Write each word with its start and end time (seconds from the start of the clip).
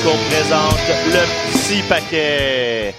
Sébastien 0.00 0.16
présente 0.30 0.88
le 1.08 1.52
petit 1.52 1.82
paquet. 1.82 2.94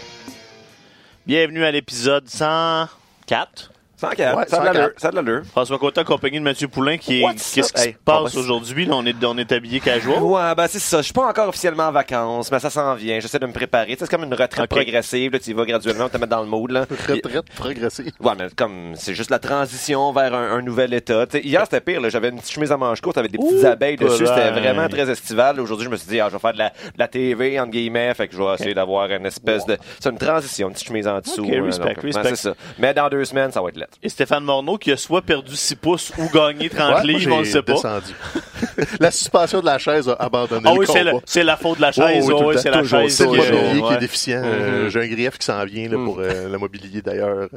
Bienvenue 1.26 1.64
à 1.64 1.72
l'épisode 1.72 2.28
104. 2.28 3.72
104. 4.02 4.38
Ouais, 4.38 4.44
ça 4.48 4.58
a 4.58 4.60
de 4.60 4.66
104. 4.66 4.74
l'allure. 4.74 4.90
Ça 4.98 5.08
a 5.08 5.12
de 5.12 5.16
l'allure. 5.16 5.42
François 5.52 5.78
Côté 5.78 6.02
accompagné 6.02 6.40
de 6.40 6.44
Mathieu 6.44 6.68
Poulain 6.68 6.98
qui 6.98 7.22
est. 7.22 7.28
Qu'est-ce 7.54 7.72
qui 7.74 7.82
se 7.82 7.90
passe 8.04 8.36
on 8.36 8.40
aujourd'hui? 8.40 8.86
Là, 8.86 8.96
on 8.96 9.06
est, 9.06 9.16
on 9.24 9.38
est 9.38 9.52
habillé 9.52 9.80
casual. 9.80 10.22
Ouais, 10.22 10.56
ben 10.56 10.68
c'est 10.68 10.80
ça. 10.80 10.98
Je 10.98 11.04
suis 11.04 11.14
pas 11.14 11.28
encore 11.28 11.50
officiellement 11.50 11.84
en 11.84 11.92
vacances, 11.92 12.52
mais 12.52 12.60
ça 12.60 12.70
s'en 12.70 12.96
vient. 12.96 13.20
J'essaie 13.20 13.40
de 13.40 13.46
me 13.46 13.54
préparer. 13.54 13.96
C'est 14.00 14.10
comme 14.10 14.24
une 14.24 14.34
retraite 14.34 14.70
progressive. 14.70 15.32
Là, 15.34 15.40
tu 15.40 15.52
y 15.52 15.54
vas 15.54 15.66
graduellement, 15.66 16.10
te 16.10 16.18
mettre 16.18 16.30
dans 16.30 16.42
le 16.42 16.48
mood. 16.48 16.72
Là. 16.72 16.82
Retraite 17.08 17.46
progressive. 17.56 18.12
Ouais, 18.20 18.34
mais 18.38 18.48
comme 18.56 18.94
c'est 18.96 19.14
juste 19.14 19.30
la 19.30 19.40
transition 19.40 20.12
vers 20.12 20.34
un, 20.34 20.52
un 20.58 20.62
nouvel 20.62 20.94
état. 20.94 21.26
Hier, 21.34 21.62
c'était 21.64 21.82
pire. 21.82 22.02
là. 22.02 22.10
J'avais 22.10 22.30
une 22.30 22.40
petite 22.40 22.52
chemise 22.54 22.72
à 22.72 22.78
manches 22.78 23.02
courtes 23.02 23.18
avec 23.18 23.32
des 23.32 23.38
petites 23.38 23.64
Ouh, 23.64 23.68
abeilles 23.68 23.98
dessus. 23.98 24.26
C'était 24.26 24.52
vraiment 24.52 24.88
très 24.88 25.10
estival. 25.10 25.60
Aujourd'hui, 25.60 25.86
je 25.86 25.92
me 25.92 25.98
suis 25.98 26.08
dit, 26.10 26.20
ah, 26.20 26.28
je 26.30 26.34
vais 26.34 26.40
faire 26.40 26.54
de 26.54 26.58
la, 26.60 26.70
de 26.70 26.98
la 26.98 27.08
TV, 27.08 27.60
entre 27.60 27.72
guillemets. 27.72 28.14
Fait 28.14 28.28
que 28.28 28.34
je 28.36 28.42
vais 28.42 28.54
essayer 28.54 28.74
d'avoir 28.74 29.10
une 29.12 29.26
espèce 29.26 29.66
de. 29.66 29.78
C'est 30.00 30.10
une 30.10 30.18
transition, 30.18 30.68
une 30.68 30.74
petite 30.74 30.88
chemise 30.88 31.08
en 31.08 31.20
dessous. 31.20 31.46
Donc, 31.46 31.98
c'est 32.24 32.36
ça. 32.36 32.54
Mais 32.80 32.94
dans 32.94 33.10
deux 33.10 33.26
semaines, 33.26 33.52
ça 33.52 33.62
va 33.62 33.70
être 33.70 33.78
Et 34.04 34.10
Stéphane 34.10 34.44
Morneau 34.44 34.78
qui 34.80 34.92
a 34.92 34.98
soit 34.98 35.22
perdu 35.22 35.56
6 35.56 35.76
pouces 35.76 36.12
ou 36.18 36.28
gagné 36.30 36.70
30 36.70 36.80
Ouais, 36.80 36.92
moi, 36.94 37.02
livres, 37.04 37.36
on 37.36 37.40
le 37.40 37.44
j'ai 37.46 37.52
sait 37.52 37.62
pas. 37.62 37.74
descendu. 37.74 38.14
la 39.00 39.12
suspension 39.12 39.60
de 39.62 39.66
la 39.66 39.78
chaise 39.78 40.10
a 40.10 40.14
abandonné 40.14 40.64
Ah 40.66 40.74
le 40.74 40.80
oui, 40.80 40.86
c'est, 41.26 41.44
la 41.44 41.56
faute 41.58 41.78
de 41.78 41.82
la 41.82 41.90
Oh, 41.90 41.92
chaise. 41.94 42.30
oh, 42.32 42.44
oui, 42.48 42.56
c'est 42.58 42.72
la 42.72 42.84
chaise 42.84 43.16
C'est 43.16 43.26
le 43.26 43.30
mobilier 43.32 43.82
qui 43.88 43.94
est 43.94 43.98
déficient. 44.00 44.42
Euh, 44.44 44.84
Mhm. 44.86 44.90
J'ai 44.90 45.02
un 45.02 45.08
grief 45.08 45.38
qui 45.38 45.46
s'en 45.46 45.64
vient 45.66 45.88
là, 45.90 45.98
pour 46.04 46.18
euh, 46.20 46.50
le 46.50 46.58
mobilier 46.58 47.02
d'ailleurs. 47.04 47.48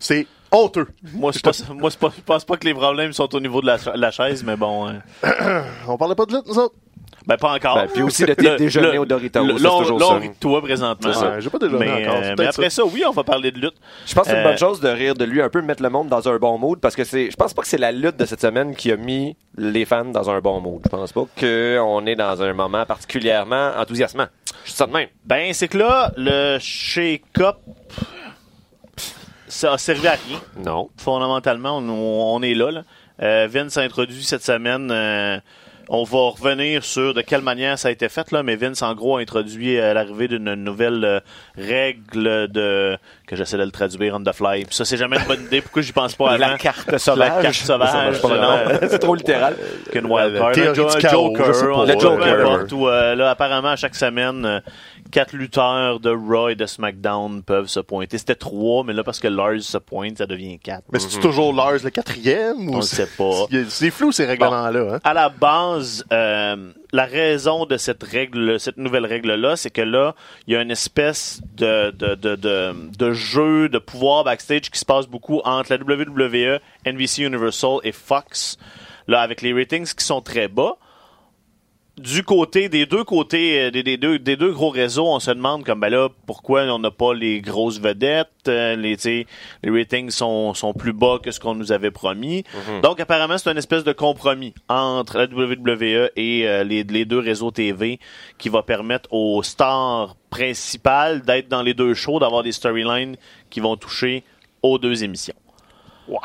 C'est 0.00 0.26
honteux. 0.50 0.86
Moi, 1.12 1.32
c'est 1.32 1.42
pas, 1.44 1.52
moi, 1.74 1.90
je 1.90 1.96
pense 2.24 2.44
pas 2.44 2.56
que 2.56 2.64
les 2.66 2.74
problèmes 2.74 3.12
sont 3.12 3.32
au 3.34 3.40
niveau 3.40 3.60
de 3.60 3.66
la, 3.66 3.76
la 3.94 4.10
chaise, 4.10 4.42
mais 4.44 4.56
bon. 4.56 4.88
euh, 4.88 5.62
On 5.88 5.96
parlait 5.96 6.14
pas 6.16 6.26
de 6.26 6.32
lutte, 6.34 6.46
nous 6.46 6.58
autres? 6.58 6.74
Ben, 7.26 7.36
pas 7.36 7.52
encore. 7.54 7.74
Ben, 7.76 7.88
puis 7.92 8.02
aussi 8.02 8.24
de 8.24 8.34
tes 8.34 8.56
déjeuners 8.56 8.98
au 8.98 9.04
Doritos, 9.06 9.44
le- 9.44 9.54
on, 9.66 9.80
toujours 9.82 10.00
ça. 10.00 10.06
on 10.16 10.18
rit 10.20 10.28
de 10.28 10.34
toi 10.34 10.60
présentement. 10.62 11.10
Ouais, 11.10 11.40
j'ai 11.40 11.50
pas 11.50 11.58
déjeuné 11.58 11.84
mais, 11.86 12.06
encore, 12.06 12.20
euh, 12.22 12.34
mais 12.38 12.46
après 12.46 12.70
ça. 12.70 12.84
oui, 12.84 13.02
on 13.08 13.12
va 13.12 13.24
parler 13.24 13.50
de 13.50 13.58
lutte. 13.58 13.74
Je 14.06 14.14
pense 14.14 14.24
que 14.24 14.30
c'est 14.30 14.36
une 14.40 14.44
Euh, 14.46 14.48
bonne 14.50 14.58
chose 14.58 14.80
de 14.80 14.88
rire 14.88 15.14
de 15.14 15.24
lui 15.24 15.40
un 15.40 15.48
peu, 15.48 15.62
mettre 15.62 15.82
le 15.82 15.90
monde 15.90 16.08
dans 16.08 16.28
un 16.28 16.36
bon 16.38 16.58
mood, 16.58 16.78
parce 16.80 16.94
que 16.96 17.04
c'est, 17.04 17.30
je 17.30 17.36
pense 17.36 17.54
pas 17.54 17.62
que 17.62 17.68
c'est 17.68 17.78
la 17.78 17.92
lutte 17.92 18.16
de 18.16 18.24
cette 18.26 18.40
semaine 18.40 18.74
qui 18.76 18.92
a 18.92 18.96
mis 18.96 19.36
les 19.56 19.84
fans 19.84 20.04
dans 20.04 20.28
un 20.30 20.40
bon 20.40 20.60
mood. 20.60 20.80
Je 20.84 20.88
pense 20.90 21.12
pas 21.12 21.24
qu'on 21.40 22.06
est 22.06 22.16
dans 22.16 22.42
un 22.42 22.52
moment 22.52 22.84
particulièrement 22.84 23.70
enthousiasmant. 23.78 24.26
Je 24.64 24.70
dis 24.70 24.76
ça 24.76 24.86
de 24.86 24.92
même. 24.92 25.08
Ben, 25.24 25.52
c'est 25.52 25.68
que 25.68 25.78
là, 25.78 26.12
le 26.16 26.58
shake-up, 26.60 27.56
ça 29.48 29.72
a 29.74 29.78
servi 29.78 30.06
à 30.08 30.12
rien. 30.12 30.40
Non. 30.64 30.90
Fondamentalement, 30.96 31.78
on, 31.78 32.34
on 32.36 32.42
est 32.42 32.54
là. 32.54 32.70
là. 32.70 32.82
Euh, 33.22 33.46
Vince 33.50 33.76
a 33.76 33.82
introduit 33.82 34.24
cette 34.24 34.42
semaine. 34.42 34.90
euh, 34.90 35.38
on 35.88 36.04
va 36.04 36.18
revenir 36.30 36.84
sur 36.84 37.14
de 37.14 37.20
quelle 37.20 37.40
manière 37.42 37.78
ça 37.78 37.88
a 37.88 37.90
été 37.90 38.08
fait, 38.08 38.30
là, 38.32 38.42
mais 38.42 38.56
Vince, 38.56 38.82
en 38.82 38.94
gros, 38.94 39.16
a 39.16 39.20
introduit 39.20 39.78
euh, 39.78 39.92
l'arrivée 39.94 40.28
d'une 40.28 40.54
nouvelle 40.54 41.04
euh, 41.04 41.20
règle 41.56 42.48
de 42.48 42.96
que 43.26 43.36
j'essaie 43.36 43.56
de 43.56 43.62
le 43.64 43.70
traduire 43.70 44.14
on 44.14 44.22
the 44.22 44.32
fly. 44.32 44.64
Puis 44.66 44.74
ça, 44.74 44.84
c'est 44.84 44.96
jamais 44.98 45.16
une 45.16 45.24
bonne 45.26 45.42
idée. 45.44 45.60
Pourquoi 45.62 45.80
j'y 45.82 45.92
pense 45.92 46.14
pas 46.14 46.32
avant? 46.32 46.38
La 46.46 46.58
carte 46.58 46.98
sauvage. 46.98 47.18
La 47.36 47.42
carte 47.42 47.54
sauvage, 47.54 48.16
c'est 48.90 48.98
trop 48.98 49.14
littéral. 49.14 49.56
qu'une 49.90 50.06
wild 50.06 50.36
card. 50.36 50.48
La 50.50 50.54
théorie 50.54 50.68
Un 50.68 50.74
jo- 50.74 50.88
du 50.90 50.96
un 50.96 51.00
chaos, 51.00 51.34
Joker, 51.36 51.86
Le 51.86 51.94
peu 51.94 52.00
Joker. 52.00 52.40
importe, 52.40 52.72
où, 52.72 52.88
euh, 52.88 53.14
là, 53.14 53.30
apparemment, 53.30 53.68
à 53.70 53.76
chaque 53.76 53.94
semaine, 53.94 54.44
euh, 54.44 54.60
quatre 55.14 55.32
lutteurs 55.36 56.00
de 56.00 56.10
Raw 56.10 56.48
et 56.48 56.56
de 56.56 56.66
SmackDown 56.66 57.44
peuvent 57.44 57.68
se 57.68 57.78
pointer. 57.78 58.18
C'était 58.18 58.34
trois, 58.34 58.82
mais 58.82 58.92
là, 58.92 59.04
parce 59.04 59.20
que 59.20 59.28
Lars 59.28 59.60
se 59.60 59.78
pointe, 59.78 60.18
ça 60.18 60.26
devient 60.26 60.58
quatre. 60.58 60.82
Mais 60.92 60.98
c'est 60.98 61.20
toujours 61.20 61.54
Lars 61.54 61.78
le 61.84 61.90
quatrième? 61.90 62.68
On 62.68 62.72
ou 62.72 62.76
le 62.76 62.82
c'est- 62.82 63.06
sait 63.06 63.16
pas. 63.16 63.46
C'est 63.48 63.70
c'est 63.70 63.90
flou 63.92 64.10
ces 64.10 64.26
règlements-là. 64.26 64.94
Hein? 64.96 65.00
À 65.04 65.14
la 65.14 65.28
base, 65.28 66.04
euh, 66.12 66.72
la 66.92 67.04
raison 67.04 67.64
de 67.64 67.76
cette 67.76 68.02
règle, 68.02 68.58
cette 68.58 68.76
nouvelle 68.76 69.06
règle-là, 69.06 69.54
c'est 69.54 69.70
que 69.70 69.82
là, 69.82 70.16
il 70.48 70.54
y 70.54 70.56
a 70.56 70.62
une 70.62 70.72
espèce 70.72 71.40
de, 71.54 71.92
de, 71.92 72.16
de, 72.16 72.34
de, 72.34 72.74
de 72.98 73.12
jeu 73.12 73.68
de 73.68 73.78
pouvoir 73.78 74.24
backstage 74.24 74.68
qui 74.70 74.80
se 74.80 74.84
passe 74.84 75.06
beaucoup 75.06 75.40
entre 75.44 75.72
la 75.72 75.78
WWE, 75.78 76.58
NBC 76.84 77.22
Universal 77.22 77.78
et 77.84 77.92
Fox, 77.92 78.58
là, 79.06 79.20
avec 79.20 79.42
les 79.42 79.52
ratings 79.52 79.86
qui 79.94 80.04
sont 80.04 80.20
très 80.20 80.48
bas. 80.48 80.74
Du 81.96 82.24
côté, 82.24 82.68
des 82.68 82.86
deux 82.86 83.04
côtés, 83.04 83.60
euh, 83.60 83.70
des, 83.70 83.84
des 83.84 83.96
deux, 83.96 84.18
des 84.18 84.36
deux 84.36 84.50
gros 84.50 84.70
réseaux, 84.70 85.06
on 85.06 85.20
se 85.20 85.30
demande 85.30 85.64
comme, 85.64 85.78
ben 85.78 85.90
là, 85.90 86.08
pourquoi 86.26 86.62
on 86.62 86.80
n'a 86.80 86.90
pas 86.90 87.14
les 87.14 87.40
grosses 87.40 87.78
vedettes, 87.78 88.28
euh, 88.48 88.74
les, 88.74 88.96
les 89.04 89.70
ratings 89.70 90.10
sont, 90.10 90.54
sont 90.54 90.74
plus 90.74 90.92
bas 90.92 91.20
que 91.22 91.30
ce 91.30 91.38
qu'on 91.38 91.54
nous 91.54 91.70
avait 91.70 91.92
promis. 91.92 92.42
Donc, 92.82 92.98
apparemment, 92.98 93.38
c'est 93.38 93.48
une 93.48 93.58
espèce 93.58 93.84
de 93.84 93.92
compromis 93.92 94.54
entre 94.68 95.18
la 95.18 95.26
WWE 95.26 96.10
et 96.16 96.48
euh, 96.48 96.64
les, 96.64 96.82
les 96.82 97.04
deux 97.04 97.20
réseaux 97.20 97.52
TV 97.52 98.00
qui 98.38 98.48
va 98.48 98.64
permettre 98.64 99.12
aux 99.12 99.44
stars 99.44 100.16
principales 100.30 101.22
d'être 101.22 101.48
dans 101.48 101.62
les 101.62 101.74
deux 101.74 101.94
shows, 101.94 102.18
d'avoir 102.18 102.42
des 102.42 102.50
storylines 102.50 103.14
qui 103.50 103.60
vont 103.60 103.76
toucher 103.76 104.24
aux 104.62 104.78
deux 104.78 105.04
émissions. 105.04 105.36
Ouais. 106.08 106.18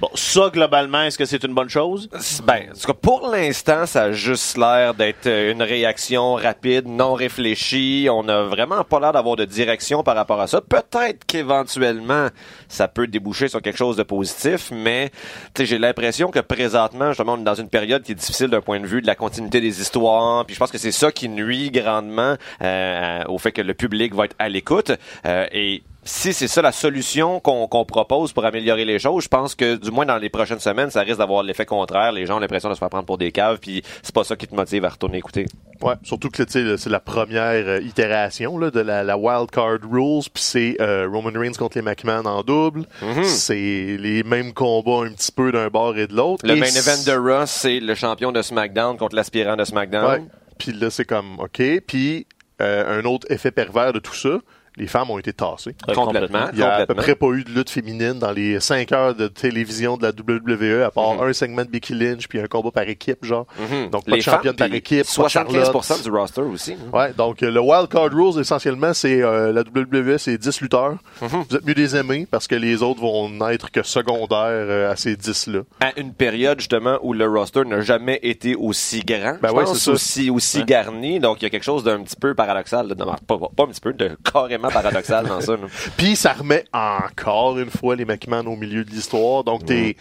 Bon, 0.00 0.08
ça, 0.14 0.48
globalement, 0.50 1.02
est-ce 1.02 1.18
que 1.18 1.26
c'est 1.26 1.44
une 1.44 1.52
bonne 1.52 1.68
chose? 1.68 2.08
Ben, 2.44 2.62
en 2.70 2.72
tout 2.72 2.86
cas, 2.86 2.94
pour 2.94 3.28
l'instant, 3.28 3.84
ça 3.84 4.04
a 4.04 4.12
juste 4.12 4.56
l'air 4.56 4.94
d'être 4.94 5.26
euh, 5.26 5.52
une 5.52 5.60
réaction 5.60 6.36
rapide, 6.36 6.88
non 6.88 7.12
réfléchie. 7.12 8.08
On 8.10 8.26
a 8.28 8.44
vraiment 8.44 8.82
pas 8.82 8.98
l'air 8.98 9.12
d'avoir 9.12 9.36
de 9.36 9.44
direction 9.44 10.02
par 10.02 10.16
rapport 10.16 10.40
à 10.40 10.46
ça. 10.46 10.62
Peut-être 10.62 11.26
qu'éventuellement, 11.26 12.28
ça 12.68 12.88
peut 12.88 13.08
déboucher 13.08 13.48
sur 13.48 13.60
quelque 13.60 13.76
chose 13.76 13.98
de 13.98 14.02
positif, 14.02 14.70
mais 14.72 15.10
j'ai 15.58 15.78
l'impression 15.78 16.30
que 16.30 16.40
présentement, 16.40 17.08
justement, 17.08 17.34
on 17.34 17.40
est 17.40 17.44
dans 17.44 17.54
une 17.54 17.68
période 17.68 18.02
qui 18.02 18.12
est 18.12 18.14
difficile 18.14 18.48
d'un 18.48 18.62
point 18.62 18.80
de 18.80 18.86
vue 18.86 19.02
de 19.02 19.06
la 19.06 19.16
continuité 19.16 19.60
des 19.60 19.82
histoires. 19.82 20.46
Puis 20.46 20.54
je 20.54 20.60
pense 20.60 20.70
que 20.70 20.78
c'est 20.78 20.92
ça 20.92 21.12
qui 21.12 21.28
nuit 21.28 21.70
grandement 21.70 22.36
euh, 22.62 23.22
au 23.28 23.36
fait 23.36 23.52
que 23.52 23.60
le 23.60 23.74
public 23.74 24.14
va 24.14 24.24
être 24.24 24.36
à 24.38 24.48
l'écoute. 24.48 24.92
Euh, 25.26 25.46
et 25.52 25.82
si 26.02 26.32
c'est 26.32 26.48
ça 26.48 26.62
la 26.62 26.72
solution 26.72 27.40
qu'on 27.40 27.84
propose 27.84 28.32
pour 28.32 28.44
améliorer 28.44 28.84
les 28.84 28.98
choses, 28.98 29.24
je 29.24 29.28
pense 29.28 29.54
que 29.54 29.76
du 29.76 29.90
moins 29.90 30.06
dans 30.06 30.16
les 30.16 30.30
prochaines 30.30 30.60
semaines, 30.60 30.90
ça 30.90 31.00
risque 31.02 31.18
d'avoir 31.18 31.42
l'effet 31.42 31.66
contraire. 31.66 32.12
Les 32.12 32.24
gens 32.26 32.36
ont 32.36 32.40
l'impression 32.40 32.68
de 32.70 32.74
se 32.74 32.78
faire 32.78 32.88
prendre 32.88 33.04
pour 33.04 33.18
des 33.18 33.32
caves, 33.32 33.58
puis 33.60 33.82
c'est 34.02 34.14
pas 34.14 34.24
ça 34.24 34.36
qui 34.36 34.46
te 34.46 34.54
motive 34.54 34.84
à 34.84 34.88
retourner 34.88 35.18
écouter. 35.18 35.46
Ouais, 35.82 35.94
surtout 36.02 36.28
que 36.28 36.42
c'est 36.46 36.86
la 36.86 37.00
première 37.00 37.66
euh, 37.66 37.80
itération 37.80 38.58
là, 38.58 38.70
de 38.70 38.80
la, 38.80 39.02
la 39.02 39.16
Wild 39.16 39.50
Card 39.50 39.78
Rules, 39.90 40.24
puis 40.32 40.42
c'est 40.42 40.76
euh, 40.80 41.08
Roman 41.10 41.38
Reigns 41.38 41.52
contre 41.52 41.78
les 41.78 41.82
McMahon 41.82 42.26
en 42.26 42.42
double. 42.42 42.84
Mhm. 43.02 43.24
C'est 43.24 43.96
les 43.98 44.22
mêmes 44.22 44.52
combats 44.52 45.06
un 45.06 45.12
petit 45.12 45.32
peu 45.32 45.52
d'un 45.52 45.68
bord 45.68 45.96
et 45.96 46.06
de 46.06 46.14
l'autre. 46.14 46.46
Le 46.46 46.56
Et 46.56 46.60
main 46.60 46.66
event 46.66 47.02
de 47.06 47.12
Raw, 47.12 47.46
c'est 47.46 47.80
le 47.80 47.94
champion 47.94 48.32
de 48.32 48.42
SmackDown 48.42 48.96
contre 48.96 49.16
l'aspirant 49.16 49.56
de 49.56 49.64
SmackDown. 49.64 50.28
Puis 50.58 50.72
là, 50.72 50.90
c'est 50.90 51.06
comme, 51.06 51.38
OK. 51.40 51.62
Puis 51.86 52.26
euh, 52.60 53.00
un 53.00 53.04
autre 53.06 53.26
effet 53.30 53.50
pervers 53.50 53.94
de 53.94 53.98
tout 54.00 54.14
ça, 54.14 54.38
les 54.76 54.86
femmes 54.86 55.10
ont 55.10 55.18
été 55.18 55.32
tassées. 55.32 55.74
Ouais, 55.88 55.94
Complètement. 55.94 56.46
Il 56.52 56.58
y 56.58 56.62
a 56.62 56.74
à 56.76 56.86
peu 56.86 56.94
près 56.94 57.14
pas 57.14 57.26
eu 57.32 57.44
de 57.44 57.50
lutte 57.50 57.70
féminine 57.70 58.18
dans 58.18 58.30
les 58.32 58.60
5 58.60 58.90
heures 58.92 59.14
de 59.14 59.28
télévision 59.28 59.96
de 59.96 60.02
la 60.04 60.10
WWE, 60.12 60.82
à 60.84 60.90
part 60.90 61.14
Mhm. 61.14 61.28
un 61.28 61.32
segment 61.32 61.64
de 61.64 61.70
Becky 61.70 61.94
Lynch 61.94 62.28
puis 62.28 62.40
un 62.40 62.46
combat 62.46 62.70
par 62.70 62.84
équipe, 62.88 63.24
genre. 63.24 63.46
Mhm. 63.58 63.90
Donc, 63.90 64.04
pas 64.06 64.16
de 64.16 64.20
championne 64.20 64.56
par 64.56 64.72
équipe, 64.72 65.04
pas 65.04 65.22
de 65.24 65.28
75% 65.28 66.02
du 66.02 66.10
roster 66.10 66.40
aussi. 66.42 66.72
hein. 66.74 66.96
Ouais, 66.96 67.12
donc 67.12 67.42
euh, 67.42 67.50
le 67.50 67.60
Wild 67.60 67.88
Card 67.88 68.10
Rules, 68.12 68.40
essentiellement, 68.40 68.94
c'est 68.94 69.22
euh, 69.22 69.52
la 69.52 69.62
WWE, 69.62 70.18
c'est 70.18 70.38
10 70.38 70.60
lutteurs. 70.60 70.96
Mhm. 71.20 71.44
Vous 71.48 71.56
êtes 71.56 71.66
mieux 71.66 71.74
des 71.74 71.96
aimer 71.96 72.26
parce 72.30 72.46
que 72.46 72.54
les 72.54 72.82
autres 72.82 73.00
vont 73.00 73.28
n'être 73.28 73.70
que 73.70 73.82
secondaires 73.82 74.38
euh, 74.50 74.90
à 74.92 74.96
ces 74.96 75.16
10-là. 75.16 75.60
à 75.80 75.98
une 75.98 76.12
période 76.14 76.58
justement 76.60 76.98
où 77.02 77.12
le 77.12 77.26
roster 77.26 77.64
n'a 77.64 77.80
jamais 77.80 78.18
été 78.22 78.54
aussi 78.54 79.00
grand, 79.00 79.36
Ben 79.42 79.48
je 79.50 79.54
ouais, 79.54 79.64
pense, 79.64 79.74
c'est 79.78 79.84
ça. 79.86 79.90
aussi 79.92 80.30
aussi 80.30 80.58
Ouais. 80.58 80.64
garni. 80.64 81.20
Donc 81.20 81.40
il 81.40 81.44
y 81.44 81.46
a 81.46 81.50
quelque 81.50 81.64
chose 81.64 81.84
d'un 81.84 82.02
petit 82.02 82.16
peu 82.16 82.34
paradoxal, 82.34 82.88
là. 82.88 82.94
Non, 82.98 83.06
pas, 83.26 83.38
pas- 83.38 83.48
pas 83.56 83.62
un 83.64 83.66
petit 83.68 83.80
peu, 83.80 83.92
de 83.92 84.10
carrément 84.32 84.59
paradoxal 84.68 85.26
dans 85.26 85.40
ça. 85.40 85.56
Puis 85.96 86.16
ça 86.16 86.32
remet 86.32 86.64
encore 86.72 87.58
une 87.58 87.70
fois 87.70 87.96
les 87.96 88.04
McMahon 88.04 88.46
au 88.46 88.56
milieu 88.56 88.84
de 88.84 88.90
l'histoire. 88.90 89.44
Donc 89.44 89.64
t'es 89.64 89.96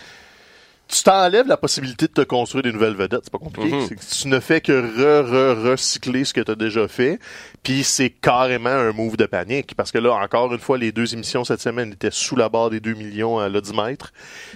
tu 0.91 1.03
t'enlèves 1.03 1.47
la 1.47 1.57
possibilité 1.57 2.07
de 2.07 2.11
te 2.13 2.21
construire 2.21 2.63
des 2.63 2.71
nouvelles 2.71 2.95
vedettes. 2.95 3.21
C'est 3.25 3.31
pas 3.31 3.37
compliqué. 3.37 3.69
Mhm. 3.75 3.89
Tu 4.21 4.27
ne 4.27 4.39
fais 4.39 4.59
que 4.59 4.71
re, 4.73 5.23
re, 5.55 5.69
recycler 5.71 6.25
ce 6.25 6.33
que 6.33 6.41
tu 6.41 6.51
as 6.51 6.55
déjà 6.55 6.87
fait. 6.87 7.19
Puis 7.61 7.83
c'est 7.83 8.09
carrément 8.09 8.69
un 8.69 8.91
move 8.91 9.15
de 9.17 9.25
panique. 9.25 9.75
Parce 9.75 9.91
que 9.91 9.99
là, 9.99 10.13
encore 10.13 10.51
une 10.53 10.59
fois, 10.59 10.77
les 10.77 10.91
deux 10.91 11.13
émissions 11.13 11.43
cette 11.43 11.61
semaine 11.61 11.91
étaient 11.91 12.09
sous 12.11 12.35
la 12.35 12.49
barre 12.49 12.69
des 12.71 12.79
2 12.79 12.93
millions 12.95 13.37
à 13.37 13.49
l'odimètre. 13.49 14.11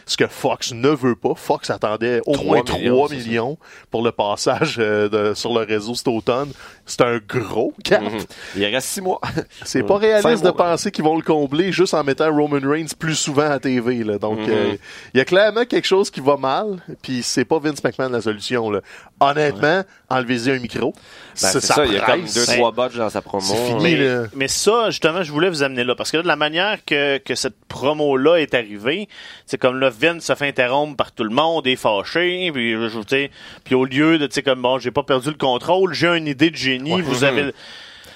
Ce 0.05 0.17
que 0.17 0.25
Fox 0.27 0.73
ne 0.73 0.89
veut 0.89 1.15
pas. 1.15 1.35
Fox 1.35 1.69
attendait 1.69 2.21
au 2.25 2.33
3 2.33 2.45
moins 2.45 2.63
millions, 2.63 2.95
3 2.95 3.09
c'est 3.09 3.19
ça. 3.19 3.27
millions 3.27 3.57
pour 3.91 4.01
le 4.03 4.11
passage 4.11 4.77
euh, 4.79 5.09
de- 5.09 5.33
sur 5.35 5.53
le 5.53 5.65
réseau 5.65 5.93
cet 5.95 6.07
automne. 6.07 6.51
C'est 6.85 7.01
un 7.01 7.19
gros 7.19 7.73
cap. 7.83 8.01
Mhm. 8.01 8.19
Il 8.55 8.65
reste 8.65 8.87
six 8.87 9.01
mois. 9.01 9.21
C'est 9.63 9.83
pas 9.83 9.97
réaliste 9.97 10.43
de 10.43 10.49
mois. 10.49 10.57
penser 10.57 10.89
qu'ils 10.91 11.03
vont 11.05 11.15
le 11.15 11.21
combler 11.21 11.71
juste 11.71 11.93
en 11.93 12.03
mettant 12.03 12.33
Roman 12.35 12.59
Reigns 12.67 12.87
plus 12.97 13.15
souvent 13.15 13.49
à 13.51 13.59
TV. 13.59 14.03
Là. 14.03 14.17
Donc, 14.17 14.39
Mhm. 14.39 14.49
euh, 14.49 14.73
il 15.13 15.17
y 15.17 15.21
a 15.21 15.25
clairement 15.25 15.65
quelque 15.65 15.85
chose 15.85 16.09
qui 16.09 16.21
va 16.23 16.37
mal, 16.37 16.77
puis 17.01 17.21
c'est 17.23 17.45
pas 17.45 17.59
Vince 17.59 17.83
McMahon 17.83 18.09
la 18.09 18.21
solution. 18.21 18.71
Là. 18.71 18.81
Honnêtement, 19.19 19.83
enlevez-y 20.09 20.51
un 20.51 20.59
micro. 20.59 20.91
Ben, 20.93 20.99
c'est 21.35 21.61
ça, 21.61 21.85
il 21.85 21.93
y 21.93 21.97
a 21.97 22.01
comme 22.05 22.21
deux, 22.25 22.45
trois 22.45 22.71
botches 22.71 22.95
dans 22.95 23.09
sa 23.09 23.21
promo. 23.21 23.43
C'est 23.45 23.65
fini, 23.67 23.83
Mais, 23.83 23.95
là. 23.95 24.23
mais 24.35 24.47
ça, 24.47 24.89
justement, 24.89 25.23
je 25.23 25.31
voulais 25.31 25.49
vous 25.49 25.63
amener 25.63 25.83
là. 25.83 25.95
Parce 25.95 26.11
que 26.11 26.17
là, 26.17 26.23
de 26.23 26.27
la 26.27 26.35
manière 26.35 26.83
que, 26.85 27.17
que 27.19 27.35
cette 27.35 27.55
promo-là 27.67 28.37
est 28.37 28.53
arrivée, 28.53 29.07
c'est 29.45 29.57
comme 29.57 29.79
là, 29.79 29.89
Vince 29.89 30.23
se 30.25 30.35
fait 30.35 30.47
interrompre 30.47 30.95
par 30.97 31.11
tout 31.11 31.23
le 31.23 31.29
monde, 31.33 31.67
est 31.67 31.75
fâché, 31.75 32.51
puis, 32.53 32.71
je, 32.73 33.27
puis 33.63 33.75
au 33.75 33.85
lieu 33.85 34.17
de, 34.17 34.27
tu 34.27 34.33
sais, 34.35 34.43
comme 34.43 34.61
bon, 34.61 34.79
j'ai 34.79 34.91
pas 34.91 35.03
perdu 35.03 35.29
le 35.29 35.35
contrôle, 35.37 35.93
j'ai 35.93 36.07
une 36.15 36.27
idée 36.27 36.49
de 36.49 36.55
génie, 36.55 36.93
Ouais. 36.95 37.01
vous 37.01 37.23
avez... 37.23 37.53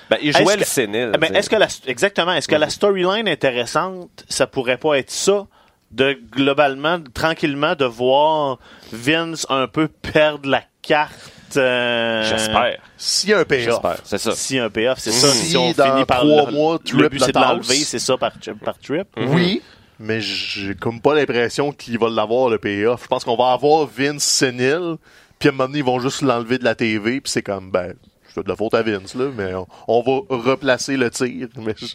Ben, 0.09 0.17
il 0.21 0.29
Est-ce 0.29 0.37
jouait 0.41 0.53
que- 0.53 0.59
le 0.59 0.65
sénile. 0.65 1.11
Eh 1.15 1.17
ben, 1.17 1.35
est-ce 1.35 1.49
que 1.49 1.57
la, 1.57 1.67
exactement, 1.87 2.31
est-ce 2.31 2.47
que 2.47 2.55
Mhm. 2.55 2.61
la 2.61 2.69
storyline 2.69 3.27
intéressante, 3.27 4.09
ça 4.29 4.47
pourrait 4.47 4.77
pas 4.77 4.97
être 4.97 5.11
ça? 5.11 5.45
De 5.91 6.17
globalement, 6.31 6.99
tranquillement, 7.13 7.75
de 7.75 7.85
voir 7.85 8.59
Vince 8.91 9.45
un 9.49 9.67
peu 9.67 9.87
perdre 9.87 10.49
la 10.49 10.61
carte. 10.81 11.55
euh, 11.55 12.23
J'espère. 12.23 12.77
S'il 12.97 13.29
y 13.29 13.33
a 13.33 13.39
un 13.39 13.45
payoff, 13.45 13.65
J'espère. 13.75 13.97
C'est 14.03 14.17
ça. 14.17 14.31
Si 14.33 14.59
un 14.59 14.69
payoff, 14.69 14.99
c'est 14.99 15.11
ça. 15.11 15.29
Si 15.29 15.47
Si 15.51 15.57
on 15.57 15.71
dans 15.71 15.93
finit 15.93 16.05
par 16.05 16.19
trois 16.19 16.45
le, 16.47 16.51
mois, 16.51 16.73
le 16.73 16.79
Trip 16.79 17.09
but 17.11 17.19
la 17.19 17.25
c'est 17.27 17.31
de 17.31 17.39
l'enlever, 17.39 17.75
c'est 17.77 17.99
ça 17.99 18.17
par, 18.17 18.31
par 18.63 18.77
Trip. 18.79 19.07
oui, 19.17 19.61
mais 19.99 20.19
j'ai 20.21 20.75
comme 20.75 20.99
pas 21.01 21.15
l'impression 21.15 21.71
qu'il 21.71 21.97
va 21.97 22.09
l'avoir, 22.09 22.49
le 22.49 22.57
payoff. 22.57 23.03
Je 23.03 23.07
pense 23.07 23.23
qu'on 23.23 23.37
va 23.37 23.51
avoir 23.53 23.87
Vince 23.87 24.23
sénile, 24.23 24.97
puis 25.39 25.47
à 25.47 25.51
un 25.51 25.55
moment 25.55 25.67
donné, 25.67 25.79
ils 25.79 25.85
vont 25.85 25.99
juste 25.99 26.21
l'enlever 26.21 26.57
de 26.57 26.65
la 26.65 26.75
TV, 26.75 27.21
puis 27.21 27.31
c'est 27.31 27.41
comme, 27.43 27.71
ben, 27.71 27.93
c'est 28.37 28.43
de 28.43 28.49
la 28.49 28.55
faute 28.55 28.73
à 28.73 28.81
Vince, 28.83 29.15
là, 29.15 29.25
mais 29.35 29.53
on, 29.53 29.67
on 29.87 30.01
va 30.01 30.51
replacer 30.51 30.97
le 30.97 31.09
tir. 31.09 31.47
Mais 31.57 31.73
je- 31.77 31.85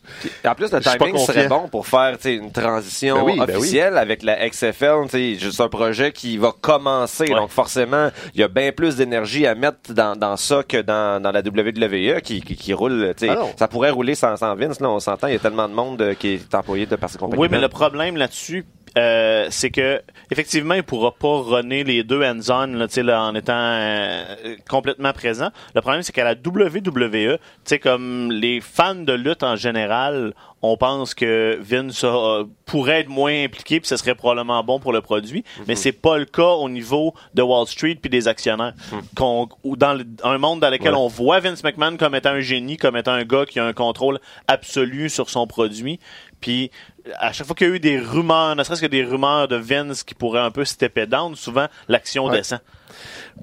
Et 0.45 0.49
en 0.49 0.55
plus, 0.55 0.73
le 0.73 0.81
timing 0.81 1.17
serait 1.19 1.49
bon 1.49 1.69
pour 1.69 1.87
faire 1.87 2.17
une 2.25 2.51
transition 2.53 3.17
Ben 3.17 3.23
oui, 3.25 3.39
ben 3.39 3.47
oui. 3.49 3.55
officielle 3.57 3.99
avec 3.99 4.23
la 4.23 4.49
XFL. 4.49 5.09
Juste 5.39 5.61
un 5.61 5.69
projet 5.69 6.13
qui 6.13 6.37
va 6.39 6.53
commencer. 6.61 7.25
Ouais. 7.25 7.35
Donc, 7.35 7.51
forcément, 7.51 8.11
il 8.35 8.41
y 8.41 8.45
a 8.45 8.49
bien 8.49 8.73
plus 8.73 8.97
d'énergie 8.97 9.47
à 9.47 9.55
mettre 9.55 9.93
dans, 9.93 10.17
dans 10.17 10.37
ça 10.37 10.63
que 10.63 10.81
dans, 10.83 11.23
dans 11.23 11.31
la 11.33 11.41
WWE 11.41 12.21
qui, 12.23 12.41
qui, 12.43 12.57
qui 12.57 12.73
roule. 12.75 13.15
Ah 13.29 13.35
ça 13.57 13.69
pourrait 13.69 13.91
rouler 13.91 14.15
sans, 14.15 14.37
sans 14.37 14.55
Vince. 14.55 14.81
Là, 14.81 14.91
on 14.91 15.01
s'entend, 15.01 15.27
il 15.29 15.35
y 15.35 15.37
a 15.37 15.39
tellement 15.41 15.69
de 15.69 15.75
monde 15.75 16.01
euh, 16.03 16.15
qui 16.15 16.35
est 16.35 16.55
employé 16.55 16.87
de 16.87 16.97
par 16.97 17.11
compagnies. 17.17 17.41
Oui, 17.43 17.49
mais 17.51 17.61
le 17.61 17.69
problème 17.69 18.17
là-dessus, 18.17 18.65
euh, 18.99 19.47
c'est 19.51 19.71
que 19.71 20.03
effectivement, 20.31 20.75
il 20.75 20.83
pourra 20.83 21.13
pas 21.13 21.41
runner 21.41 21.85
les 21.85 22.03
deux 22.05 22.23
hands-on 22.23 22.67
là, 22.67 22.87
là, 23.03 23.23
en 23.23 23.35
étant 23.35 23.53
euh, 23.57 24.57
complètement 24.69 25.13
présent. 25.13 25.49
Le 25.75 25.81
problème, 25.81 26.03
c'est 26.03 26.13
qu'à 26.13 26.25
la 26.25 26.33
WWE, 26.33 27.37
tu 27.37 27.39
sais, 27.65 27.79
comme 27.79 28.31
les 28.31 28.61
fans 28.61 28.95
de 28.95 29.13
lutte 29.13 29.43
en 29.43 29.57
général, 29.57 30.35
on 30.65 30.77
pense 30.77 31.15
que 31.15 31.59
Vince 31.61 32.05
euh, 32.05 32.45
pourrait 32.67 33.01
être 33.01 33.09
moins 33.09 33.45
impliqué, 33.45 33.81
puis 33.81 33.89
ce 33.89 33.97
serait 33.97 34.15
probablement 34.15 34.63
bon 34.63 34.79
pour 34.79 34.93
le 34.93 35.01
produit, 35.01 35.43
mais 35.67 35.75
c'est 35.75 35.91
pas 35.93 36.19
le 36.19 36.25
cas 36.25 36.51
au 36.53 36.69
niveau 36.69 37.15
de 37.35 37.43
Wall 37.43 37.67
Street 37.67 37.97
puis 38.01 38.11
des 38.11 38.29
actionnaires. 38.29 38.75
Qu'on- 39.17 39.49
ou 39.65 39.77
dans 39.77 39.95
le- 39.95 40.05
un 40.23 40.39
monde 40.39 40.61
dans 40.61 40.71
lequel 40.71 40.93
Ouais. 40.93 40.99
on 40.99 41.09
voit 41.09 41.41
Vince 41.41 41.65
McMahon 41.65 41.97
comme 41.97 42.15
étant 42.15 42.31
un 42.31 42.41
génie, 42.41 42.77
comme 42.77 42.97
étant 42.97 43.13
un 43.13 43.25
gars 43.25 43.45
qui 43.45 43.59
a 43.59 43.65
un 43.65 43.73
contrôle 43.73 44.21
absolu 44.47 45.09
sur 45.09 45.31
son 45.31 45.47
produit, 45.49 45.99
puis 46.41 46.71
à 47.19 47.33
chaque 47.33 47.47
fois 47.47 47.57
qu'il 47.57 47.69
y 47.69 47.71
a 47.71 47.75
eu 47.75 47.81
des 47.81 47.99
rumeurs, 47.99 48.55
ne 48.57 48.63
serait-ce 48.63 48.81
que 48.81 48.87
des 48.87 49.05
rumeurs 49.05 49.49
de 49.49 49.57
Vince 49.57 50.03
qui 50.05 50.15
pourraient 50.15 50.41
un 50.41 50.51
peu 50.51 50.65
stepper 50.65 51.07
down, 51.07 51.35
souvent 51.35 51.67
l'action 51.89 52.27
Ouais. 52.27 52.37
descend. 52.39 52.61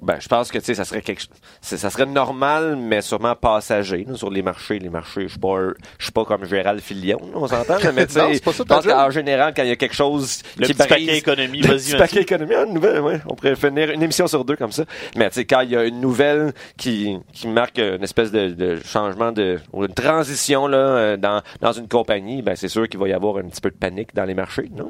Ben, 0.01 0.17
je 0.19 0.27
pense 0.27 0.51
que 0.51 0.57
tu 0.59 0.65
sais, 0.65 0.75
ça 0.75 0.85
serait 0.85 1.01
quelque, 1.01 1.23
ça 1.61 1.89
serait 1.89 2.05
normal, 2.05 2.75
mais 2.75 3.01
sûrement 3.01 3.35
passager 3.35 4.05
là, 4.07 4.15
sur 4.15 4.29
les 4.29 4.41
marchés. 4.41 4.79
Les 4.79 4.89
marchés, 4.89 5.23
je 5.23 5.27
suis 5.29 5.39
pas, 5.39 5.57
je 5.97 6.03
suis 6.03 6.11
pas 6.11 6.25
comme 6.25 6.45
Gérald 6.45 6.79
Filion, 6.81 7.19
on 7.33 7.47
s'entend. 7.47 7.77
mais 7.93 8.07
tu 8.07 8.13
sais, 8.13 8.33
c'est 8.33 8.43
pas 8.43 8.53
ça 8.53 8.63
je 8.63 8.67
ta 8.67 8.75
pense 8.75 8.85
qu'en 8.85 9.09
général, 9.09 9.53
quand 9.55 9.63
il 9.63 9.69
y 9.69 9.71
a 9.71 9.75
quelque 9.75 9.95
chose 9.95 10.41
Le 10.57 10.67
qui 10.67 10.73
petit 10.73 10.87
brise, 10.87 10.87
paquet 10.87 11.17
économie, 11.17 11.61
le 11.63 11.67
vas-y, 11.67 11.77
petit 11.77 11.97
Mathieu. 11.97 11.97
paquet 11.97 12.21
économie, 12.21 12.53
ah, 12.57 12.65
une 12.65 12.73
nouvelle, 12.73 13.01
ouais, 13.01 13.21
on 13.27 13.35
pourrait 13.35 13.55
finir 13.55 13.91
une 13.91 14.03
émission 14.03 14.27
sur 14.27 14.45
deux 14.45 14.55
comme 14.55 14.71
ça. 14.71 14.85
Mais 15.15 15.29
tu 15.29 15.35
sais, 15.35 15.45
quand 15.45 15.61
il 15.61 15.71
y 15.71 15.75
a 15.75 15.83
une 15.85 15.99
nouvelle 16.01 16.53
qui, 16.77 17.17
qui 17.33 17.47
marque 17.47 17.79
une 17.79 18.03
espèce 18.03 18.31
de, 18.31 18.49
de 18.49 18.79
changement 18.83 19.31
de, 19.31 19.59
ou 19.73 19.83
une 19.85 19.93
transition 19.93 20.67
là 20.67 20.77
euh, 20.77 21.17
dans, 21.17 21.41
dans 21.61 21.71
une 21.71 21.87
compagnie, 21.87 22.41
ben 22.41 22.55
c'est 22.55 22.67
sûr 22.67 22.87
qu'il 22.87 22.99
va 22.99 23.07
y 23.07 23.13
avoir 23.13 23.37
un 23.37 23.43
petit 23.43 23.61
peu 23.61 23.69
de 23.69 23.75
panique 23.75 24.13
dans 24.15 24.25
les 24.25 24.33
marchés, 24.33 24.69
non? 24.75 24.89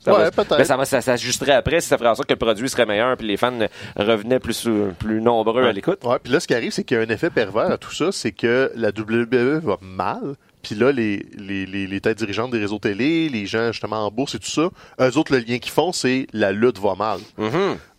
Ça- 0.00 0.12
ça 0.12 0.18
Ouais, 0.18 0.24
va- 0.24 0.30
peut-être. 0.30 0.56
ben, 0.58 0.64
ça 0.64 0.76
va 0.76 0.84
ça 0.84 1.00
s'ajusterait 1.00 1.52
après 1.52 1.80
si 1.80 1.88
ça 1.88 1.98
ferait 1.98 2.08
en 2.10 2.14
sorte 2.14 2.28
que 2.28 2.34
le 2.34 2.38
produit 2.38 2.68
serait 2.68 2.86
meilleur 2.86 3.16
puis 3.16 3.26
les 3.26 3.36
fans 3.36 3.52
revenaient 3.96 4.38
plus 4.40 4.54
sou- 4.54 4.92
plus 4.98 5.20
nombreux 5.20 5.64
à 5.64 5.72
l'écoute. 5.72 6.04
Ouais, 6.04 6.18
puis 6.22 6.32
là, 6.32 6.40
ce 6.40 6.46
qui 6.46 6.54
arrive, 6.54 6.72
c'est 6.72 6.84
qu'il 6.84 6.96
y 6.96 7.00
a 7.00 7.02
un 7.02 7.08
effet 7.08 7.30
pervers 7.30 7.70
à 7.70 7.78
tout 7.78 7.92
ça, 7.92 8.12
c'est 8.12 8.32
que 8.32 8.70
la 8.76 8.90
WWE 8.92 9.58
va 9.62 9.76
mal. 9.82 10.34
Puis 10.62 10.74
là, 10.74 10.92
les, 10.92 11.24
les, 11.36 11.66
les, 11.66 11.86
les 11.86 12.00
têtes 12.00 12.18
dirigeantes 12.18 12.50
des 12.50 12.58
réseaux 12.58 12.78
télé, 12.78 13.28
les 13.28 13.46
gens 13.46 13.72
justement 13.72 14.06
en 14.06 14.10
bourse 14.10 14.34
et 14.34 14.38
tout 14.38 14.50
ça, 14.50 14.68
eux 15.00 15.16
autres, 15.16 15.32
le 15.32 15.38
lien 15.38 15.58
qu'ils 15.58 15.72
font, 15.72 15.92
c'est 15.92 16.26
la 16.32 16.52
lutte 16.52 16.78
va 16.78 16.94
mal. 16.94 17.20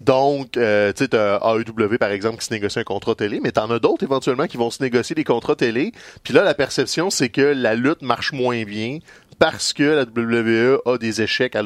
Donc, 0.01 0.57
euh, 0.57 0.91
tu 0.93 1.03
sais, 1.03 1.09
t'as 1.09 1.39
AEW, 1.39 1.97
par 1.97 2.11
exemple, 2.11 2.37
qui 2.37 2.45
se 2.45 2.53
négocie 2.53 2.79
un 2.79 2.83
contrat 2.83 3.15
télé, 3.15 3.39
mais 3.41 3.51
t'en 3.51 3.69
as 3.71 3.79
d'autres, 3.79 4.03
éventuellement, 4.03 4.47
qui 4.47 4.57
vont 4.57 4.69
se 4.69 4.83
négocier 4.83 5.15
des 5.15 5.23
contrats 5.23 5.55
télé. 5.55 5.91
Puis 6.23 6.33
là, 6.33 6.43
la 6.43 6.53
perception, 6.53 7.09
c'est 7.09 7.29
que 7.29 7.41
la 7.41 7.75
lutte 7.75 8.01
marche 8.01 8.31
moins 8.33 8.63
bien 8.63 8.99
parce 9.39 9.73
que 9.73 9.83
la 9.83 10.03
WWE 10.03 10.81
a 10.85 10.97
des 10.97 11.21
échecs 11.21 11.55
à 11.55 11.63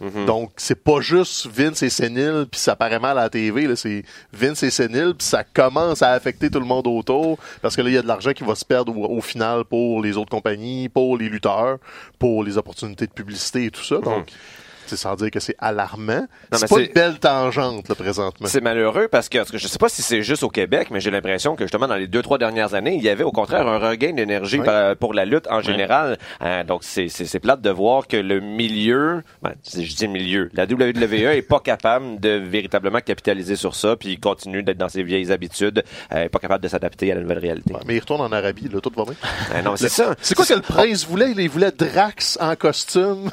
l'histoire. 0.00 0.26
Donc, 0.26 0.52
c'est 0.56 0.82
pas 0.82 1.00
juste 1.00 1.46
Vince 1.46 1.82
et 1.82 1.90
sénile, 1.90 2.46
puis 2.50 2.60
ça 2.60 2.76
paraît 2.76 2.98
mal 2.98 3.18
à 3.18 3.22
la 3.22 3.30
TV, 3.30 3.66
là, 3.66 3.76
c'est 3.76 4.04
Vince 4.32 4.62
et 4.62 4.70
sénile, 4.70 5.14
puis 5.16 5.26
ça 5.26 5.44
commence 5.44 6.02
à 6.02 6.12
affecter 6.12 6.50
tout 6.50 6.60
le 6.60 6.66
monde 6.66 6.86
autour, 6.86 7.38
parce 7.62 7.76
que 7.76 7.82
là, 7.82 7.88
il 7.88 7.94
y 7.94 7.98
a 7.98 8.02
de 8.02 8.08
l'argent 8.08 8.32
qui 8.32 8.44
va 8.44 8.54
se 8.54 8.64
perdre 8.64 8.96
au, 8.96 9.16
au 9.16 9.20
final 9.20 9.64
pour 9.64 10.02
les 10.02 10.16
autres 10.16 10.30
compagnies, 10.30 10.88
pour 10.88 11.16
les 11.16 11.28
lutteurs, 11.28 11.78
pour 12.18 12.44
les 12.44 12.58
opportunités 12.58 13.06
de 13.06 13.12
publicité 13.12 13.66
et 13.66 13.70
tout 13.70 13.84
ça. 13.84 13.98
Donc, 13.98 14.26
c'est 14.28 14.67
sans 14.96 15.14
dire 15.16 15.30
que 15.30 15.40
c'est 15.40 15.56
alarmant. 15.58 16.26
C'est 16.52 16.60
pas 16.68 16.76
c'est- 16.76 16.86
une 16.86 16.92
belle 16.92 17.18
tangente, 17.18 17.88
là, 17.88 17.94
présentement. 17.94 18.46
C'est 18.48 18.60
malheureux 18.60 19.08
parce 19.10 19.28
que, 19.28 19.38
je 19.52 19.66
sais 19.68 19.78
pas 19.78 19.88
si 19.88 20.02
c'est 20.02 20.22
juste 20.22 20.42
au 20.42 20.48
Québec, 20.48 20.88
mais 20.90 21.00
j'ai 21.00 21.10
l'impression 21.10 21.56
que 21.56 21.64
justement 21.64 21.86
dans 21.88 21.96
les 21.96 22.06
deux 22.06 22.22
trois 22.22 22.38
dernières 22.38 22.74
années, 22.74 22.94
il 22.94 23.02
y 23.02 23.08
avait 23.08 23.24
au 23.24 23.32
contraire 23.32 23.66
un 23.66 23.78
regain 23.78 24.12
d'énergie 24.12 24.60
pour 25.00 25.14
la 25.14 25.24
lutte 25.24 25.46
en 25.50 25.60
général. 25.60 26.18
Euh, 26.42 26.64
donc 26.64 26.84
c'est 26.84 27.08
c'est 27.08 27.24
c'est 27.26 27.40
plate 27.40 27.60
de 27.60 27.70
voir 27.70 28.06
que 28.06 28.16
le 28.16 28.40
milieu, 28.40 29.22
ben, 29.42 29.52
c'est- 29.62 29.82
je 29.82 29.94
dis 29.96 30.08
milieu, 30.08 30.48
la 30.54 30.64
WWE 30.66 31.36
est 31.36 31.42
pas 31.42 31.60
capable 31.60 32.20
de 32.20 32.30
véritablement 32.30 33.00
capitaliser 33.00 33.56
sur 33.56 33.74
ça, 33.74 33.96
puis 33.96 34.18
continue 34.18 34.62
d'être 34.62 34.78
dans 34.78 34.88
ses 34.88 35.02
vieilles 35.02 35.30
habitudes, 35.32 35.82
euh, 36.12 36.28
pas 36.28 36.38
capable 36.38 36.62
de 36.62 36.68
s'adapter 36.68 37.12
à 37.12 37.14
la 37.14 37.20
nouvelle 37.22 37.38
réalité. 37.38 37.74
Ouais, 37.74 37.80
mais 37.86 37.96
il 37.96 38.00
retourne 38.00 38.20
en 38.20 38.32
Arabie, 38.32 38.68
là, 38.68 38.80
tout 38.80 38.92
va 38.96 39.04
bien. 39.04 39.14
Euh, 39.54 39.62
non, 39.62 39.76
c'est 39.76 39.88
ça. 39.88 40.14
C'est 40.20 40.34
quoi 40.34 40.44
que 40.46 40.54
le 40.54 40.60
prince 40.60 41.06
voulait? 41.06 41.32
Il 41.36 41.48
voulait 41.50 41.70
Drax 41.72 42.38
en 42.40 42.54
costume 42.56 43.30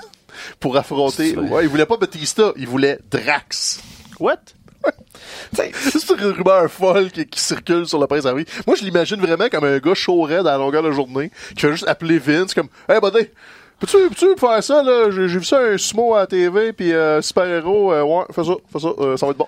pour 0.60 0.78
affronter... 0.78 1.36
Ouais, 1.36 1.64
il 1.64 1.70
voulait 1.70 1.86
pas 1.86 1.98
Batista, 1.98 2.54
il 2.56 2.68
voulait 2.68 3.00
Drax. 3.10 3.82
What? 4.20 4.38
C'est 5.52 5.72
une 6.12 6.32
rumeur 6.32 6.70
folle 6.70 7.10
qui, 7.12 7.26
qui 7.26 7.40
circule 7.40 7.88
sur 7.88 8.00
le 8.00 8.08
prince 8.08 8.26
Harry. 8.26 8.46
Moi, 8.68 8.76
je 8.76 8.84
l'imagine 8.84 9.20
vraiment 9.20 9.50
comme 9.50 9.64
un 9.64 9.80
gars 9.80 9.96
chaud 9.96 10.22
raide 10.22 10.46
à 10.46 10.52
la 10.52 10.58
longueur 10.58 10.84
de 10.84 10.90
la 10.90 10.94
journée 10.94 11.32
qui 11.56 11.62
fait 11.62 11.72
juste 11.72 11.88
appeler 11.88 12.20
Vince 12.20 12.54
comme 12.54 12.68
«Hey, 12.90 13.00
buddy, 13.00 13.28
peux-tu 13.80 13.98
me 14.28 14.36
faire 14.36 14.64
ça, 14.64 14.84
là? 14.84 15.10
J'ai 15.10 15.28
vu 15.28 15.44
ça 15.44 15.60
un 15.60 15.78
sumo 15.78 16.14
à 16.14 16.20
la 16.20 16.28
TV, 16.28 16.74
puis 16.74 16.94
euh, 16.94 17.22
super-héros, 17.22 17.94
euh, 17.94 18.04
ouais, 18.04 18.26
fais 18.32 18.44
ça, 18.44 18.54
fais 18.72 18.80
ça, 18.80 18.90
euh, 19.00 19.18
ça 19.18 19.26
va 19.26 19.32
être 19.32 19.38
bon.» 19.38 19.48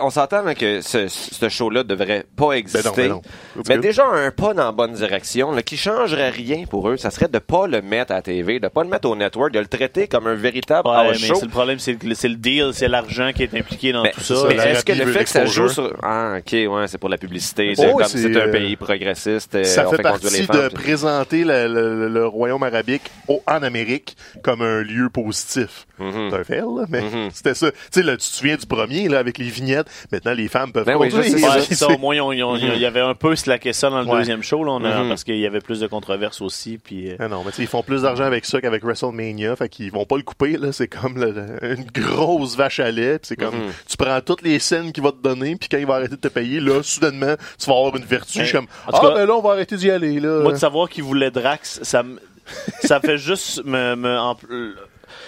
On 0.00 0.10
s'entend 0.10 0.42
là, 0.42 0.54
que 0.54 0.80
ce, 0.80 1.08
ce 1.08 1.48
show-là 1.48 1.82
devrait 1.82 2.24
pas 2.36 2.52
exister. 2.52 2.90
ben 2.96 3.08
non. 3.08 3.22
Mais 3.68 3.78
déjà 3.78 4.04
un 4.06 4.30
pas 4.30 4.54
dans 4.54 4.64
la 4.66 4.72
bonne 4.72 4.92
direction, 4.92 5.52
là, 5.52 5.62
qui 5.62 5.76
changerait 5.76 6.30
rien 6.30 6.64
pour 6.68 6.88
eux, 6.88 6.96
ça 6.96 7.10
serait 7.10 7.28
de 7.28 7.38
pas 7.38 7.66
le 7.66 7.82
mettre 7.82 8.12
à 8.12 8.16
la 8.16 8.22
TV, 8.22 8.58
de 8.60 8.68
pas 8.68 8.82
le 8.82 8.88
mettre 8.90 9.08
au 9.08 9.16
network, 9.16 9.52
de 9.52 9.58
le 9.60 9.66
traiter 9.66 10.08
comme 10.08 10.26
un 10.26 10.34
véritable 10.34 10.88
Ouais, 10.88 11.08
mais 11.10 11.14
show. 11.18 11.34
c'est 11.36 11.44
le 11.46 11.50
problème, 11.50 11.78
c'est 11.78 12.02
le, 12.02 12.14
c'est 12.14 12.28
le 12.28 12.36
deal, 12.36 12.70
c'est 12.72 12.88
l'argent 12.88 13.30
qui 13.34 13.42
est 13.42 13.54
impliqué 13.54 13.92
dans 13.92 14.02
Mais, 14.02 14.10
tout 14.12 14.20
ça. 14.20 14.36
ça, 14.36 14.46
mais 14.48 14.54
la 14.56 14.70
est-ce 14.70 14.84
que 14.84 14.92
le 14.92 15.06
fait 15.06 15.24
que 15.24 15.30
ça 15.30 15.44
joue 15.46 15.68
sur... 15.68 15.92
Ah, 16.02 16.36
ok, 16.38 16.52
ouais, 16.52 16.86
c'est 16.88 16.98
pour 16.98 17.08
la 17.08 17.18
publicité. 17.18 17.72
Oh, 17.76 17.80
C'est 17.80 17.90
comme 17.92 18.04
c'est, 18.04 18.18
c'est 18.18 18.36
un 18.40 18.48
euh, 18.48 18.52
pays 18.52 18.76
progressiste. 18.76 19.54
euh, 19.54 19.64
ça 19.64 19.86
on 19.86 19.90
fait 19.90 19.96
les 19.98 20.02
partie 20.02 20.42
femmes, 20.44 20.56
de 20.62 20.68
puis- 20.68 20.82
présenter 20.84 21.44
le, 21.44 21.68
le- 21.68 22.08
le 22.08 22.26
royaume 22.26 22.62
arabique 22.62 23.02
au- 23.28 23.42
en 23.46 23.62
Amérique 23.62 24.16
comme 24.42 24.62
un 24.62 24.82
lieu 24.82 25.08
positif. 25.10 25.86
Mhm. 25.98 26.30
C'est 26.30 26.36
un 26.36 26.44
fait, 26.44 26.56
là, 26.60 26.84
mais 26.88 27.00
Mhm. 27.02 27.30
c'était 27.32 27.54
ça. 27.54 27.70
Tu 27.70 27.76
sais, 27.90 28.02
tu 28.02 28.16
te 28.16 28.22
souviens 28.22 28.56
du 28.56 28.66
premier, 28.66 29.08
là, 29.08 29.18
avec 29.18 29.38
les 29.38 29.48
vignettes. 29.48 29.86
Maintenant, 30.12 30.32
les 30.34 30.48
femmes 30.48 30.72
peuvent 30.72 30.84
Ben 30.86 30.96
oui, 30.96 31.08
Ouais, 31.12 31.20
ça, 31.74 31.88
au 31.88 31.98
moins, 31.98 32.18
ont- 32.20 32.32
il 32.32 32.78
y 32.78 32.84
avait 32.84 33.00
un 33.00 33.14
peu 33.14 33.34
slacké 33.36 33.72
ça 33.72 33.88
dans 33.90 34.00
le 34.02 34.06
Ouais. 34.06 34.18
deuxième 34.18 34.42
show, 34.42 34.62
là, 34.64 34.72
on 34.72 34.84
a- 34.84 35.02
Mhm. 35.02 35.08
parce 35.08 35.24
qu'il 35.24 35.38
y 35.38 35.46
avait 35.46 35.60
plus 35.60 35.80
de 35.80 35.86
controverses 35.86 36.40
aussi. 36.40 36.78
Puis, 36.78 37.10
euh, 37.10 37.16
Ah 37.18 37.28
non, 37.28 37.42
mais 37.44 37.50
tu 37.50 37.56
sais, 37.58 37.62
ils 37.62 37.68
font 37.68 37.82
plus 37.82 38.02
d'argent 38.02 38.24
avec 38.24 38.44
ça 38.44 38.60
qu'avec 38.60 38.82
WrestleMania, 38.84 39.56
fait 39.56 39.68
qu'ils 39.68 39.90
vont 39.90 40.04
pas 40.04 40.16
le 40.16 40.22
couper, 40.22 40.56
là. 40.56 40.72
C'est 40.72 40.88
comme 40.88 41.16
une 41.62 41.84
grosse 41.94 42.56
vache 42.56 42.80
à 42.80 42.90
lait. 42.90 43.18
puis 43.18 43.28
C'est 43.28 43.36
comme, 43.36 43.54
Mhm. 43.54 43.72
tu 43.88 43.96
prends 43.96 44.20
toutes 44.20 44.42
les 44.42 44.58
scènes 44.58 44.92
qu'il 44.92 45.02
va 45.02 45.12
te 45.12 45.22
donner, 45.22 45.56
puis 45.56 45.68
quand 45.68 45.78
il 45.78 45.86
va 45.86 45.94
arrêter 45.94 46.16
de 46.16 46.20
te 46.20 46.28
payer, 46.28 46.60
là, 46.60 46.82
soudainement, 46.82 47.34
tu 47.58 47.66
vas 47.70 47.76
avoir 47.76 47.96
une 47.96 48.04
vertu. 48.04 48.38
Hey, 48.38 48.44
Je 48.44 48.48
suis 48.50 48.56
comme, 48.56 48.66
en 48.86 48.90
tout 48.92 48.98
ah, 49.02 49.08
cas, 49.08 49.14
ben 49.14 49.26
là, 49.26 49.34
on 49.36 49.40
va 49.42 49.52
arrêter 49.52 49.76
d'y 49.76 49.90
aller, 49.90 50.20
là. 50.20 50.40
moi, 50.42 50.52
de 50.52 50.58
savoir 50.58 50.88
qu'il 50.88 51.04
voulait 51.04 51.30
Drax, 51.30 51.80
ça 51.82 52.02
me, 52.02 52.18
ça 52.82 53.00
fait 53.00 53.18
juste 53.18 53.64
me, 53.64 53.94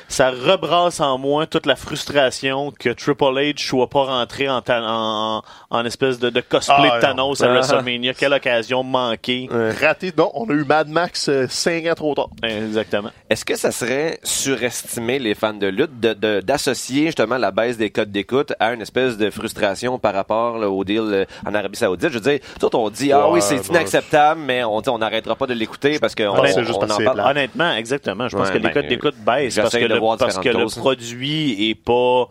ça 0.08 0.30
rebrasse 0.30 1.00
en 1.00 1.18
moi 1.18 1.46
toute 1.46 1.66
la 1.66 1.76
frustration 1.76 2.72
que 2.78 2.88
Triple 2.90 3.24
H 3.36 3.58
soit 3.66 3.88
pas 3.90 4.04
rentré 4.04 4.48
en, 4.48 4.60
ta- 4.62 4.82
en, 4.82 5.42
en 5.70 5.84
espèce 5.84 6.18
de, 6.18 6.30
de 6.30 6.40
cosplay 6.40 6.88
Ah, 6.90 6.96
de 6.96 7.00
Thanos 7.02 7.40
à 7.42 7.46
non. 7.48 7.52
WrestleMania. 7.54 8.14
Quelle 8.14 8.32
occasion 8.32 8.82
manquée. 8.82 9.48
Raté. 9.80 10.12
Non, 10.16 10.30
on 10.34 10.48
a 10.48 10.52
eu 10.54 10.64
Mad 10.64 10.88
Max 10.88 11.30
5 11.48 11.86
ans 11.86 11.94
trop 11.94 12.14
tard. 12.14 12.28
Exactement. 12.42 13.10
Est-ce 13.28 13.44
que 13.44 13.56
ça 13.56 13.70
serait 13.70 14.18
surestimer 14.24 15.18
les 15.18 15.34
fans 15.34 15.52
de 15.52 15.66
lutte 15.66 16.00
de- 16.00 16.14
de- 16.14 16.40
d'associer 16.40 17.06
justement 17.06 17.36
la 17.36 17.50
baisse 17.50 17.76
des 17.76 17.90
codes 17.90 18.10
d'écoute 18.10 18.52
à 18.58 18.72
une 18.72 18.80
espèce 18.80 19.16
de 19.18 19.30
frustration 19.30 19.98
par 19.98 20.14
rapport 20.14 20.58
là, 20.58 20.68
au 20.70 20.84
deal 20.84 21.00
euh, 21.00 21.24
en 21.46 21.54
Arabie 21.54 21.76
Saoudite? 21.76 22.08
Je 22.08 22.14
veux 22.18 22.20
dire, 22.30 22.40
tout 22.60 22.74
on 22.74 22.88
dit, 22.90 23.12
ah 23.12 23.26
Ouais, 23.28 23.34
oui, 23.34 23.42
c'est 23.42 23.66
inacceptable, 23.68 24.40
mais 24.40 24.64
on 24.64 24.78
on 24.88 24.98
n'arrêtera 24.98 25.34
pas 25.36 25.46
de 25.46 25.52
l'écouter 25.54 25.98
parce 25.98 26.14
qu'on 26.14 26.24
on 26.28 26.90
en 26.90 27.04
parle. 27.04 27.20
Honnêtement, 27.20 27.74
exactement. 27.74 28.26
Je 28.28 28.36
pense 28.36 28.46
Ouais, 28.48 28.52
que 28.54 28.58
les 28.58 28.64
ben, 28.68 28.72
codes 28.72 28.86
d'écoute 28.86 29.14
baissent 29.18 29.56
parce 29.56 29.76
que 29.76 29.84
de 29.86 29.97
voir 29.98 30.16
parce 30.26 30.36
que 30.44 30.48
le 30.58 30.64
produit 30.80 31.70
est 31.70 31.74
pas. 31.74 32.28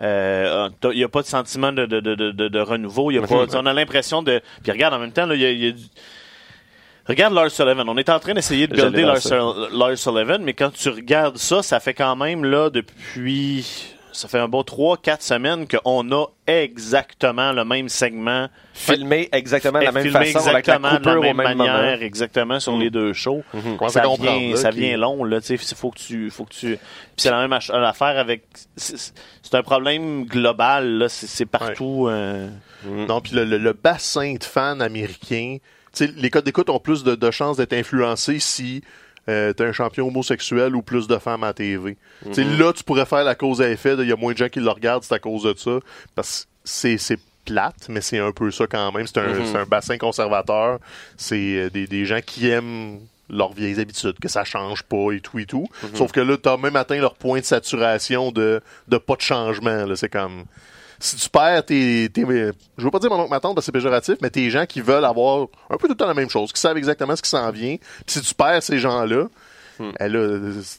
euh, 0.00 0.68
Il 0.84 0.96
n'y 0.98 1.04
a 1.04 1.08
pas 1.08 1.22
de 1.22 1.26
sentiment 1.26 1.72
de, 1.72 1.86
de, 1.86 2.00
de, 2.00 2.14
de, 2.14 2.48
de 2.48 2.60
renouveau. 2.60 3.10
Y 3.10 3.18
a 3.18 3.20
pas, 3.28 3.46
on 3.58 3.66
a 3.66 3.72
l'impression 3.72 4.22
de. 4.22 4.40
Puis 4.62 4.72
regarde, 4.72 4.94
en 4.94 4.98
même 4.98 5.12
temps, 5.12 5.30
il 5.30 5.40
y 5.40 5.44
a, 5.46 5.50
il 5.50 5.64
y 5.64 5.68
a 5.68 5.72
du- 5.72 5.82
Regarde 7.06 7.34
Lars 7.34 7.50
Sullivan. 7.50 7.86
On 7.88 7.96
est 7.98 8.08
en 8.08 8.18
train 8.18 8.32
d'essayer 8.32 8.66
de 8.66 8.74
builder 8.90 9.02
Lars, 9.02 9.68
Lars 9.72 9.98
Sullivan, 9.98 10.38
mais 10.42 10.54
quand 10.54 10.72
tu 10.72 10.88
regardes 10.88 11.36
ça, 11.36 11.62
ça 11.62 11.78
fait 11.78 11.92
quand 11.92 12.16
même 12.16 12.44
là 12.44 12.70
depuis. 12.70 13.93
Ça 14.16 14.28
fait 14.28 14.38
un 14.38 14.46
bon 14.48 14.62
3-4 14.62 15.20
semaines 15.22 15.66
qu'on 15.66 16.12
a 16.12 16.26
exactement 16.46 17.52
le 17.52 17.64
même 17.64 17.88
segment. 17.88 18.48
Filmer 18.72 19.28
exactement 19.32 19.80
de 19.80 19.84
la 19.84 19.92
même 19.92 20.04
filmé 20.04 20.26
façon 20.32 20.48
avec 20.48 20.66
la 20.66 20.76
exactement 20.76 20.98
de 21.00 21.04
la 21.04 21.20
même 21.20 21.36
même 21.36 21.56
manière, 21.58 21.74
moment. 21.76 21.96
exactement 22.00 22.60
sur 22.60 22.76
les 22.78 22.90
deux 22.90 23.12
shows. 23.12 23.42
Comment 23.50 23.88
Ça 23.88 24.02
vient, 24.16 24.50
là, 24.50 24.56
ça 24.56 24.70
qui- 24.70 24.78
vient 24.80 24.96
long 24.96 25.24
là, 25.24 25.40
tu 25.40 25.56
sais, 25.58 25.74
faut 25.74 25.90
que 25.90 25.98
tu 25.98 26.30
faut 26.30 26.44
que 26.44 26.54
tu 26.54 26.66
puis 26.76 26.78
c'est 27.16 27.30
la 27.30 27.40
même 27.40 27.52
ach- 27.52 27.70
affaire 27.70 28.16
avec 28.18 28.44
c'est 28.76 29.54
un 29.54 29.62
problème 29.62 30.24
global 30.26 30.98
là, 30.98 31.08
c'est 31.08 31.46
partout 31.46 32.06
euh, 32.08 32.48
Non, 32.86 33.20
puis 33.20 33.32
le, 33.34 33.44
le- 33.44 33.58
le 33.58 33.72
bassin 33.72 34.34
de 34.34 34.44
fans 34.44 34.78
américains, 34.80 35.56
tu 35.92 36.06
sais, 36.06 36.12
les 36.16 36.30
codes 36.30 36.44
d'écoute 36.44 36.70
ont 36.70 36.78
plus 36.78 37.02
de, 37.04 37.14
de 37.14 37.30
chances 37.30 37.56
d'être 37.56 37.72
influencés 37.72 38.38
si 38.38 38.82
euh, 39.28 39.52
t'es 39.52 39.64
un 39.64 39.72
champion 39.72 40.08
homosexuel 40.08 40.74
ou 40.76 40.82
plus 40.82 41.06
de 41.06 41.18
femmes 41.18 41.44
à 41.44 41.52
TV. 41.52 41.96
Sais, 42.32 42.44
Là, 42.44 42.72
tu 42.72 42.84
pourrais 42.84 43.06
faire 43.06 43.24
la 43.24 43.34
cause 43.34 43.60
à 43.62 43.68
effet, 43.70 43.94
il 43.98 44.08
y 44.08 44.12
a 44.12 44.16
moins 44.16 44.32
de 44.32 44.38
gens 44.38 44.48
qui 44.48 44.60
le 44.60 44.70
regardent, 44.70 45.02
c'est 45.04 45.14
à 45.14 45.18
cause 45.18 45.44
de 45.44 45.54
ça, 45.56 45.78
parce 46.14 46.46
que 46.82 46.96
c'est 46.96 47.18
plate, 47.44 47.88
mais 47.88 48.00
c'est 48.00 48.18
un 48.18 48.32
peu 48.32 48.50
ça 48.50 48.66
quand 48.66 48.90
même. 48.92 49.06
C'est 49.06 49.18
un, 49.18 49.44
c'est 49.44 49.58
un 49.58 49.66
bassin 49.66 49.98
conservateur. 49.98 50.78
C'est 51.16 51.56
euh, 51.56 51.70
des, 51.70 51.86
des 51.86 52.06
gens 52.06 52.20
qui 52.24 52.48
aiment 52.48 53.00
leurs 53.30 53.52
vieilles 53.52 53.80
habitudes, 53.80 54.18
que 54.18 54.28
ça 54.28 54.44
change 54.44 54.82
pas 54.82 55.12
et 55.12 55.20
tout 55.20 55.38
et 55.38 55.46
tout. 55.46 55.66
Sauf 55.94 56.12
que 56.12 56.20
là, 56.20 56.36
t'as 56.36 56.56
même 56.56 56.76
atteint 56.76 56.98
leur 57.00 57.14
point 57.14 57.40
de 57.40 57.44
saturation 57.44 58.32
de, 58.32 58.60
de 58.88 58.98
pas 58.98 59.16
de 59.16 59.22
changement. 59.22 59.86
C'est 59.94 60.10
comme 60.10 60.44
si 61.04 61.16
tu 61.16 61.28
perds 61.28 61.66
tes, 61.66 62.08
tes 62.08 62.22
je 62.22 62.84
veux 62.84 62.90
pas 62.90 62.98
dire 62.98 63.10
mon 63.10 63.20
oncle 63.20 63.30
ma 63.30 63.40
tante 63.40 63.54
parce 63.54 63.66
que 63.66 63.66
c'est 63.66 63.72
péjoratif, 63.72 64.16
mais 64.22 64.30
tes 64.30 64.48
gens 64.48 64.64
qui 64.64 64.80
veulent 64.80 65.04
avoir 65.04 65.48
un 65.68 65.76
peu 65.76 65.86
tout 65.86 65.92
le 65.92 65.96
temps 65.96 66.06
la 66.06 66.14
même 66.14 66.30
chose, 66.30 66.52
qui 66.52 66.60
savent 66.60 66.78
exactement 66.78 67.14
ce 67.14 67.22
qui 67.22 67.28
s'en 67.28 67.50
vient. 67.50 67.76
Puis 67.76 68.14
si 68.14 68.20
tu 68.22 68.34
perds 68.34 68.62
ces 68.62 68.78
gens-là, 68.78 69.26
là, 69.80 70.38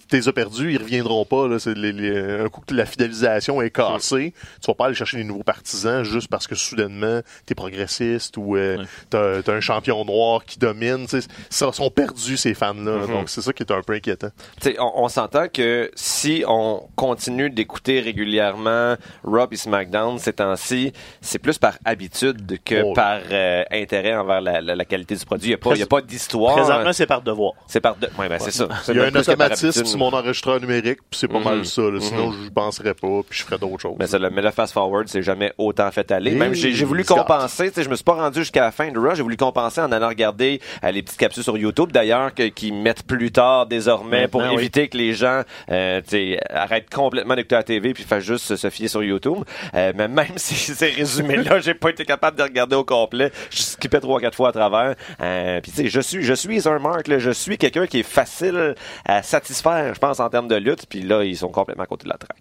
tu 0.09 0.15
les 0.15 0.27
as 0.27 0.33
perdus, 0.33 0.73
ils 0.73 0.77
reviendront 0.81 1.25
pas. 1.25 1.47
Là, 1.47 1.59
C'est 1.59 1.75
les- 1.77 1.91
les- 1.91 2.39
un 2.41 2.49
coup 2.49 2.61
que 2.65 2.73
la 2.73 2.85
fidélisation 2.85 3.61
est 3.61 3.69
cassée, 3.71 4.33
tu 4.61 4.67
vas 4.67 4.73
pas 4.75 4.85
aller 4.87 4.95
chercher 4.95 5.17
des 5.17 5.23
nouveaux 5.23 5.43
partisans 5.43 6.03
juste 6.03 6.27
parce 6.29 6.47
que 6.47 6.55
soudainement 6.55 7.21
t'es 7.45 7.55
progressiste 7.55 8.37
ou 8.37 8.55
euh, 8.55 8.83
t'as 9.09 9.41
t'as 9.41 9.53
un 9.53 9.59
champion 9.59 10.03
noir 10.05 10.45
qui 10.45 10.59
domine. 10.59 11.07
Ils 11.11 11.21
sont 11.51 11.89
perdus 11.89 12.37
ces 12.37 12.53
fans-là. 12.53 13.07
Donc 13.07 13.29
c'est 13.29 13.41
ça 13.41 13.53
qui 13.53 13.63
est 13.63 13.71
un 13.71 13.81
peu 13.81 13.93
inquiétant. 13.93 14.29
Tu 14.61 14.69
sais, 14.71 14.79
on, 14.79 15.03
on 15.03 15.07
s'entend 15.09 15.47
que 15.47 15.91
si 15.95 16.43
on 16.47 16.83
continue 16.95 17.49
d'écouter 17.49 17.99
régulièrement 17.99 18.95
Raw 19.23 19.47
et 19.51 19.55
SmackDown 19.55 20.17
ces 20.19 20.33
temps-ci, 20.33 20.91
c'est 21.21 21.39
plus 21.39 21.57
par 21.57 21.77
habitude 21.85 22.59
que 22.63 22.81
Oh. 22.83 22.93
par 22.93 23.19
euh, 23.31 23.63
intérêt 23.71 24.15
envers 24.15 24.41
la, 24.41 24.61
la- 24.61 24.75
la 24.75 24.85
qualité 24.85 25.15
du 25.15 25.25
produit. 25.25 25.47
Il 25.47 25.49
n'y 25.49 25.53
a 25.55 25.57
pas, 25.57 25.73
a 25.81 25.85
pas 25.85 26.01
d'histoire. 26.01 26.55
présentement 26.55 26.93
c'est 26.93 27.05
par 27.05 27.21
devoir. 27.21 27.53
C'est 27.67 27.79
par. 27.81 27.95
Ouais, 28.19 28.29
ben, 28.29 28.39
c'est 28.39 28.51
ça. 28.51 28.67
Il 28.89 28.97
y 28.97 28.99
a 28.99 29.05
un 29.05 29.15
automatisme 29.15 29.85
sur 29.85 29.97
mon 29.97 30.11
enregistreur 30.13 30.59
numérique, 30.59 30.99
puis 31.09 31.19
c'est 31.19 31.27
pas 31.27 31.39
Mhm. 31.39 31.43
mal 31.43 31.65
ça. 31.65 31.81
là. 31.83 31.99
Sinon, 31.99 32.31
je 32.31 32.49
penserais 32.49 32.93
pas, 32.93 33.21
puis 33.27 33.39
je 33.39 33.43
ferais 33.43 33.57
d'autres 33.57 33.79
choses. 33.81 33.95
Mais, 33.99 34.07
ça, 34.07 34.17
le, 34.19 34.29
mais 34.29 34.41
le 34.41 34.51
fast 34.51 34.73
forward, 34.73 35.07
c'est 35.07 35.21
jamais 35.21 35.53
autant 35.57 35.89
fait 35.91 36.11
aller. 36.11 36.31
Hey, 36.31 36.37
Même 36.37 36.53
j'ai 36.53 36.71
voulu 36.85 37.03
compenser, 37.03 37.71
je 37.75 37.89
me 37.89 37.95
suis 37.95 38.03
pas 38.03 38.13
rendu 38.13 38.39
jusqu'à 38.39 38.61
la 38.61 38.71
fin 38.71 38.91
de 38.91 38.99
Raw, 38.99 39.15
j'ai 39.15 39.23
voulu 39.23 39.37
compenser 39.37 39.81
en 39.81 39.91
allant 39.91 40.07
regarder 40.09 40.59
euh, 40.83 40.91
les 40.91 41.01
petites 41.01 41.17
capsules 41.19 41.43
sur 41.43 41.57
YouTube 41.57 41.91
d'ailleurs 41.91 42.33
que- 42.33 42.47
qui 42.49 42.71
mettent 42.71 43.03
plus 43.03 43.31
tard 43.31 43.65
désormais 43.67 44.27
pour 44.27 44.41
oui. 44.41 44.53
éviter 44.53 44.87
que 44.87 44.97
les 44.97 45.13
gens 45.13 45.41
euh, 45.71 46.01
arrêtent 46.49 46.89
complètement 46.93 47.35
d'écouter 47.35 47.55
la 47.55 47.63
TV 47.63 47.93
puis 47.93 48.03
fassent 48.03 48.23
juste 48.23 48.45
se- 48.45 48.55
se 48.55 48.69
fier 48.69 48.87
sur 48.87 49.03
YouTube. 49.03 49.43
Euh, 49.73 49.93
mais 49.95 50.07
même 50.07 50.27
si 50.35 50.55
ces 50.55 50.89
résumés-là, 50.89 51.59
j'ai 51.59 51.73
pas 51.73 51.89
été 51.89 52.05
capable 52.05 52.37
de 52.37 52.43
regarder 52.43 52.75
au 52.75 52.83
complet, 52.83 53.31
je 53.49 53.61
skippais 53.61 53.99
trois 53.99 54.19
quatre 54.19 54.35
fois 54.35 54.49
à 54.49 54.51
travers. 54.51 54.95
Euh, 55.21 55.59
puis 55.61 55.71
tu 55.71 55.77
sais, 55.83 55.87
je 55.89 55.99
suis 56.01 56.23
je 56.23 56.33
suis 56.33 56.67
un 56.67 56.79
Mark, 56.79 57.07
là, 57.07 57.19
je 57.19 57.31
suis 57.31 57.57
quelqu'un 57.57 57.87
qui 57.87 57.99
est 57.99 58.03
facile 58.03 58.74
à 59.05 59.23
satisfaire, 59.23 59.93
je 59.93 59.99
pense 59.99 60.19
en 60.19 60.29
termes 60.29 60.47
de 60.47 60.55
lutte. 60.55 60.85
Puis 60.87 61.01
là, 61.01 61.23
ils 61.23 61.37
sont 61.37 61.49
complètement 61.49 61.83
à 61.83 61.87
côté 61.87 62.05
de 62.05 62.09
la 62.09 62.17
traque. 62.17 62.37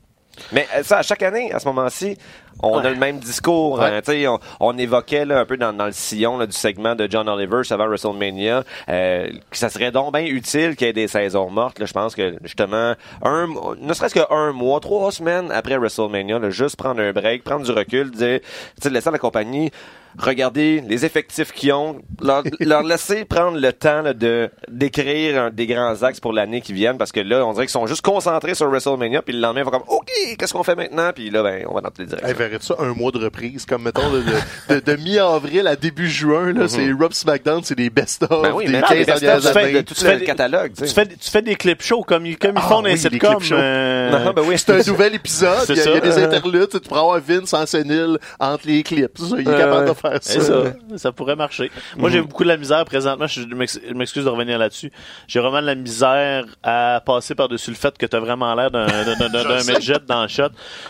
Mais 0.50 0.66
euh, 0.74 0.82
ça, 0.82 0.98
à 0.98 1.02
chaque 1.02 1.22
année, 1.22 1.52
à 1.52 1.60
ce 1.60 1.66
moment-ci, 1.68 2.18
on 2.60 2.78
a 2.78 2.90
le 2.90 2.96
même 2.96 3.20
discours. 3.20 3.78
Ouais. 3.78 4.02
hein, 4.04 4.26
on, 4.26 4.38
on 4.58 4.78
évoquait 4.78 5.24
là, 5.24 5.38
un 5.38 5.44
peu 5.44 5.56
dans, 5.56 5.72
dans 5.72 5.86
le 5.86 5.92
sillon 5.92 6.38
là, 6.38 6.46
du 6.46 6.52
segment 6.56 6.96
de 6.96 7.06
John 7.08 7.28
Oliver 7.28 7.62
avant 7.70 7.86
WrestleMania 7.86 8.64
euh, 8.88 9.28
que 9.50 9.56
ça 9.56 9.68
serait 9.68 9.92
donc 9.92 10.12
bien 10.12 10.24
utile 10.24 10.74
qu'il 10.74 10.88
y 10.88 10.90
ait 10.90 10.92
des 10.92 11.06
saisons 11.06 11.50
mortes. 11.50 11.84
Je 11.84 11.92
pense 11.92 12.16
que 12.16 12.36
justement, 12.42 12.94
un, 13.22 13.46
ne 13.78 13.94
serait-ce 13.94 14.14
qu'un 14.14 14.52
mois, 14.52 14.80
trois 14.80 15.12
semaines 15.12 15.52
après 15.52 15.76
WrestleMania, 15.76 16.40
là, 16.40 16.50
juste 16.50 16.76
prendre 16.76 17.00
un 17.00 17.12
break, 17.12 17.44
prendre 17.44 17.64
du 17.64 17.70
recul, 17.70 18.10
dire, 18.10 18.40
laisser 18.84 19.10
la 19.12 19.18
compagnie 19.18 19.70
regarder 20.18 20.82
les 20.86 21.04
effectifs 21.04 21.52
qu'ils 21.52 21.72
ont, 21.72 22.00
leur, 22.22 22.42
leur 22.60 22.82
laisser 22.82 23.24
prendre 23.24 23.58
le 23.58 23.72
temps 23.72 24.02
là, 24.02 24.12
de 24.14 24.50
d'écrire 24.68 25.42
un- 25.44 25.50
des 25.50 25.66
grands 25.66 26.02
axes 26.02 26.20
pour 26.20 26.32
l'année 26.32 26.60
qui 26.60 26.72
viennent 26.72 26.98
parce 26.98 27.12
que 27.12 27.20
là, 27.20 27.44
on 27.46 27.52
dirait 27.52 27.66
qu'ils 27.66 27.72
sont 27.72 27.86
juste 27.86 28.02
concentrés 28.02 28.54
sur 28.54 28.68
WrestleMania 28.68 29.22
puis 29.22 29.34
le 29.34 29.40
lendemain, 29.40 29.60
ils 29.60 29.64
vont 29.64 29.70
comme 29.70 29.82
OK, 29.88 30.10
qu'est-ce 30.38 30.52
qu'on 30.52 30.62
fait 30.62 30.74
maintenant? 30.76 31.10
Puis 31.14 31.30
là, 31.30 31.42
ben, 31.42 31.64
on 31.68 31.74
va 31.74 31.80
dans 31.80 31.88
toutes 31.88 31.98
les 32.00 32.06
directions. 32.06 32.28
Hey, 32.28 32.34
verrais 32.34 32.58
ça 32.60 32.74
un 32.78 32.94
mois 32.94 33.10
de 33.12 33.18
reprise, 33.18 33.66
comme 33.66 33.82
mettons 33.82 34.10
de, 34.10 34.20
de, 34.20 34.74
de- 34.74 34.80
de 34.80 34.96
mi-avril 35.02 35.66
à 35.66 35.76
début 35.76 36.08
juin, 36.08 36.52
là, 36.52 36.68
c'est 36.68 36.90
Rob 36.92 37.12
SmackDown, 37.12 37.62
c'est 37.64 37.74
des 37.76 37.90
best-of 37.90 38.30
Mhm. 38.30 38.42
Ben 38.42 38.52
oui, 38.54 38.66
des 38.66 38.72
mais 38.72 38.80
15 38.80 38.90
non, 38.90 38.94
mais 38.96 39.04
best-of, 39.04 39.20
dernières 39.20 39.40
tu 39.40 39.46
fais 39.58 39.64
années. 39.64 39.84
Tu 39.84 39.94
fais 39.94 40.12
le 40.14 40.20
des- 40.20 40.24
catalogue. 40.26 40.72
tu 40.76 40.86
fais, 40.86 41.06
tu 41.06 41.30
fais 41.30 41.42
des 41.42 41.54
clips 41.56 41.82
shows 41.82 42.02
comme, 42.02 42.26
ils- 42.26 42.38
comme 42.38 42.52
ils 42.52 42.58
Ah 42.62 42.68
font 42.68 42.76
dans 42.82 42.88
les 42.88 42.92
oui, 42.94 43.02
des 43.02 43.10
sitcoms. 43.10 43.36
clips 43.36 43.48
shows. 43.48 43.54
euh, 43.56 44.10
Non, 44.24 44.32
ben 44.32 44.42
oui. 44.46 44.54
C'est 44.58 44.72
un 44.72 44.90
nouvel 44.90 45.14
épisode, 45.14 45.58
C'est 45.66 45.72
il 45.74 45.78
y, 45.78 45.88
a- 45.88 45.96
y 45.96 46.00
des 46.00 46.18
interludes, 46.18 46.68
tu 46.70 46.80
pourras 46.80 47.00
avoir 47.00 47.20
Vince 47.20 47.52
en 47.54 47.66
sénile 47.66 48.18
entre 48.38 48.66
les 48.66 48.82
clips. 48.82 49.10
C'est 49.16 49.24
ça, 49.28 49.36
il 49.38 49.48
est 49.48 49.50
Euh, 49.50 49.58
capable 49.58 49.86
faire 50.10 50.18
C'est 50.22 50.40
ça. 50.40 50.64
ça. 50.64 50.98
Ça 50.98 51.12
pourrait 51.12 51.36
marcher. 51.36 51.70
Moi, 51.96 52.10
j'ai 52.10 52.20
beaucoup 52.20 52.44
de 52.44 52.48
la 52.48 52.56
misère 52.56 52.84
présentement. 52.84 53.26
Je 53.26 53.42
m'ex- 53.42 53.80
je 53.88 53.94
m'excuse 53.94 54.24
de 54.24 54.28
revenir 54.28 54.58
là-dessus. 54.58 54.90
J'ai 55.28 55.40
vraiment 55.40 55.60
de 55.60 55.66
la 55.66 55.74
misère 55.74 56.44
à 56.62 57.02
passer 57.04 57.34
par-dessus 57.34 57.70
le 57.70 57.76
fait 57.76 57.96
que 57.96 58.06
t'as 58.06 58.20
vraiment 58.20 58.54
l'air 58.54 58.70
d'un, 58.70 58.86
d'un, 58.86 59.14
d'un- 59.28 59.28
d'un 59.44 59.58
sais. 59.60 59.72
midget 59.74 59.98
dans 60.06 60.22
le 60.22 60.28
shot. 60.28 60.48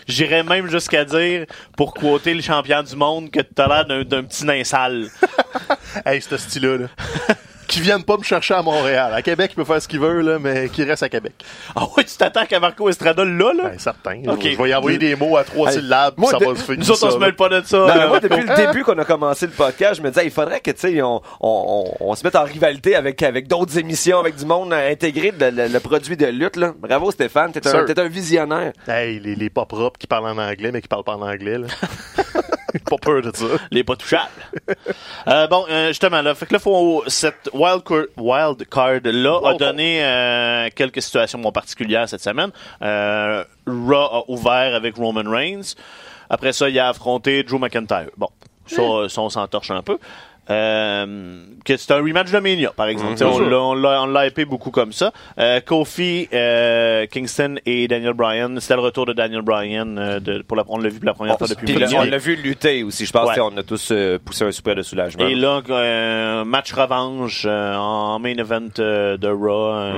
J'irais 0.08 0.42
même 0.42 0.68
jusqu'à 0.68 1.04
dire, 1.04 1.46
pour 1.76 1.94
quoter 1.94 2.34
le 2.34 2.42
champion 2.42 2.82
du 2.82 2.96
monde, 2.96 3.30
que 3.30 3.40
t'as 3.40 3.68
l'air 3.68 3.86
d'un, 3.86 4.02
d'un 4.04 4.22
petit 4.24 4.44
nain 4.44 4.64
sale. 4.64 5.08
Hey, 6.04 6.20
ce 6.20 6.36
style-là, 6.36 6.76
là. 6.78 6.86
qui 7.66 7.80
viennent 7.80 8.04
pas 8.04 8.16
me 8.16 8.22
chercher 8.22 8.54
à 8.54 8.62
Montréal. 8.62 9.12
À 9.14 9.22
Québec, 9.22 9.50
il 9.52 9.56
peut 9.56 9.64
faire 9.64 9.80
ce 9.80 9.88
qu'il 9.88 10.00
veut, 10.00 10.20
là, 10.20 10.38
mais 10.38 10.68
qui 10.68 10.84
reste 10.84 11.02
à 11.02 11.08
Québec. 11.08 11.32
Ah 11.74 11.84
ouais, 11.96 12.04
tu 12.04 12.16
t'attends 12.16 12.46
qu'à 12.46 12.60
Marco 12.60 12.88
Estrada 12.88 13.24
là, 13.24 13.52
là? 13.52 13.64
Ben, 13.70 13.78
certain. 13.78 14.22
Ok. 14.26 14.42
Je 14.42 14.62
vais 14.62 14.70
y 14.70 14.74
envoyer 14.74 14.98
des 14.98 15.16
mots 15.16 15.36
à 15.36 15.44
trois 15.44 15.68
Hey, 15.70 15.80
syllabes, 15.80 16.14
puis 16.14 16.20
moi, 16.22 16.30
ça 16.30 16.38
va 16.38 16.54
se 16.56 16.62
finir. 16.62 16.78
Nous 16.80 16.90
autres, 16.90 17.06
on 17.06 17.10
ça, 17.10 17.14
se 17.14 17.18
mêle 17.18 17.34
pas 17.36 17.48
de 17.48 17.62
ça. 17.64 17.78
Non, 17.78 17.94
mais 17.94 18.08
moi, 18.08 18.20
depuis 18.22 18.42
le 18.42 18.56
début 18.56 18.84
qu'on 18.84 18.98
a 18.98 19.04
commencé 19.04 19.46
le 19.46 19.52
podcast, 19.52 19.96
je 19.96 20.02
me 20.02 20.10
disais, 20.10 20.24
il 20.24 20.30
faudrait 20.30 20.60
que, 20.60 20.70
tu 20.70 20.78
sais, 20.80 21.02
on, 21.02 21.16
on, 21.40 21.94
on, 22.00 22.10
on 22.10 22.14
se 22.14 22.24
mette 22.24 22.36
en 22.36 22.44
rivalité 22.44 22.96
avec, 22.96 23.22
avec 23.22 23.48
d'autres 23.48 23.78
émissions, 23.78 24.18
avec 24.18 24.36
du 24.36 24.44
monde 24.44 24.72
intégré, 24.72 25.32
de, 25.32 25.46
le, 25.46 25.68
le 25.68 25.80
produit 25.80 26.16
de 26.16 26.26
lutte, 26.26 26.56
là. 26.56 26.72
Bravo, 26.78 27.10
Stéphane, 27.10 27.52
t'es 27.52 27.66
un, 27.66 27.84
un 27.96 28.08
visionnaire. 28.08 28.72
Hey, 28.88 29.20
les, 29.20 29.34
les 29.34 29.50
pas 29.50 29.64
propres 29.66 29.98
qui 29.98 30.06
parlent 30.06 30.26
en 30.26 30.38
anglais, 30.38 30.70
mais 30.72 30.80
qui 30.80 30.88
parlent 30.88 31.04
pas 31.04 31.16
en 31.16 31.22
anglais, 31.22 31.58
là. 31.58 31.66
pas 32.90 32.96
peur 33.00 33.22
de 33.22 33.30
ça. 33.34 33.44
Les 33.70 33.84
pas 33.84 33.96
touchables. 33.96 34.30
Euh, 35.28 35.46
bon, 35.46 35.64
euh, 35.68 35.88
justement, 35.88 36.22
là, 36.22 36.34
fait 36.34 36.46
que 36.46 36.52
là, 36.54 36.58
faut, 36.58 37.02
cette 37.06 37.50
wild, 37.52 37.82
card- 37.84 38.06
wild 38.16 38.68
card 38.68 39.00
là 39.04 39.40
a 39.44 39.54
donné 39.54 40.04
euh, 40.04 40.68
quelques 40.74 41.02
situations 41.02 41.40
particulières 41.52 42.08
cette 42.08 42.22
semaine. 42.22 42.50
Euh, 42.82 43.44
Raw 43.66 43.94
a 43.94 44.24
ouvert 44.28 44.74
avec 44.74 44.96
Roman 44.96 45.28
Reigns. 45.30 45.74
Après 46.30 46.52
ça, 46.52 46.68
il 46.68 46.78
a 46.78 46.88
affronté 46.88 47.42
Drew 47.42 47.58
McIntyre. 47.58 48.10
Bon, 48.16 48.28
ça, 48.66 48.82
ça 49.08 49.20
on 49.20 49.28
s'entorche 49.28 49.70
un 49.70 49.82
peu. 49.82 49.98
Euh, 50.50 51.36
que 51.64 51.76
c'est 51.76 51.92
un 51.92 51.96
rematch 52.02 52.30
de 52.30 52.38
Mania, 52.38 52.72
par 52.76 52.88
exemple. 52.88 53.22
On 53.24 53.38
l'a- 53.38 53.58
on 53.60 53.74
l'a 53.74 54.02
on 54.02 54.06
l'a 54.06 54.26
hypé 54.26 54.44
beaucoup 54.44 54.70
comme 54.70 54.92
ça. 54.92 55.10
Euh, 55.38 55.60
Kofi, 55.60 56.28
euh, 56.34 57.06
Kingston 57.06 57.56
et 57.64 57.88
Daniel 57.88 58.12
Bryan. 58.12 58.58
C'était 58.60 58.74
le 58.74 58.80
retour 58.80 59.06
de 59.06 59.12
Daniel 59.14 59.42
Bryan. 59.42 59.96
euh, 59.98 60.20
de, 60.20 60.42
pour 60.42 60.56
la, 60.56 60.64
on 60.68 60.78
l'a 60.78 60.88
vu 60.90 60.98
pour 60.98 61.06
la 61.06 61.14
première 61.14 61.38
fois 61.38 61.46
depuis 61.46 61.72
Mania. 61.72 62.00
on 62.00 62.04
l'a 62.04 62.18
vu 62.18 62.36
lutter 62.36 62.82
aussi. 62.82 63.06
Je 63.06 63.12
pense 63.12 63.28
Ouais. 63.30 63.36
qu'on 63.36 63.56
a 63.56 63.62
tous 63.62 63.88
euh, 63.92 64.18
poussé 64.22 64.44
un 64.44 64.52
super 64.52 64.74
de 64.74 64.82
soulagement. 64.82 65.26
Et 65.26 65.34
là, 65.34 65.62
match 66.44 66.72
revanche 66.72 67.44
euh, 67.46 67.74
en 67.74 68.18
main 68.18 68.36
event 68.36 68.60
de 68.76 69.28
Raw. 69.28 69.94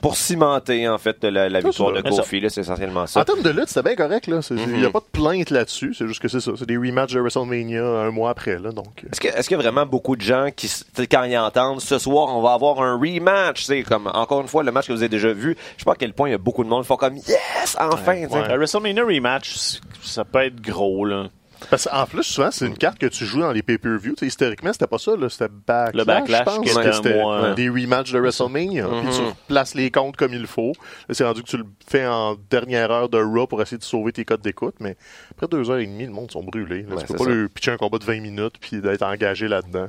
Pour 0.00 0.16
cimenter, 0.16 0.86
en 0.88 0.98
fait, 0.98 1.24
la, 1.24 1.48
victoire 1.60 1.92
c'est 1.96 2.02
de 2.02 2.10
ça. 2.10 2.22
Kofi. 2.22 2.40
là, 2.40 2.50
C'est 2.50 2.60
essentiellement 2.60 3.02
En 3.02 3.06
ça. 3.06 3.24
termes 3.24 3.40
de 3.42 3.48
lutte, 3.50 3.68
c'était 3.68 3.94
bien 3.94 3.96
correct. 3.96 4.26
là. 4.26 4.40
Il 4.50 4.56
n'y 4.56 4.66
Mhm. 4.80 4.84
a 4.86 4.90
pas 4.90 4.98
de 5.00 5.04
plainte 5.10 5.50
là-dessus. 5.50 5.94
C'est 5.96 6.06
juste 6.06 6.20
que 6.20 6.28
c'est 6.28 6.40
ça. 6.40 6.52
C'est 6.58 6.66
des 6.66 6.76
rematchs 6.76 7.12
de 7.14 7.20
WrestleMania 7.20 7.82
un 7.82 8.10
mois 8.10 8.30
après. 8.30 8.58
Là, 8.58 8.70
donc, 8.72 9.02
euh, 9.04 9.08
Est-ce 9.12 9.48
qu'il 9.48 9.56
y 9.56 9.60
a 9.60 9.62
vraiment 9.62 9.86
beaucoup 9.86 10.14
de 10.16 10.20
gens 10.20 10.48
qui, 10.54 10.70
quand 11.10 11.24
ils 11.24 11.38
entendent 11.38 11.80
ce 11.80 11.98
soir, 11.98 12.36
on 12.36 12.42
va 12.42 12.52
avoir 12.52 12.82
un 12.82 12.98
rematch, 12.98 13.64
c'est 13.64 13.82
comme 13.82 14.06
encore 14.12 14.42
une 14.42 14.48
fois 14.48 14.62
le 14.62 14.72
match 14.72 14.88
que 14.88 14.92
vous 14.92 14.98
avez 15.00 15.08
déjà 15.08 15.32
vu. 15.32 15.56
Je 15.76 15.82
sais 15.82 15.84
pas 15.86 15.92
à 15.92 15.96
quel 15.96 16.12
point 16.12 16.28
il 16.28 16.32
y 16.32 16.34
a 16.34 16.38
beaucoup 16.38 16.64
de 16.64 16.68
monde 16.68 16.82
qui 16.82 16.88
font 16.88 16.96
comme 16.96 17.16
yes 17.16 17.76
enfin. 17.80 18.12
ouais. 18.14 18.28
Le 18.48 18.56
WrestleMania 18.56 19.04
rematch, 19.04 19.78
ça 20.02 20.24
peut 20.24 20.42
être 20.44 20.60
gros, 20.60 21.04
là. 21.06 21.28
Parce 21.70 21.88
qu'en 21.88 22.06
plus, 22.06 22.22
souvent, 22.22 22.50
c'est 22.50 22.66
une 22.66 22.76
carte 22.76 22.98
que 22.98 23.06
tu 23.06 23.24
joues 23.24 23.40
dans 23.40 23.52
les 23.52 23.62
pay-per-view. 23.62 24.14
Historiquement, 24.22 24.72
c'était 24.72 24.86
pas 24.86 24.98
ça. 24.98 25.16
là. 25.16 25.28
C'était 25.28 25.48
Backlash. 25.48 25.94
Le 25.94 26.04
Backlash, 26.04 26.38
je 26.40 26.44
pense, 26.44 26.74
que 26.74 26.92
c'était 26.92 27.54
des 27.56 27.68
rematchs 27.68 28.12
de 28.12 28.18
WrestleMania. 28.18 28.86
Puis 28.86 29.10
tu 29.16 29.22
places 29.48 29.74
les 29.74 29.90
comptes 29.90 30.16
comme 30.16 30.32
il 30.34 30.46
faut. 30.46 30.72
C'est 31.10 31.24
rendu 31.24 31.42
que 31.42 31.48
tu 31.48 31.56
le 31.56 31.64
fais 31.86 32.06
en 32.06 32.36
dernière 32.50 32.90
heure 32.90 33.08
de 33.08 33.18
Raw 33.18 33.46
pour 33.46 33.60
essayer 33.62 33.78
de 33.78 33.82
sauver 33.84 34.12
tes 34.12 34.24
codes 34.24 34.42
d'écoute. 34.42 34.74
Mais 34.80 34.96
après 35.32 35.46
deux 35.48 35.70
heures 35.70 35.78
et 35.78 35.86
demie, 35.86 36.06
le 36.06 36.12
monde 36.12 36.30
sont 36.30 36.42
brûlés. 36.42 36.82
Là, 36.82 36.94
Ouais, 36.96 37.00
tu 37.02 37.06
peux 37.06 37.12
c'est 37.12 37.16
pas 37.18 37.24
ça. 37.24 37.30
leur 37.30 37.48
pitcher 37.50 37.70
un 37.72 37.76
combat 37.76 37.98
de 37.98 38.04
20 38.04 38.20
minutes 38.20 38.54
puis 38.60 38.80
d'être 38.80 39.02
engagé 39.02 39.48
là-dedans. 39.48 39.86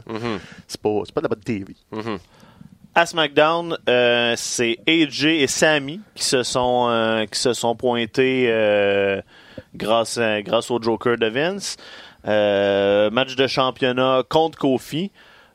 C'est 0.67 0.81
pas, 0.81 0.89
c'est 1.05 1.13
pas 1.13 1.21
de 1.21 1.25
la 1.25 1.29
bonne 1.29 1.43
TV. 1.43 1.75
À 2.97 3.05
SmackDown, 3.05 3.77
euh, 3.89 4.33
c'est 4.37 4.77
AJ 4.87 5.25
et 5.25 5.47
Sammy 5.47 5.99
qui 6.15 6.23
se 6.23 6.43
sont 6.43 6.87
euh, 6.89 7.25
qui 7.25 7.37
se 7.37 7.51
sont 7.51 7.75
pointés 7.75 8.45
euh, 8.49 9.21
grâce 9.75 10.19
grâce 10.39 10.71
au 10.71 10.81
Joker 10.81 11.17
de 11.17 11.27
Vince. 11.27 11.77
Euh, 12.27 13.11
match 13.11 13.35
de 13.35 13.47
championnat 13.47 14.23
contre 14.27 14.57
Kofi. 14.57 15.11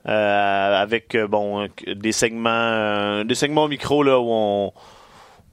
euh, 0.09 0.83
avec 0.83 1.15
euh, 1.15 1.27
bon 1.27 1.69
des 1.87 2.13
segments 2.13 3.25
des 3.25 3.35
segments 3.35 3.69
micro 3.69 4.03
là 4.03 4.19
où 4.19 4.29
on 4.31 4.73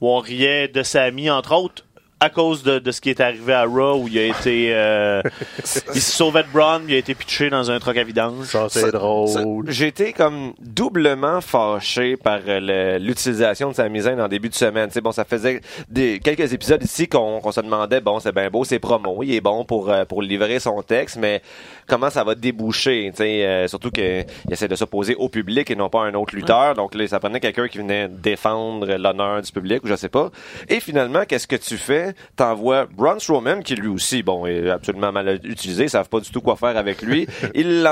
où 0.00 0.08
on 0.08 0.20
riait 0.20 0.68
de 0.68 0.82
Sammy 0.82 1.28
entre 1.28 1.54
autres 1.54 1.84
à 2.20 2.30
cause 2.30 2.62
de, 2.64 2.78
de 2.80 2.90
ce 2.90 3.00
qui 3.00 3.10
est 3.10 3.20
arrivé 3.20 3.52
à 3.52 3.64
Raw 3.64 4.02
où 4.02 4.08
il 4.08 4.18
a 4.18 4.24
été 4.24 4.70
euh, 4.74 5.22
il 5.94 6.00
se 6.00 6.12
sauvait 6.12 6.42
de 6.42 6.48
Braun 6.52 6.82
il 6.88 6.94
a 6.94 6.98
été 6.98 7.14
pitché 7.14 7.48
dans 7.48 7.70
un 7.70 7.78
truck 7.78 7.96
à 7.96 8.02
vidange 8.04 8.46
c'est 8.70 8.90
drôle. 8.92 9.28
J'ai 9.70 9.86
été 9.86 10.12
comme 10.12 10.52
doublement 10.60 11.40
fâché 11.40 12.16
par 12.16 12.40
euh, 12.48 12.60
le- 12.98 13.04
l'utilisation 13.04 13.70
de 13.70 13.74
sa 13.74 13.88
misaine 13.88 14.20
en 14.20 14.26
début 14.28 14.48
de 14.48 14.54
semaine. 14.54 14.88
Tu 14.88 14.94
sais, 14.94 15.00
bon, 15.00 15.12
ça 15.12 15.24
faisait 15.24 15.60
des, 15.88 16.18
quelques 16.18 16.52
épisodes 16.52 16.82
ici 16.82 17.06
qu'on 17.08 17.40
qu'on 17.40 17.52
se 17.52 17.60
demandait, 17.60 18.00
bon, 18.00 18.18
c'est 18.20 18.34
bien 18.34 18.50
beau, 18.50 18.64
c'est 18.64 18.78
promo, 18.80 19.22
il 19.22 19.34
est 19.34 19.40
bon 19.40 19.64
pour 19.64 19.90
euh, 19.90 20.04
pour 20.04 20.22
livrer 20.22 20.58
son 20.58 20.82
texte, 20.82 21.16
mais 21.20 21.40
comment 21.86 22.10
ça 22.10 22.24
va 22.24 22.34
déboucher, 22.34 23.10
tu 23.12 23.18
sais, 23.18 23.44
euh, 23.46 23.68
surtout 23.68 23.90
qu'il 23.90 24.26
essaie 24.50 24.68
de 24.68 24.74
s'opposer 24.76 25.14
au 25.14 25.28
public 25.28 25.70
et 25.70 25.76
non 25.76 25.88
pas 25.88 26.00
à 26.02 26.06
un 26.06 26.14
autre 26.14 26.34
lutteur. 26.34 26.74
Donc 26.74 26.94
là, 26.94 27.06
ça 27.06 27.20
prenait 27.20 27.40
quelqu'un 27.40 27.68
qui 27.68 27.78
venait 27.78 28.08
défendre 28.08 28.86
l'honneur 28.96 29.40
du 29.42 29.52
public 29.52 29.84
ou 29.84 29.88
je 29.88 29.94
sais 29.96 30.08
pas. 30.08 30.30
Et 30.68 30.80
finalement, 30.80 31.24
qu'est-ce 31.26 31.46
que 31.46 31.56
tu 31.56 31.76
fais? 31.76 32.07
T'envoies 32.36 32.86
Braun 32.86 33.18
Strowman 33.18 33.62
qui 33.62 33.74
lui 33.74 33.88
aussi, 33.88 34.22
bon, 34.22 34.46
est 34.46 34.70
absolument 34.70 35.12
mal 35.12 35.40
utilisé, 35.44 35.84
ils 35.84 35.90
savent 35.90 36.08
pas 36.08 36.20
du 36.20 36.30
tout 36.30 36.40
quoi 36.40 36.56
faire 36.56 36.76
avec 36.76 37.02
lui. 37.02 37.26
il 37.54 37.82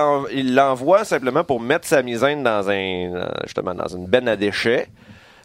l'envoie 0.55 1.05
simplement 1.05 1.45
pour 1.45 1.61
mettre 1.61 1.87
sa 1.87 2.03
misaine 2.03 2.43
dans 2.43 2.69
un 2.69 3.15
euh, 3.15 3.27
justement 3.45 3.75
dans 3.75 3.89
une 3.89 4.07
benne 4.07 4.29
à 4.29 4.37
déchets. 4.37 4.89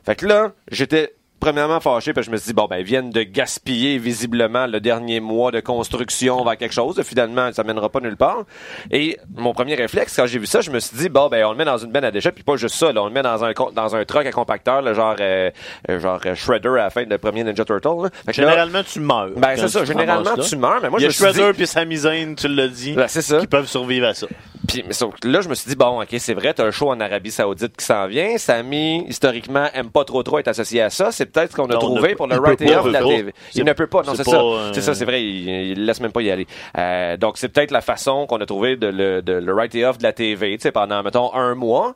Fait 0.06 0.16
que 0.16 0.26
là, 0.26 0.52
j'étais 0.70 1.14
premièrement 1.42 1.82
fâché 1.82 2.14
parce 2.14 2.28
que 2.28 2.32
je 2.32 2.32
me 2.32 2.38
suis 2.38 2.48
dit 2.48 2.54
bon 2.54 2.68
ben 2.70 2.78
ils 2.78 2.86
viennent 2.86 3.10
de 3.10 3.24
gaspiller 3.24 3.98
visiblement 3.98 4.68
le 4.68 4.80
dernier 4.80 5.20
mois 5.20 5.52
de 5.52 5.60
construction 5.60 6.42
vers 6.46 6.56
quelque 6.56 6.74
chose. 6.74 7.02
Finalement, 7.04 7.52
ça 7.52 7.64
mènera 7.66 7.90
pas 7.90 8.00
nulle 8.00 8.16
part. 8.16 8.44
Et 8.92 9.18
mon 9.36 9.54
premier 9.54 9.76
réflexe 9.76 10.16
quand 10.16 10.26
j'ai 10.28 10.40
vu 10.40 10.46
ça, 10.46 10.62
je 10.62 10.72
me 10.72 10.80
suis 10.80 10.96
dit 10.96 11.10
bon 11.10 11.28
ben 11.28 11.44
on 11.46 11.52
le 11.52 11.58
met 11.58 11.66
dans 11.66 11.78
une 11.78 11.92
benne 11.92 12.06
à 12.06 12.12
déchets 12.12 12.32
puis 12.32 12.44
pas 12.44 12.56
juste 12.56 12.76
ça, 12.76 12.94
là, 12.94 13.02
on 13.04 13.08
le 13.08 13.12
met 13.12 13.24
dans 13.24 13.44
un 13.44 13.52
dans 13.74 13.96
un 13.96 14.06
truck 14.06 14.26
à 14.26 14.32
compacteur, 14.32 14.82
là, 14.82 14.94
genre 14.94 15.16
euh, 15.20 15.50
euh, 15.90 16.00
genre 16.00 16.20
euh, 16.26 16.36
Shredder 16.36 16.70
à 16.70 16.76
la 16.84 16.90
fin 16.90 17.04
de 17.04 17.18
premier 17.18 17.44
Ninja 17.44 17.66
Turtle. 17.66 18.04
là. 18.04 18.10
Que 18.28 18.34
généralement 18.34 18.84
tu 18.84 19.00
meurs 19.00 19.30
ben 19.36 19.56
c'est 19.58 19.68
ça, 19.68 19.84
généralement 19.84 20.36
tu 20.38 20.56
meurs, 20.56 20.80
mais 20.82 20.90
moi 20.90 21.00
il 21.00 21.08
y 21.08 21.12
je 21.12 21.24
a 21.24 21.32
Shredder 21.32 21.52
puis 21.54 21.68
Sami 21.68 21.98
Zayn, 21.98 22.36
tu 22.36 22.48
l'as 22.48 22.68
dit, 22.68 22.94
Ben, 22.94 23.08
c'est 23.08 23.22
ça. 23.22 23.40
qui 23.40 23.48
peuvent 23.48 23.68
survivre 23.68 24.08
à 24.08 24.14
ça. 24.14 24.28
Puis, 24.72 25.30
là, 25.32 25.42
je 25.42 25.50
me 25.50 25.56
suis 25.56 25.70
dit, 25.70 25.76
bon, 25.76 26.02
ok, 26.02 26.08
c'est 26.18 26.34
vrai, 26.34 26.54
t'as 26.54 26.66
un 26.66 26.72
show 26.72 26.90
en 26.90 27.00
Arabie 27.00 27.32
Saoudite 27.32 27.76
qui 27.78 27.86
s'en 27.86 28.08
vient. 28.08 28.38
Samy, 28.38 29.06
historiquement, 29.08 29.68
aime 29.74 29.90
pas 29.90 30.04
trop 30.06 30.24
trop 30.24 30.40
être 30.40 30.48
associé 30.48 30.82
à 30.82 30.90
ça. 30.90 31.12
C'est 31.12 31.26
peut-être 31.28 31.52
ce 31.52 31.56
qu'on 31.56 31.66
a 31.70 31.74
Non, 31.74 31.80
trouvé 31.80 32.10
ne- 32.12 32.16
pour 32.16 32.28
le 32.28 32.38
right 32.38 32.60
pas, 32.60 32.80
off 32.80 32.86
de 32.88 32.92
la 32.92 33.00
TV. 33.04 33.34
Il 33.56 33.66
ne 33.66 33.74
peut 33.74 33.88
pas, 33.88 34.04
non, 34.04 34.14
c'est 34.16 34.24
ça. 34.24 34.40
euh, 34.40 34.72
C'est 34.74 34.82
ça, 34.82 34.94
c'est 34.96 35.06
vrai, 35.06 35.22
il, 35.24 35.50
il 35.72 35.86
laisse 35.86 36.00
même 36.00 36.12
pas 36.12 36.22
y 36.22 36.32
aller. 36.32 36.48
Euh, 36.78 37.18
donc, 37.18 37.38
c'est 37.38 37.50
peut-être 37.50 37.72
la 37.72 37.82
façon 37.82 38.26
qu'on 38.28 38.38
a 38.38 38.46
trouvé 38.46 38.76
de 38.78 38.88
le, 38.88 39.22
de 39.22 39.34
le 39.34 39.54
right 39.54 39.74
off 39.84 39.98
de 39.98 40.04
la 40.04 40.14
TV, 40.14 40.58
tu 40.58 40.64
sais, 40.64 40.72
pendant, 40.72 41.04
mettons, 41.04 41.34
un 41.34 41.56
mois. 41.56 41.96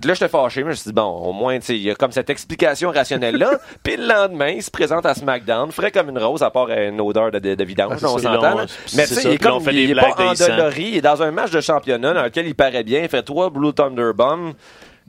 Que 0.00 0.08
là, 0.08 0.14
j'étais 0.14 0.28
fâché, 0.28 0.60
mais 0.60 0.64
je 0.64 0.70
me 0.70 0.74
suis 0.74 0.88
dit, 0.90 0.94
bon, 0.94 1.02
au 1.02 1.32
moins, 1.32 1.58
tu 1.58 1.66
sais, 1.66 1.76
il 1.76 1.82
y 1.82 1.90
a 1.90 1.94
comme 1.94 2.12
cette 2.12 2.30
explication 2.30 2.90
rationnelle-là. 2.90 3.58
Puis 3.82 3.96
le 3.96 4.06
lendemain, 4.06 4.48
il 4.48 4.62
se 4.62 4.70
présente 4.70 5.04
à 5.04 5.14
SmackDown, 5.14 5.70
frais 5.70 5.90
comme 5.90 6.08
une 6.08 6.18
rose, 6.18 6.42
à 6.42 6.50
part 6.50 6.68
euh, 6.70 6.88
une 6.88 7.00
odeur 7.00 7.30
de, 7.30 7.38
de, 7.38 7.54
de 7.54 7.64
vidange, 7.64 7.98
Ah, 8.02 8.06
on 8.08 8.18
s'entend. 8.18 8.56
Mais 8.96 9.06
tu 9.06 9.14
sais, 9.14 9.22
il 9.24 9.32
est 9.34 9.38
puis 9.38 9.48
comme, 9.48 9.62
il 9.70 9.90
est 9.90 9.94
pas 9.94 10.14
endolori, 10.18 10.88
il 10.92 10.96
est 10.96 11.02
dans 11.02 11.22
un 11.22 11.30
match 11.30 11.50
de 11.50 11.60
championnat 11.60 12.14
dans 12.14 12.22
lequel 12.22 12.46
il 12.46 12.54
paraît 12.54 12.84
bien, 12.84 13.02
il 13.02 13.08
fait 13.08 13.22
trois 13.22 13.50
Blue 13.50 13.72
Thunder 13.72 14.10
Bombs. 14.14 14.54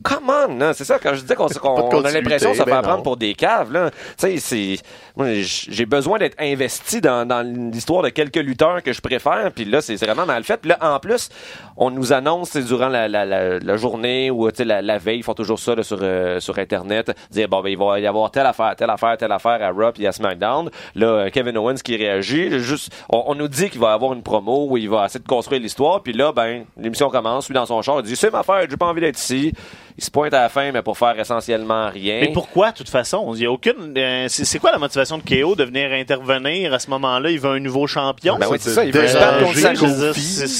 Come 0.01 0.29
on, 0.29 0.57
là, 0.57 0.73
c'est 0.73 0.85
ça, 0.85 0.97
quand 0.97 1.13
je 1.13 1.21
disais 1.21 1.35
qu'on 1.35 1.45
a 2.03 2.11
l'impression 2.11 2.51
de 2.51 2.55
se 2.57 2.63
ben 2.63 2.77
non. 2.77 2.81
prendre 2.81 3.03
pour 3.03 3.15
des 3.17 3.33
caves, 3.35 3.71
là. 3.71 3.91
Tu 3.91 3.97
sais, 4.17 4.37
c'est, 4.37 4.77
moi, 5.15 5.33
j- 5.35 5.67
j'ai 5.69 5.85
besoin 5.85 6.17
d'être 6.17 6.35
investi 6.39 6.99
dans, 6.99 7.27
dans 7.27 7.41
l'histoire 7.71 8.01
de 8.01 8.09
quelques 8.09 8.37
lutteurs 8.37 8.81
que 8.81 8.91
je 8.91 9.01
préfère, 9.01 9.51
puis 9.53 9.65
là, 9.65 9.81
c'est 9.81 9.95
vraiment 9.95 10.25
mal 10.25 10.43
fait. 10.43 10.57
Puis 10.57 10.69
là, 10.69 10.77
en 10.81 10.99
plus, 10.99 11.29
on 11.77 11.91
nous 11.91 12.11
annonce, 12.11 12.57
durant 12.57 12.87
la, 12.89 13.07
la, 13.07 13.23
la, 13.25 13.59
la 13.59 13.77
journée 13.77 14.31
ou, 14.31 14.49
tu 14.49 14.57
sais, 14.57 14.65
la, 14.65 14.81
la 14.81 14.97
veille, 14.97 15.19
ils 15.19 15.23
font 15.23 15.35
toujours 15.35 15.59
ça, 15.59 15.75
là, 15.75 15.83
sur, 15.83 15.99
euh, 16.01 16.39
sur 16.39 16.57
Internet, 16.57 17.11
dire, 17.29 17.47
bon, 17.47 17.61
ben, 17.61 17.69
il 17.69 17.77
va 17.77 17.99
y 17.99 18.07
avoir 18.07 18.31
telle 18.31 18.47
affaire, 18.47 18.75
telle 18.75 18.89
affaire, 18.89 19.15
telle 19.17 19.31
affaire 19.31 19.61
à 19.61 19.69
Raw 19.71 19.91
puis 19.93 20.07
à 20.07 20.11
SmackDown. 20.11 20.69
Là, 20.95 21.07
euh, 21.07 21.29
Kevin 21.29 21.57
Owens 21.57 21.75
qui 21.83 21.95
réagit, 21.97 22.59
juste, 22.59 22.91
on, 23.09 23.23
on 23.27 23.35
nous 23.35 23.47
dit 23.47 23.69
qu'il 23.69 23.79
va 23.79 23.91
y 23.91 23.93
avoir 23.93 24.13
une 24.13 24.23
promo 24.23 24.65
où 24.69 24.77
il 24.77 24.89
va 24.89 25.05
essayer 25.05 25.19
de 25.23 25.27
construire 25.27 25.61
l'histoire, 25.61 26.01
puis 26.01 26.13
là, 26.13 26.31
ben, 26.31 26.65
l'émission 26.77 27.09
commence, 27.09 27.47
lui, 27.47 27.53
dans 27.53 27.65
son 27.67 27.81
char, 27.81 27.99
il 27.99 28.05
dit, 28.05 28.15
c'est 28.15 28.31
ma 28.31 28.39
affaire, 28.39 28.65
j'ai 28.69 28.77
pas 28.77 28.87
envie 28.87 29.01
d'être 29.01 29.19
ici. 29.19 29.53
Il 29.97 30.03
se 30.03 30.09
pointe 30.11 30.33
à 30.33 30.41
la 30.41 30.49
fin, 30.49 30.71
mais 30.71 30.81
pour 30.81 30.97
faire 30.97 31.19
essentiellement 31.19 31.89
rien. 31.89 32.21
Mais 32.21 32.31
pourquoi, 32.33 32.71
de 32.71 32.77
toute 32.77 32.89
façon? 32.89 33.33
Il 33.35 33.41
y 33.41 33.45
a 33.45 33.51
aucune. 33.51 33.93
euh, 33.95 34.25
c'est 34.27 34.59
quoi 34.59 34.71
la 34.71 34.79
motivation 34.79 35.17
de 35.19 35.23
KO 35.23 35.55
de 35.55 35.63
venir 35.63 35.91
intervenir 35.91 36.73
à 36.73 36.79
ce 36.79 36.89
moment-là? 36.89 37.29
Il 37.29 37.39
veut 37.39 37.51
un 37.51 37.59
nouveau 37.59 37.85
champion? 37.87 38.37
Ben 38.39 38.47
oui, 38.49 38.57
c'est 38.59 38.69
ça, 38.71 38.83
il 38.85 38.91
veut 38.91 39.07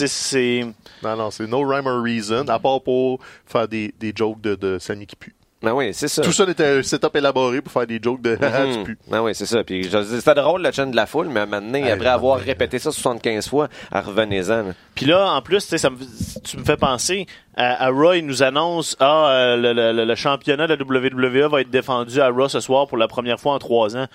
c'est- 0.08 0.65
Non, 1.04 1.15
non, 1.17 1.32
c'est 1.32 1.48
no 1.48 1.62
rhyme 1.67 1.88
or 1.88 2.02
reason, 2.04 2.48
à 2.48 2.60
part 2.60 2.82
pour 2.82 3.19
faire 3.46 3.67
des, 3.67 3.93
des 4.00 4.13
jokes 4.15 4.39
de, 4.41 4.56
de 4.56 4.78
Sammy 4.80 5.06
qui 5.08 5.15
pue. 5.15 5.36
Ben 5.63 5.71
oui, 5.73 5.91
c'est 5.93 6.10
ça. 6.10 6.21
Tout 6.21 6.34
ça 6.34 6.43
était 6.49 6.65
un 6.80 6.84
setup 6.84 7.15
élaboré 7.15 7.62
pour 7.62 7.71
faire 7.71 7.88
des 7.88 7.99
jokes 8.02 8.21
de 8.21 8.32
Mhm. 8.41 8.84
pues. 8.84 8.95
Ben 9.10 9.21
oui, 9.21 9.34
c'est 9.34 9.45
ça. 9.45 9.63
Puis 9.63 9.89
c'était 10.19 10.36
drôle 10.36 10.62
la 10.62 10.71
chaîne 10.73 10.91
de 10.91 10.95
la 10.95 11.06
foule, 11.06 11.30
mais 11.30 11.45
maintenant, 11.45 11.78
Hey, 11.80 11.89
après 11.89 12.06
non, 12.08 12.12
avoir 12.12 12.39
répété 12.39 12.80
ça 12.80 12.91
75 12.91 13.47
fois, 13.47 13.69
ah, 13.91 14.02
revenez-en. 14.02 14.58
là. 14.58 14.73
Puis 14.93 15.06
là, 15.06 15.32
en 15.32 15.41
plus, 15.41 15.63
tu 15.63 15.69
sais, 15.69 15.78
ça 15.78 15.89
me- 15.89 15.97
tu 16.43 16.58
me 16.58 16.63
fais 16.65 16.76
penser 16.78 17.26
à, 17.56 17.86
à 17.86 17.89
Raw, 17.89 18.13
il 18.13 18.26
nous 18.26 18.43
annonce 18.43 18.97
ah 18.99 19.30
euh, 19.30 19.56
le, 19.58 19.73
le- 19.93 20.06
le 20.06 20.15
championnat 20.15 20.67
de 20.67 20.73
la 20.76 20.84
WWE 20.84 21.49
va 21.49 21.62
être 21.62 21.69
défendu 21.69 22.19
à 22.19 22.28
Raw 22.30 22.49
ce 22.49 22.60
soir 22.60 22.88
pour 22.88 22.97
la 22.97 23.08
première 23.08 23.39
fois 23.39 23.54
en 23.54 23.60
trois 23.60 23.95
ans. 23.95 24.08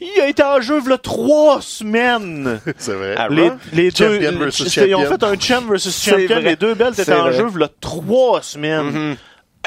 Il 0.00 0.20
a 0.20 0.28
été 0.28 0.42
en 0.42 0.60
jeu 0.60 0.78
a 0.92 0.98
trois 0.98 1.62
semaines. 1.62 2.60
C'est 2.76 2.92
vrai. 2.94 3.14
Ah, 3.16 3.28
Les, 3.72 3.90
deux, 3.90 4.14
Champion 4.14 4.38
versus 4.38 4.68
c'était- 4.68 4.88
ils 4.90 4.94
ont 4.96 5.06
fait 5.06 5.22
un 5.22 5.38
champ 5.38 5.62
versus 5.62 6.04
champion. 6.04 6.38
Les 6.40 6.56
deux 6.56 6.74
belts 6.74 6.94
C'est 6.96 7.02
étaient 7.02 7.14
en 7.14 7.22
vrai. 7.30 7.32
jeu 7.34 7.46
a 7.62 7.68
trois 7.80 8.42
semaines. 8.42 9.16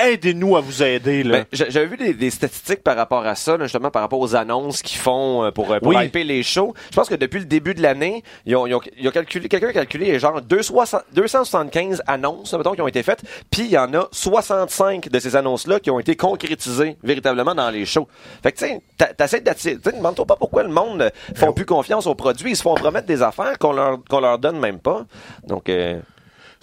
Aidez-nous 0.01 0.57
à 0.57 0.61
vous 0.61 0.83
aider 0.83 1.23
là. 1.23 1.37
Ben, 1.39 1.45
j'a- 1.53 1.69
J'avais 1.69 1.85
vu 1.85 1.95
des, 1.97 2.13
des 2.13 2.29
statistiques 2.29 2.83
par 2.83 2.97
rapport 2.97 3.25
à 3.25 3.35
ça, 3.35 3.55
là, 3.55 3.63
justement 3.65 3.91
par 3.91 4.01
rapport 4.01 4.19
aux 4.19 4.35
annonces 4.35 4.81
qu'ils 4.81 4.99
font 4.99 5.43
euh, 5.45 5.51
pour, 5.51 5.71
euh, 5.71 5.79
pour 5.79 5.89
Oui. 5.95 6.05
hyper 6.05 6.25
les 6.25 6.43
shows. 6.43 6.73
Je 6.91 6.95
pense 6.95 7.07
que 7.07 7.15
depuis 7.15 7.39
le 7.39 7.45
début 7.45 7.73
de 7.73 7.81
l'année, 7.81 8.21
ils 8.45 8.55
ont, 8.57 8.67
ils 8.67 8.73
ont, 8.75 8.81
ils 8.97 9.07
ont 9.07 9.11
calculé, 9.11 9.47
quelqu'un 9.47 9.69
a 9.69 9.73
calculé 9.73 10.19
genre 10.19 10.41
260 10.41 11.01
275 11.13 12.01
annonces, 12.07 12.53
mettons, 12.53 12.73
qui 12.73 12.81
ont 12.81 12.87
été 12.89 13.03
faites, 13.03 13.21
puis 13.49 13.61
il 13.63 13.71
y 13.71 13.77
en 13.77 13.93
a 13.93 14.07
65 14.11 15.07
de 15.09 15.19
ces 15.19 15.35
annonces-là 15.37 15.79
qui 15.79 15.89
ont 15.91 15.99
été 15.99 16.15
concrétisées 16.17 16.97
véritablement 17.03 17.55
dans 17.55 17.69
les 17.69 17.85
shows. 17.85 18.07
Fait 18.43 18.51
que 18.51 18.57
tu 18.59 18.65
sais, 18.65 18.81
t'essaies 19.17 19.41
d'attirer, 19.41 19.77
tu 19.77 19.89
sais, 19.89 19.95
demande-toi 19.95 20.25
pas 20.25 20.35
pourquoi 20.35 20.63
le 20.63 20.69
monde 20.69 21.03
euh, 21.03 21.09
font 21.35 21.53
plus 21.53 21.65
confiance 21.65 22.05
aux 22.05 22.15
produits, 22.15 22.51
ils 22.51 22.57
se 22.57 22.61
font 22.63 22.75
promettre 22.75 23.07
des 23.07 23.21
affaires 23.21 23.57
qu'on 23.59 23.71
leur, 23.71 23.99
qu'on 24.09 24.19
leur 24.19 24.39
donne 24.39 24.59
même 24.59 24.79
pas. 24.79 25.05
Donc, 25.47 25.69
euh, 25.69 25.99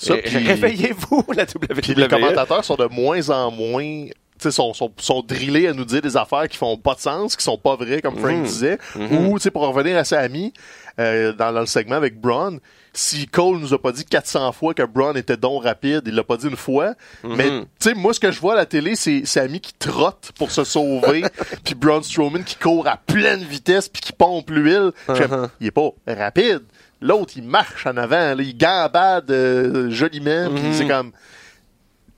Ça, 0.07 0.17
puis- 0.17 0.37
réveillez-vous, 0.39 1.25
la 1.35 1.45
WWE. 1.45 1.81
Puis 1.83 1.95
les 1.95 2.09
commentateurs 2.09 2.65
sont 2.65 2.77
de 2.77 2.87
moins 2.87 3.29
en 3.31 3.51
moins 3.51 4.07
tu 4.39 4.49
sais, 4.49 4.57
sont, 4.57 4.75
sont, 4.75 4.91
sont 4.97 5.23
drillés 5.23 5.69
à 5.69 5.73
nous 5.73 5.85
dire 5.85 6.03
des 6.03 6.17
affaires 6.17 6.49
qui 6.49 6.57
font 6.57 6.77
pas 6.77 6.95
de 6.95 7.01
sens, 7.01 7.37
qui 7.37 7.45
sont 7.45 7.59
pas 7.59 7.77
vraies, 7.77 8.03
comme 8.03 8.17
Frank 8.17 8.39
Mhm. 8.39 8.43
disait. 8.43 8.79
Ou, 8.97 9.39
tu 9.39 9.45
sais, 9.45 9.51
pour 9.53 9.63
revenir 9.63 9.97
à 9.97 10.03
Sammy, 10.03 10.53
euh, 10.99 11.33
dans, 11.33 11.53
dans 11.53 11.61
le 11.61 11.67
segment 11.67 11.95
avec 11.95 12.21
Braun, 12.21 12.59
si 12.93 13.29
Cole 13.29 13.59
nous 13.59 13.73
a 13.73 13.81
pas 13.81 13.93
dit 13.93 14.05
400 14.05 14.51
fois 14.51 14.75
que 14.75 14.83
Braun 14.83 15.15
était 15.17 15.37
donc 15.37 15.63
rapide, 15.63 16.03
il 16.07 16.15
l'a 16.17 16.25
pas 16.25 16.37
dit 16.37 16.49
une 16.49 16.57
fois. 16.57 16.95
Mais, 17.23 17.49
tu 17.51 17.65
sais, 17.79 17.95
moi, 17.95 18.13
ce 18.13 18.19
que 18.19 18.33
je 18.33 18.41
vois 18.41 18.55
à 18.55 18.57
la 18.57 18.67
télé, 18.67 18.97
c'est 18.97 19.25
Sammy 19.27 19.61
qui 19.61 19.75
trotte 19.75 20.33
pour 20.37 20.51
se 20.51 20.65
sauver, 20.65 21.23
puis 21.65 21.77
Braun 21.77 22.03
Strowman 22.03 22.43
qui 22.43 22.57
court 22.57 22.89
à 22.89 22.97
pleine 22.97 23.45
vitesse 23.45 23.89
puis 23.89 24.03
qui 24.03 24.13
pompe 24.13 24.51
l'huile. 24.51 24.91
Uh-huh. 25.09 25.51
Il 25.61 25.69
est 25.69 25.71
pas 25.71 25.91
rapide. 26.09 26.63
L'autre, 27.03 27.33
il 27.37 27.43
marche 27.43 27.87
en 27.87 27.97
avant, 27.97 28.35
là, 28.35 28.43
il 28.43 28.57
gambade 28.57 29.31
euh, 29.31 29.91
joliment, 29.91 30.49
puis 30.55 30.63
c'est 30.73 30.87
comme 30.89 31.13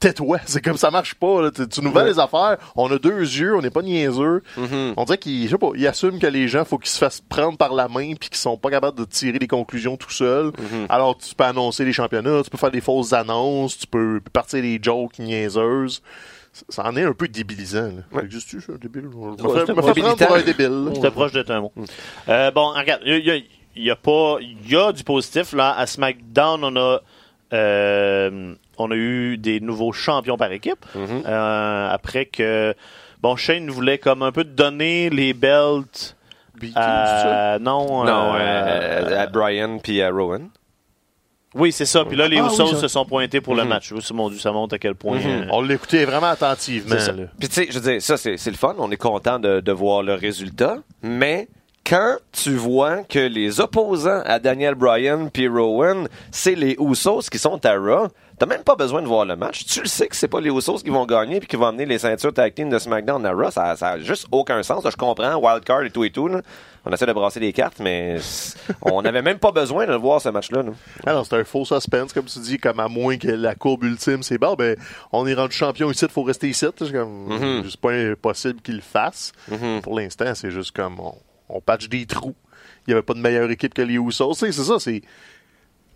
tais-toi. 0.00 0.38
C'est 0.46 0.60
comme 0.62 0.76
ça 0.76 0.90
marche 0.90 1.14
pas. 1.14 1.40
là. 1.40 1.50
Tu, 1.50 1.66
tu 1.66 1.80
nous 1.80 1.90
vends 1.90 2.04
les 2.04 2.18
affaires. 2.18 2.58
On 2.76 2.90
a 2.92 2.98
deux 2.98 3.20
yeux, 3.20 3.56
on 3.56 3.62
n'est 3.62 3.70
pas 3.70 3.80
niaiseux. 3.80 4.42
Mm-hmm. 4.58 4.94
On 4.98 5.04
dirait 5.04 5.18
sais 5.48 5.56
pas, 5.58 5.70
ils 5.74 5.86
assument 5.86 6.18
que 6.18 6.26
les 6.26 6.46
gens, 6.46 6.66
faut 6.66 6.76
qu'ils 6.76 6.90
se 6.90 6.98
fassent 6.98 7.22
prendre 7.26 7.56
par 7.56 7.72
la 7.72 7.88
main 7.88 8.12
puis 8.20 8.28
qu'ils 8.28 8.36
sont 8.36 8.58
pas 8.58 8.70
capables 8.70 8.98
de 8.98 9.04
tirer 9.06 9.38
des 9.38 9.48
conclusions 9.48 9.96
tout 9.96 10.10
seuls. 10.10 10.48
Mm-hmm. 10.48 10.86
Alors 10.90 11.16
tu 11.16 11.34
peux 11.34 11.44
annoncer 11.44 11.86
les 11.86 11.94
championnats, 11.94 12.42
tu 12.42 12.50
peux 12.50 12.58
faire 12.58 12.70
des 12.70 12.82
fausses 12.82 13.14
annonces, 13.14 13.78
tu 13.78 13.86
peux 13.86 14.20
partir 14.32 14.60
des 14.60 14.78
jokes 14.82 15.18
niaiseuses. 15.18 16.02
Ça- 16.68 16.84
en 16.86 16.94
est 16.96 17.02
un 17.04 17.14
peu 17.14 17.26
débilisant. 17.26 17.92
Ouais. 18.12 18.24
Existe-tu, 18.24 18.60
ça, 18.60 18.74
débile? 18.80 19.08
Je 19.10 19.16
me 19.16 19.48
Ouais, 19.48 19.64
fais, 19.66 19.72
me 19.72 19.82
fais 19.82 20.00
prendre 20.02 20.16
pour 20.26 20.36
un 20.36 20.42
débile. 20.42 21.10
proche 21.12 21.32
de 21.32 21.50
un 21.50 21.60
mot. 21.62 21.72
Euh, 22.28 22.50
bon, 22.50 22.68
regarde, 22.74 23.00
il 23.06 23.24
y 23.24 23.30
a, 23.30 23.36
il 23.76 23.84
y 23.84 23.90
a 23.90 23.96
pas, 23.96 24.36
il 24.40 24.70
y 24.70 24.76
a 24.76 24.92
du 24.92 25.04
positif 25.04 25.52
là. 25.52 25.72
À 25.76 25.86
SmackDown, 25.86 26.62
on 26.64 26.76
a, 26.76 27.00
euh, 27.52 28.54
on 28.78 28.90
a 28.90 28.94
eu 28.94 29.36
des 29.38 29.60
nouveaux 29.60 29.92
champions 29.92 30.36
par 30.36 30.50
équipe. 30.52 30.84
Euh, 30.96 31.88
après 31.90 32.26
que, 32.26 32.74
bon, 33.22 33.36
Shane 33.36 33.70
voulait 33.70 33.98
comme 33.98 34.22
un 34.22 34.32
peu 34.32 34.44
donner 34.44 35.10
les 35.10 35.32
belts. 35.34 36.16
À- 36.76 37.58
non, 37.60 38.04
Non, 38.04 38.34
euh, 38.34 38.38
euh, 38.38 39.22
à 39.22 39.26
Brian 39.26 39.78
puis 39.82 40.00
à 40.00 40.08
Rowan. 40.10 40.48
oui, 41.54 41.72
c'est 41.72 41.84
ça. 41.84 42.04
Puis 42.04 42.16
là, 42.16 42.26
les 42.28 42.38
Ah, 42.38 42.44
oui, 42.48 42.52
Usos 42.54 42.66
ça. 42.74 42.80
se 42.80 42.88
sont 42.88 43.04
pointés 43.04 43.40
pour 43.40 43.54
le 43.54 43.62
Mhm. 43.64 43.68
match. 43.68 43.92
Oui, 43.92 44.00
c'est 44.02 44.14
mon 44.14 44.30
Dieu, 44.30 44.38
ça 44.38 44.50
montre 44.52 44.74
à 44.76 44.78
quel 44.78 44.94
point. 44.94 45.18
euh, 45.18 45.46
On 45.50 45.60
l'écoutait 45.60 46.04
vraiment 46.04 46.28
attentivement. 46.28 46.94
Puis 47.38 47.48
tu 47.48 47.54
sais, 47.54 47.66
je 47.70 47.78
veux 47.78 47.90
dire, 47.92 48.00
ça 48.02 48.16
c'est 48.16 48.36
c'est 48.36 48.50
le 48.50 48.56
fun, 48.56 48.74
on 48.78 48.90
est 48.90 48.96
content 48.96 49.38
de, 49.38 49.60
de 49.60 49.72
voir 49.72 50.02
le 50.02 50.14
résultat, 50.14 50.78
mais 51.02 51.48
quand 51.86 52.16
tu 52.32 52.54
vois 52.56 53.02
que 53.04 53.18
les 53.18 53.60
opposants 53.60 54.22
à 54.24 54.38
Daniel 54.38 54.74
Bryan 54.74 55.28
puis 55.30 55.48
Rowan, 55.48 56.08
c'est 56.30 56.54
les 56.54 56.76
Usos 56.80 57.28
qui 57.30 57.38
sont 57.38 57.64
à 57.66 57.74
Raw, 57.74 58.08
t'as 58.38 58.46
même 58.46 58.62
pas 58.62 58.74
besoin 58.74 59.02
de 59.02 59.06
voir 59.06 59.26
le 59.26 59.36
match. 59.36 59.66
Tu 59.66 59.80
le 59.80 59.86
sais 59.86 60.08
que 60.08 60.16
c'est 60.16 60.28
pas 60.28 60.40
les 60.40 60.48
Usos 60.50 60.78
qui 60.78 60.88
vont 60.88 61.04
gagner 61.04 61.40
puis 61.40 61.48
qui 61.48 61.56
vont 61.56 61.66
amener 61.66 61.84
les 61.84 61.98
ceintures 61.98 62.32
tag 62.32 62.54
team 62.54 62.70
de 62.70 62.78
SmackDown 62.78 63.24
à 63.26 63.32
Raw, 63.32 63.50
ça, 63.50 63.76
ça 63.76 63.90
a 63.90 63.98
juste 63.98 64.26
aucun 64.32 64.62
sens. 64.62 64.82
Là, 64.82 64.90
je 64.90 64.96
comprends, 64.96 65.36
wildcard 65.36 65.82
et 65.82 65.90
tout 65.90 66.04
et 66.04 66.10
tout. 66.10 66.28
là. 66.28 66.40
On 66.86 66.92
essaie 66.92 67.06
de 67.06 67.12
brasser 67.12 67.40
les 67.40 67.52
cartes, 67.52 67.80
mais 67.80 68.16
on 68.82 69.02
n'avait 69.02 69.22
même 69.22 69.38
pas 69.38 69.52
besoin 69.52 69.86
de 69.86 69.92
le 69.92 69.98
voir 69.98 70.22
ce 70.22 70.30
match-là. 70.30 70.62
là. 70.62 70.72
Ah 71.06 71.22
c'est 71.22 71.36
un 71.36 71.44
faux 71.44 71.66
suspense, 71.66 72.14
comme 72.14 72.26
tu 72.26 72.38
dis, 72.38 72.58
comme 72.58 72.80
à 72.80 72.88
moins 72.88 73.18
que 73.18 73.28
la 73.28 73.54
courbe 73.54 73.84
ultime, 73.84 74.22
c'est 74.22 74.38
bon, 74.38 74.54
ben, 74.54 74.76
on 75.12 75.26
est 75.26 75.34
rendu 75.34 75.54
champion 75.54 75.90
ici, 75.90 76.06
il 76.06 76.10
faut 76.10 76.22
rester 76.22 76.48
ici. 76.48 76.66
C'est 76.78 76.92
comme, 76.92 77.62
pas 77.80 77.92
impossible 77.92 78.60
qu'il 78.62 78.76
le 78.76 78.80
fasse. 78.80 79.32
Mhm. 79.50 79.82
Pour 79.82 79.98
l'instant, 79.98 80.34
c'est 80.34 80.50
juste 80.50 80.72
comme, 80.72 81.00
on, 81.00 81.14
on 81.54 81.60
patch 81.60 81.88
des 81.88 82.04
trous. 82.04 82.34
Il 82.86 82.90
n'y 82.90 82.92
avait 82.94 83.02
pas 83.02 83.14
de 83.14 83.20
meilleure 83.20 83.50
équipe 83.50 83.72
que 83.72 83.80
les 83.82 83.94
Usos. 83.94 84.34
C'est 84.34 84.52
ça, 84.52 84.78
c'est. 84.78 85.00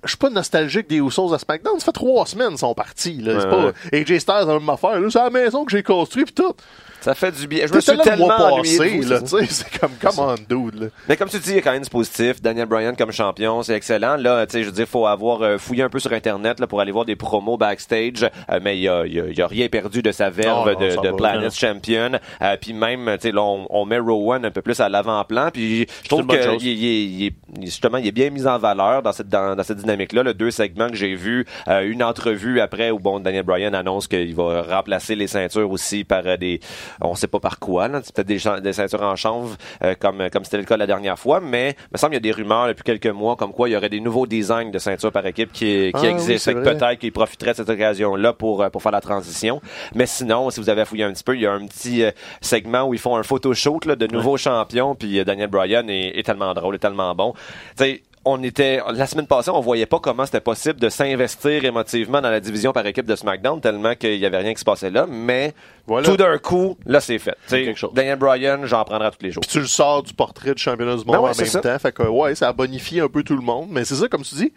Je 0.05 0.09
suis 0.09 0.17
pas 0.17 0.31
nostalgique 0.31 0.89
des 0.89 0.97
Usos 0.99 1.35
à 1.35 1.39
SmackDown. 1.39 1.79
Ça 1.81 1.87
fait 1.87 1.93
trois 1.93 2.25
semaines 2.25 2.51
qu'ils 2.51 2.59
sont 2.59 2.75
partis. 2.75 3.21
Là. 3.21 3.41
C'est 3.41 3.47
Ouais, 3.49 3.73
pas 3.73 3.97
AJ 4.13 4.19
Styles 4.21 4.47
la 4.47 4.59
même 4.59 4.69
affaire. 4.71 4.99
C'est 5.11 5.19
la 5.19 5.31
maison 5.31 5.65
que 5.65 5.73
j'ai 5.73 5.83
construit 5.83 6.25
pis 6.25 6.33
tout. 6.33 6.55
Ça 7.01 7.15
fait 7.15 7.31
du 7.33 7.47
bien. 7.47 7.67
Je 7.67 7.73
me 7.75 7.81
suis 7.81 7.93
là 7.93 7.99
le 7.99 8.03
tellement 8.11 8.27
ennuyé 8.27 9.03
c'est 9.49 9.79
comme, 9.79 9.93
come 10.01 10.19
on, 10.19 10.35
dude. 10.35 10.81
Là. 10.83 10.87
Mais 11.09 11.17
comme 11.17 11.29
tu 11.29 11.39
dis, 11.39 11.51
il 11.51 11.55
y 11.57 11.59
a 11.59 11.63
quand 11.63 11.73
même 11.73 11.83
du 11.83 11.91
positif. 11.91 12.43
Daniel 12.43 12.67
Bryan 12.67 12.95
comme 12.97 13.13
champion, 13.13 13.63
c'est 13.63 13.75
excellent. 13.75 14.17
Là, 14.17 14.47
tu 14.47 14.53
sais, 14.53 14.61
je 14.63 14.67
veux 14.67 14.73
dire, 14.75 14.87
faut 14.89 15.07
avoir 15.07 15.43
euh, 15.43 15.59
fouillé 15.59 15.83
un 15.85 15.89
peu 15.89 16.01
sur 16.01 16.13
Internet 16.13 16.59
là, 16.61 16.67
pour 16.67 16.81
aller 16.81 16.91
voir 16.93 17.05
des 17.05 17.17
promos 17.17 17.57
backstage. 17.57 18.29
Euh, 18.51 18.59
mais 18.63 18.79
il 18.79 18.89
a, 18.89 19.07
il 19.07 19.21
a- 19.21 19.27
il 19.29 19.41
a 19.43 19.47
rien 19.47 19.69
perdu 19.69 20.03
de 20.03 20.11
sa 20.13 20.31
verve 20.31 20.73
non, 20.73 20.79
de, 20.79 20.97
de 21.09 21.13
Planet. 21.17 21.55
Champion. 21.55 22.13
Euh, 22.43 22.57
puis 22.61 22.73
même, 22.73 23.05
tu 23.15 23.29
sais, 23.29 23.33
là, 23.33 23.43
on, 23.43 23.67
on 23.71 23.85
met 23.85 23.99
Rowan 23.99 24.45
un 24.45 24.51
peu 24.51 24.63
plus 24.63 24.81
à 24.81 24.89
l'avant-plan. 24.89 25.51
Puis 25.53 25.87
je 26.03 26.09
trouve 26.09 26.27
que 26.27 26.63
il, 26.63 27.33
justement, 27.63 27.99
il 27.99 28.07
est 28.07 28.13
bien 28.13 28.31
mis 28.31 28.47
en 28.47 28.59
valeur 28.59 29.03
dans 29.03 29.13
cette 29.13 29.29
dans, 29.29 29.55
dans 29.55 29.63
cette 29.63 29.79
dynamique-là. 29.79 30.23
Le 30.23 30.35
deux 30.35 30.51
segments 30.51 30.89
que 30.89 30.97
j'ai 30.97 31.15
vus, 31.15 31.47
euh, 31.69 31.89
une 31.89 32.03
entrevue 32.03 32.61
après 32.61 32.91
où 32.91 32.99
bon 32.99 33.21
Daniel 33.21 33.45
Bryan 33.45 33.75
annonce 33.75 34.09
qu'il 34.09 34.35
va 34.35 34.63
remplacer 34.63 35.15
les 35.15 35.27
ceintures 35.27 35.71
aussi 35.71 36.05
par 36.05 36.39
des, 36.39 36.61
on 37.01 37.15
sait 37.15 37.27
pas 37.27 37.41
par 37.41 37.59
quoi. 37.59 37.89
là. 37.89 38.01
C'est 38.03 38.15
peut-être 38.15 38.29
des, 38.29 38.61
des 38.63 38.73
ceintures 38.73 39.03
en 39.03 39.17
chanvre 39.17 39.57
euh, 39.83 39.95
comme 39.99 40.29
comme 40.31 40.45
c'était 40.45 40.59
le 40.59 40.65
cas 40.65 40.77
la 40.77 40.87
dernière 40.87 41.19
fois. 41.19 41.41
Mais 41.41 41.77
il 41.79 41.89
me 41.93 41.99
semble 41.99 42.15
qu'il 42.15 42.27
y 42.27 42.29
a 42.31 42.33
des 42.35 42.43
rumeurs 42.43 42.69
depuis 42.69 42.83
quelques 42.85 43.07
mois 43.07 43.37
comme 43.37 43.53
quoi 43.53 43.69
il 43.69 43.73
y 43.73 43.77
aurait 43.77 43.89
des 43.89 44.01
nouveaux 44.01 44.27
designs 44.27 44.71
de 44.71 44.79
ceintures 44.79 45.13
par 45.13 45.25
équipe 45.27 45.53
qui, 45.53 45.93
qui 45.95 46.07
Ah 46.07 46.11
existent. 46.11 46.53
peut-être 46.53 46.99
qu'il 46.99 47.13
profiterait 47.13 47.53
de 47.53 47.57
cette 47.57 47.69
occasion-là 47.71 48.33
pour 48.33 48.63
euh, 48.63 48.71
pour 48.71 48.83
faire 48.83 48.93
la 48.93 49.01
transition. 49.01 49.61
Mais 49.95 50.07
sinon, 50.07 50.51
si 50.51 50.61
vous 50.61 50.69
avez 50.71 50.85
fouillé 50.85 51.05
un 51.05 51.13
petit 51.13 51.25
peu, 51.25 51.35
il 51.35 51.43
y 51.43 51.47
a 51.47 51.53
un 51.53 51.67
petit 51.67 52.03
euh, 52.05 52.11
segment 52.41 52.85
où 52.85 52.95
ils 52.95 53.01
font 53.01 53.17
un 53.17 53.23
photoshoot 53.23 53.85
là, 53.87 53.97
de 53.97 54.07
nouveaux 54.07 54.37
champions. 54.37 54.95
Puis 54.95 55.19
euh, 55.19 55.25
Daniel 55.25 55.49
Bryan 55.49 55.89
est, 55.89 56.19
est 56.19 56.23
tellement 56.23 56.53
drôle, 56.55 56.75
est 56.77 56.79
tellement 56.79 57.15
bon. 57.15 57.33
Tu 57.77 57.85
sais, 57.85 58.03
on 58.25 58.43
était 58.43 58.81
la 58.93 59.07
semaine 59.07 59.27
passée, 59.27 59.51
on 59.51 59.61
voyait 59.61 59.87
pas 59.87 59.99
comment 60.01 60.27
c'était 60.27 60.41
possible 60.41 60.79
de 60.81 60.89
s'investir 60.89 61.65
émotivement 61.65 62.21
dans 62.21 62.31
la 62.31 62.41
division 62.41 62.73
par 62.73 62.85
équipe 62.87 63.07
de 63.07 63.17
SmackDown 63.17 63.61
tellement 63.61 63.95
qu'il 63.95 64.17
y 64.17 64.27
avait 64.27 64.39
rien 64.39 64.53
qui 64.55 64.61
se 64.61 64.65
passait 64.65 64.91
là. 64.91 65.07
Mais 65.09 65.55
Voilà. 65.87 66.09
tout 66.09 66.17
d'un 66.17 66.37
coup, 66.39 66.77
là 66.87 67.01
c'est 67.01 67.19
fait. 67.19 67.37
Chose. 67.77 67.93
Daniel 67.95 68.19
Bryan, 68.19 68.65
j'en 68.65 68.85
prendrai 68.85 69.11
tous 69.11 69.23
les 69.25 69.31
jours. 69.31 69.41
Puis 69.41 69.51
tu 69.51 69.61
le 69.61 69.67
sors 69.67 70.03
du 70.03 70.13
portrait 70.15 70.55
du 70.55 70.63
championnat 70.63 70.93
du 70.97 71.05
monde 71.05 71.17
Ben 71.17 71.21
ouais, 71.21 71.31
en 71.31 71.37
même 71.37 71.47
ça. 71.47 71.61
temps. 71.61 71.79
Fait 71.79 71.93
que, 71.93 72.03
ouais, 72.03 72.35
ça 72.35 72.49
a 72.49 72.53
bonifié 72.53 73.01
un 73.01 73.09
peu 73.09 73.23
tout 73.23 73.37
le 73.37 73.43
monde. 73.43 73.69
Mais 73.71 73.85
c'est 73.85 73.95
ça, 73.95 74.09
comme 74.09 74.23
tu 74.23 74.35
dis. 74.35 74.53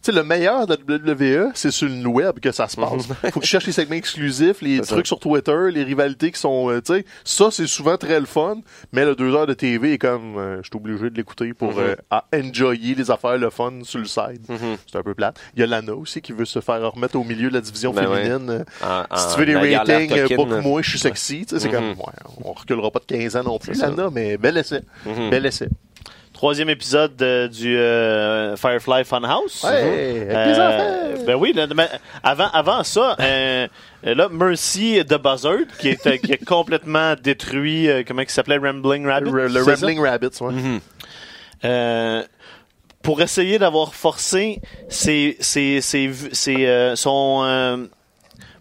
Sais, 0.00 0.12
le 0.12 0.22
meilleur 0.22 0.66
de 0.66 0.76
la 0.88 0.96
WWE, 0.96 1.50
c'est 1.54 1.72
sur 1.72 1.88
le 1.88 2.06
web 2.06 2.38
que 2.38 2.52
ça 2.52 2.68
se 2.68 2.76
passe. 2.76 3.06
Faut 3.32 3.40
que 3.40 3.44
tu 3.44 3.48
cherches 3.50 3.66
les 3.66 3.72
segments 3.72 3.96
exclusifs, 3.96 4.62
les 4.62 4.78
Mhm. 4.78 4.84
Trucs 4.86 5.06
sur 5.08 5.18
Twitter, 5.18 5.56
les 5.72 5.82
rivalités 5.82 6.30
qui 6.30 6.38
sont, 6.38 6.70
euh, 6.70 6.80
tu 6.80 6.94
sais, 6.94 7.04
ça 7.24 7.48
c'est 7.50 7.66
souvent 7.66 7.96
très 7.96 8.20
le 8.20 8.24
fun. 8.26 8.58
Mais 8.92 9.04
le 9.04 9.16
deux 9.16 9.34
heures 9.34 9.46
de 9.48 9.54
TV 9.54 9.94
est 9.94 9.98
comme, 9.98 10.36
euh, 10.38 10.58
je 10.62 10.68
suis 10.68 10.76
obligé 10.76 11.10
de 11.10 11.16
l'écouter 11.16 11.52
pour 11.52 11.72
Mhm. 11.72 11.78
euh, 11.80 11.96
à 12.10 12.24
enjoyer 12.32 12.94
les 12.94 13.10
affaires, 13.10 13.36
le 13.38 13.50
fun 13.50 13.72
sur 13.82 13.98
le 13.98 14.04
side. 14.06 14.40
Mhm. 14.48 14.76
C'est 14.90 14.98
un 14.98 15.02
peu 15.02 15.14
plate. 15.14 15.36
Il 15.56 15.60
y 15.60 15.62
a 15.64 15.66
Lana 15.66 15.94
aussi 15.94 16.22
qui 16.22 16.32
veut 16.32 16.44
se 16.44 16.60
faire 16.60 16.92
remettre 16.92 17.16
au 17.16 17.24
milieu 17.24 17.48
de 17.48 17.54
la 17.54 17.60
division 17.60 17.92
Ben 17.92 18.06
féminine. 18.06 18.64
En- 18.82 19.16
si 19.16 19.34
tu 19.34 19.40
veux 19.40 19.46
des 19.46 19.56
ratings, 19.56 20.12
euh, 20.12 20.16
Lartokin. 20.16 20.36
pas 20.36 20.44
que 20.56 20.60
moi, 20.62 20.80
je 20.80 20.90
suis 20.90 20.98
sexy. 21.00 21.44
Tu 21.44 21.56
sais, 21.56 21.60
c'est 21.60 21.68
Mhm. 21.68 21.74
comme, 21.74 21.88
ouais, 21.90 22.38
on 22.44 22.52
reculera 22.52 22.90
pas 22.92 23.00
de 23.00 23.04
15 23.06 23.34
ans 23.34 23.42
non 23.42 23.58
plus. 23.58 23.76
Lana, 23.80 24.10
mais 24.12 24.36
bel 24.38 24.56
essai. 24.58 24.82
Mhm. 25.04 25.30
Bel 25.30 25.44
essai. 25.44 25.68
Troisième 26.38 26.70
épisode 26.70 27.20
euh, 27.20 27.48
du 27.48 27.76
euh, 27.76 28.54
Firefly 28.54 29.04
Funhouse. 29.04 29.64
Ouais, 29.64 30.28
avec 30.30 30.46
les 30.46 30.60
Euh. 30.60 31.16
Ben 31.26 31.34
oui, 31.34 31.52
là, 31.52 31.66
mais 31.74 31.88
avant, 32.22 32.48
avant 32.52 32.84
ça, 32.84 33.16
euh, 33.18 33.66
là, 34.04 34.28
Mercy 34.28 35.02
de 35.04 35.16
Buzzard, 35.16 35.66
qui 35.80 35.88
est, 35.88 36.18
qui 36.20 36.34
est 36.34 36.44
complètement 36.44 37.16
détruit, 37.20 37.90
euh, 37.90 38.04
comment 38.06 38.22
il 38.22 38.30
s'appelait, 38.30 38.56
Rambling 38.56 39.04
Rabbit? 39.04 39.32
Le, 39.32 39.48
le? 39.48 39.62
Rambling 39.64 39.98
Rabbits, 39.98 40.40
ouais. 40.40 40.52
Mhm. 40.52 40.80
Euh, 41.64 42.22
pour 43.02 43.20
essayer 43.20 43.58
d'avoir 43.58 43.92
forcé 43.92 44.60
ses, 44.88 45.36
ses, 45.40 45.80
ses, 45.80 46.12
ses, 46.30 46.66
euh, 46.68 46.94
son 46.94 47.40
euh, 47.42 47.78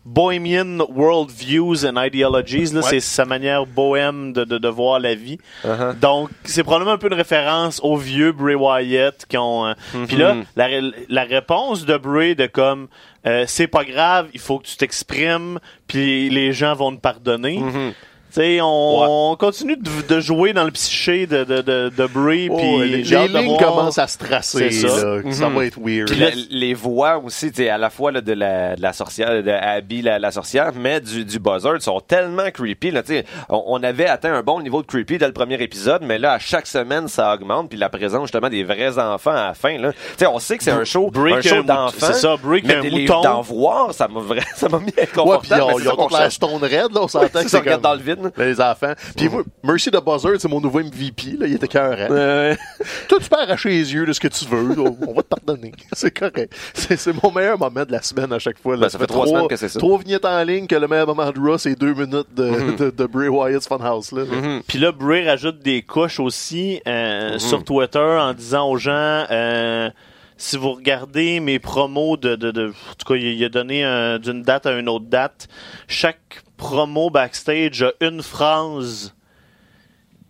Bohemian 0.10 0.80
World 0.89 1.30
Views 1.32 1.86
and 1.86 2.02
Ideologies, 2.02 2.74
là, 2.74 2.80
Ouais. 2.80 2.89
c'est 2.89 3.00
sa 3.02 3.26
manière 3.26 3.65
bohème 3.65 4.32
de, 4.32 4.46
de, 4.46 4.58
de 4.58 4.67
voir 4.70 5.00
la 5.02 5.15
vie. 5.15 5.38
Uh-huh. 5.65 6.00
Donc, 6.00 6.30
c'est 6.46 6.63
probablement 6.63 6.93
un 6.93 6.98
peu 6.98 7.08
une 7.08 7.13
référence 7.13 7.82
aux 7.84 7.98
vieux 7.98 8.32
Bray 8.32 8.56
Wyatt 8.56 9.26
qui 9.28 9.38
ont. 9.38 9.67
euh, 9.67 9.74
Puis 10.08 10.15
là, 10.15 10.38
la, 10.56 10.67
la 11.10 11.24
réponse 11.26 11.86
de 11.86 11.98
Bray 11.98 12.36
de 12.36 12.48
comme 12.48 12.88
euh, 13.26 13.43
c'est 13.48 13.67
pas 13.67 13.84
grave, 13.84 14.30
il 14.34 14.39
faut 14.39 14.60
que 14.60 14.65
tu 14.67 14.78
t'exprimes, 14.78 15.60
puis 15.88 16.30
les 16.30 16.54
gens 16.54 16.74
vont 16.74 16.96
te 16.96 17.02
pardonner. 17.02 17.58
Mhm. 17.60 17.91
Tu 17.91 17.96
sais, 18.41 18.60
on, 18.62 19.32
on 19.32 19.36
continue 19.36 19.78
de, 19.78 19.89
de 20.08 20.19
jouer 20.19 20.54
dans 20.54 20.63
le 20.63 20.71
psyché 20.71 21.28
de, 21.28 21.43
de, 21.43 21.62
de, 21.62 21.89
de 21.95 22.06
Bray, 22.08 22.50
Oh, 22.52 22.58
puis 22.58 22.89
les 22.89 23.04
de 23.04 23.38
lignes 23.38 23.58
commencent 23.58 23.97
à 23.97 24.08
se 24.08 24.17
tracer. 24.17 24.71
C'est 24.71 24.88
ça. 24.88 25.06
là, 25.06 25.32
Ça 25.32 25.50
Mhm. 25.50 25.56
va 25.56 25.65
être 25.65 25.80
weird. 25.80 26.08
Puis 26.10 26.19
la- 26.19 26.30
les 26.50 26.73
voix 26.73 27.17
aussi, 27.17 27.52
tu 27.52 27.63
sais, 27.63 27.69
à 27.69 27.78
la 27.78 27.89
fois 27.89 28.12
là, 28.12 28.21
de, 28.21 28.34
la, 28.34 28.76
de 28.76 28.82
la 28.82 28.93
sorcière, 28.93 29.43
de 29.43 29.50
Abby, 29.52 30.02
la, 30.02 30.19
la 30.19 30.32
sorcière, 30.32 30.71
mais 30.76 31.00
du, 31.02 31.26
du 31.26 31.39
Buzzard 31.39 31.82
sont 31.82 32.00
tellement 32.00 32.50
creepy. 32.52 32.91
Là, 32.91 33.04
tu 33.04 33.13
sais. 33.13 33.26
on, 33.50 33.63
on 33.67 33.84
avait 33.84 34.08
atteint 34.08 34.34
un 34.34 34.43
bon 34.43 34.62
niveau 34.62 34.82
de 34.82 34.88
creepy 34.88 35.17
dès 35.17 35.28
le 35.28 35.34
premier 35.34 35.62
épisode, 35.62 36.02
mais 36.04 36.17
là, 36.17 36.34
à 36.34 36.39
chaque 36.39 36.67
semaine, 36.67 37.08
ça 37.08 37.34
augmente. 37.34 37.69
Puis 37.69 37.78
la 37.78 37.89
présence 37.89 38.23
justement 38.23 38.50
des 38.50 38.63
vrais 38.63 38.97
enfants 39.00 39.32
à 39.32 39.47
la 39.47 39.54
fin. 39.54 39.78
Là. 39.78 39.91
Tu 39.93 39.97
sais, 40.17 40.28
on 40.28 40.39
sait 40.39 40.58
que 40.58 40.63
c'est 40.63 40.71
un 40.71 40.84
show, 40.84 41.10
Break 41.12 41.45
un 41.45 41.50
show 41.56 41.63
d'enfants. 41.63 41.91
c'est 42.00 42.13
ça, 42.13 42.36
Break 42.41 42.65
mais 42.65 42.82
les- 42.82 43.06
d'en 43.06 43.41
voir, 43.41 43.93
ça 43.93 44.08
m'a 44.08 44.19
vraiment, 44.19 44.41
ça 44.56 44.69
m'a 44.69 44.80
mis 44.80 44.86
Ouais, 44.86 44.91
puis 44.97 45.04
inconfortable. 45.13 45.62
ils 45.62 45.63
ont, 45.63 45.67
mais 45.67 45.73
c'est 45.73 45.80
ils 45.80 45.86
ça 45.86 45.93
ont 45.93 45.95
qu'on 45.95 46.04
toute 46.04 46.12
la 46.13 46.19
cherche. 46.19 46.34
stone 46.36 46.62
red, 46.63 46.71
là, 46.93 47.00
on 47.02 47.08
s'entend 47.08 47.28
que 47.43 47.50
c'est 47.50 47.82
dans 47.82 47.93
le 47.93 48.00
vide. 48.02 48.26
Les 48.37 48.59
enfants. 48.61 48.93
Puis 49.15 49.29
moi, 49.29 49.43
Mercy 49.63 49.91
de 49.91 49.99
Buzzard, 49.99 50.33
c'est 50.39 50.47
mon 50.47 50.59
nouveau 50.61 50.79
MVP, 50.79 51.37
là, 51.39 51.47
il 51.47 51.53
était 51.55 51.67
cœur. 51.67 51.95
Euh, 52.09 52.55
Toi, 53.07 53.19
tu 53.21 53.29
peux 53.29 53.39
arracher 53.39 53.69
les 53.69 53.93
yeux 53.93 54.05
de 54.05 54.13
ce 54.13 54.19
que 54.19 54.27
tu 54.27 54.45
veux, 54.45 54.75
là, 54.75 54.91
on 55.07 55.13
va 55.13 55.21
te 55.23 55.27
pardonner. 55.27 55.71
C'est 55.93 56.11
correct. 56.17 56.53
C'est 56.73 56.97
c'est 56.97 57.13
mon 57.23 57.31
meilleur 57.31 57.57
moment 57.57 57.83
de 57.85 57.91
la 57.91 58.01
semaine 58.01 58.31
à 58.33 58.39
chaque 58.39 58.59
fois. 58.59 58.75
Là. 58.75 58.81
Ben, 58.83 58.89
ça 58.89 58.99
fait 58.99 59.07
trois 59.07 59.27
semaines 59.27 59.47
que 59.47 59.55
c'est 59.55 59.69
ça. 59.69 59.79
Trois 59.79 59.99
vignettes 59.99 60.25
en 60.25 60.43
ligne 60.43 60.67
que 60.67 60.75
le 60.75 60.87
meilleur 60.87 61.07
moment 61.07 61.31
de 61.31 61.39
Raw, 61.39 61.57
c'est 61.57 61.75
deux 61.75 61.93
minutes 61.93 62.33
de, 62.35 62.43
Mhm. 62.45 62.75
de, 62.75 62.89
de 62.91 63.05
Bray 63.05 63.27
Wyatt's 63.27 63.67
Funhouse. 63.67 64.11
Là. 64.11 64.23
Puis 64.67 64.79
là, 64.79 64.91
Bray 64.91 65.27
rajoute 65.27 65.59
des 65.59 65.81
couches 65.81 66.19
aussi 66.19 66.81
euh, 66.87 67.33
Mhm. 67.33 67.39
sur 67.39 67.63
Twitter 67.63 67.99
en 67.99 68.33
disant 68.33 68.69
aux 68.69 68.77
gens 68.77 69.25
euh, 69.31 69.89
si 70.37 70.55
vous 70.57 70.71
regardez 70.73 71.39
mes 71.39 71.59
promos 71.59 72.15
de, 72.17 72.35
de, 72.35 72.51
de 72.51 72.67
en 72.69 72.93
tout 72.97 73.11
cas, 73.13 73.15
il 73.15 73.25
il 73.27 73.43
a 73.43 73.49
donné 73.49 73.83
un- 73.83 74.19
d'une 74.19 74.43
date 74.43 74.65
à 74.65 74.73
une 74.77 74.87
autre 74.89 75.05
date. 75.05 75.47
Chaque 75.87 76.43
promo 76.58 77.10
backstage 77.10 77.82
a 77.84 77.91
une 78.02 78.22
phrase 78.24 79.13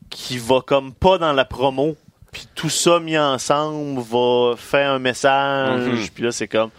qui 0.10 0.38
va 0.38 0.62
comme 0.62 0.94
pas 0.94 1.18
dans 1.18 1.34
la 1.34 1.46
promo. 1.46 1.96
Puis 2.32 2.48
tout 2.56 2.70
ça 2.70 3.00
mis 3.00 3.18
ensemble 3.18 4.00
va 4.02 4.56
faire 4.58 4.92
un 4.92 5.00
message. 5.00 5.82
Mhm. 5.82 6.08
Puis 6.13 6.24
là, 6.24 6.32
c'est 6.32 6.48
comme 6.48 6.70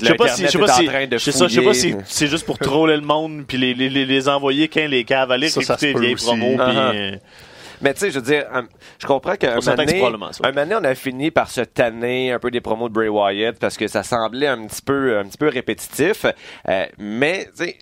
Je 0.00 0.06
sais 0.06 0.14
pas 0.14 0.28
si, 0.28 0.42
je 0.44 0.48
sais 0.48 0.58
pas 0.58 0.68
si, 0.68 0.86
je 0.86 1.18
sais 1.18 1.62
pas 1.62 1.74
c'est 2.06 2.26
juste 2.26 2.46
pour 2.46 2.58
troller 2.58 2.96
le 2.96 3.02
monde 3.02 3.44
puis 3.46 3.58
les, 3.58 3.74
les, 3.74 3.88
les, 3.88 4.06
les 4.06 4.28
envoyer 4.28 4.68
quand 4.68 4.86
les 4.88 5.04
cavaliers 5.04 5.48
Ça, 5.50 5.60
ça 5.62 5.74
écouter 5.74 5.92
se 5.92 5.94
les 5.94 6.00
vieilles 6.00 6.14
aussi. 6.14 6.24
promos 6.26 6.56
puis 6.56 6.56
Uh-huh. 6.56 6.94
euh, 6.94 7.16
Mais 7.82 7.92
tu 7.92 8.00
sais, 8.00 8.10
je 8.10 8.18
veux 8.18 8.24
dire, 8.24 8.44
un- 8.52 8.66
je 8.98 9.06
comprends 9.06 9.34
qu'un 9.36 9.56
moment 9.56 9.60
on 10.80 10.84
a 10.84 10.94
fini 10.94 11.30
par 11.30 11.50
se 11.50 11.60
tanner 11.60 12.32
un 12.32 12.38
peu 12.38 12.50
des 12.50 12.60
promos 12.60 12.88
de 12.88 12.94
Bray 12.94 13.08
Wyatt 13.08 13.58
parce 13.58 13.76
que 13.76 13.88
ça 13.88 14.02
semblait 14.02 14.46
un 14.46 14.66
petit 14.66 14.80
peu, 14.82 15.18
un 15.18 15.24
petit 15.24 15.38
peu 15.38 15.48
répétitif. 15.48 16.24
Euh, 16.68 16.86
mais, 16.98 17.48
tu 17.56 17.64
sais, 17.64 17.76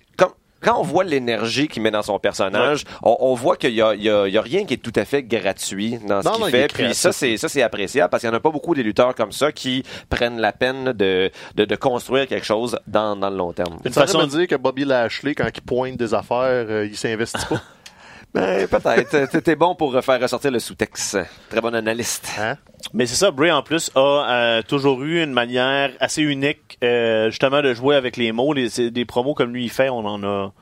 quand 0.62 0.79
on 0.79 0.83
voit 0.83 1.05
l'énergie 1.05 1.68
qu'il 1.68 1.83
met 1.83 1.90
dans 1.90 2.03
son 2.03 2.18
personnage, 2.18 2.85
on, 3.03 3.16
on 3.20 3.35
voit 3.35 3.57
qu'il 3.57 3.72
y 3.75 3.83
a, 3.83 3.94
il 3.94 4.03
y, 4.03 4.11
a, 4.11 4.27
il 4.27 4.33
y 4.35 4.38
a 4.38 4.42
rien 4.42 4.64
qui 4.64 4.75
est 4.75 4.79
tout 4.79 4.92
à 4.96 5.05
fait 5.05 5.22
gratuit 5.22 5.98
dans 6.07 6.22
ce 6.22 6.29
qu'il 6.29 6.44
fait. 6.51 6.72
Puis 6.72 6.94
ça, 6.94 7.12
c'est 7.12 7.37
ça, 7.37 7.48
c'est 7.48 7.62
appréciable 7.62 8.11
parce 8.11 8.20
qu'il 8.22 8.31
n'y 8.31 8.35
en 8.35 8.38
a 8.38 8.40
pas 8.40 8.51
beaucoup 8.51 8.75
des 8.75 8.83
lutteurs 8.83 9.14
comme 9.14 9.33
ça 9.33 9.53
qui 9.53 9.83
prennent 10.09 10.38
la 10.40 10.53
peine 10.53 10.92
de, 10.92 11.31
de, 11.55 11.64
de 11.64 11.77
construire 11.77 12.27
quelque 12.27 12.46
chose 12.46 12.79
dans, 12.87 13.16
dans 13.16 13.31
le 13.31 13.37
long 13.37 13.53
terme. 13.53 13.79
une 13.85 13.92
Ça 13.92 14.03
façon 14.03 14.20
veut 14.20 14.27
dire 14.38 14.46
que 14.46 14.57
Bobby 14.57 14.85
Lashley, 14.85 15.35
quand 15.35 15.48
il 15.55 15.62
pointe 15.62 15.96
des 15.96 16.14
affaires, 16.14 16.66
euh, 16.68 16.87
il 16.87 16.96
s'investit 16.96 17.44
pas. 17.48 17.61
Ben, 18.34 18.66
peut-être. 18.66 19.28
T'es- 19.30 19.40
T'es 19.42 19.56
bon 19.56 19.74
pour 19.74 19.92
faire 20.02 20.20
ressortir 20.20 20.50
le 20.50 20.58
sous-texte. 20.58 21.18
Très 21.50 21.60
bon 21.60 21.74
analyste. 21.74 22.30
Hein? 22.38 22.56
Mais 22.94 23.04
c'est 23.06 23.14
ça, 23.16 23.30
Bray 23.30 23.50
en 23.52 23.62
plus 23.62 23.90
a 23.94 24.00
euh, 24.00 24.62
toujours 24.62 25.02
eu 25.02 25.22
une 25.22 25.32
manière 25.32 25.90
assez 26.00 26.22
unique 26.22 26.78
euh, 26.82 27.28
justement 27.30 27.60
de 27.60 27.74
jouer 27.74 27.94
avec 27.96 28.16
les 28.16 28.32
mots. 28.32 28.54
Les, 28.54 28.90
des 28.90 29.04
promos 29.04 29.34
comme 29.34 29.52
lui 29.52 29.64
il 29.64 29.70
fait, 29.70 29.90
on 29.90 30.04
en 30.06 30.22
a 30.24 30.52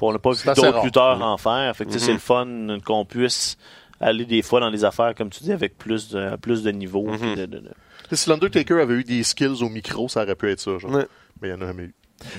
on 0.00 0.12
n'a 0.12 0.18
pas 0.18 0.30
vu 0.32 0.44
d'autres 0.62 0.84
lutteurs 0.84 1.22
en 1.22 1.36
faire. 1.38 1.74
Fait 1.76 1.84
que 1.86 1.98
c'est 1.98 2.12
le 2.12 2.18
fun 2.18 2.78
qu'on 2.84 3.04
puisse 3.04 3.56
aller 4.00 4.24
des 4.26 4.42
fois 4.42 4.60
dans 4.60 4.70
les 4.70 4.84
affaires, 4.84 5.14
comme 5.14 5.28
tu 5.30 5.42
dis, 5.42 5.52
avec 5.52 5.76
plus 5.76 6.08
de, 6.10 6.36
plus 6.36 6.62
de 6.62 6.70
niveau. 6.70 7.02
Mhm. 7.06 7.18
puis 7.18 7.34
de- 7.36 7.46
de- 7.46 7.62
Si 8.12 8.28
l'Undertaker 8.30 8.80
avait 8.80 8.94
eu 8.94 9.04
des 9.04 9.22
skills 9.22 9.62
au 9.62 9.68
micro, 9.68 10.08
ça 10.08 10.22
aurait 10.22 10.34
pu 10.36 10.50
être 10.50 10.60
ça. 10.60 10.78
Genre. 10.78 10.90
Mais 10.90 11.48
il 11.48 11.48
n'y 11.48 11.52
en 11.52 11.60
a 11.62 11.66
jamais 11.66 11.82
eu. 11.84 11.94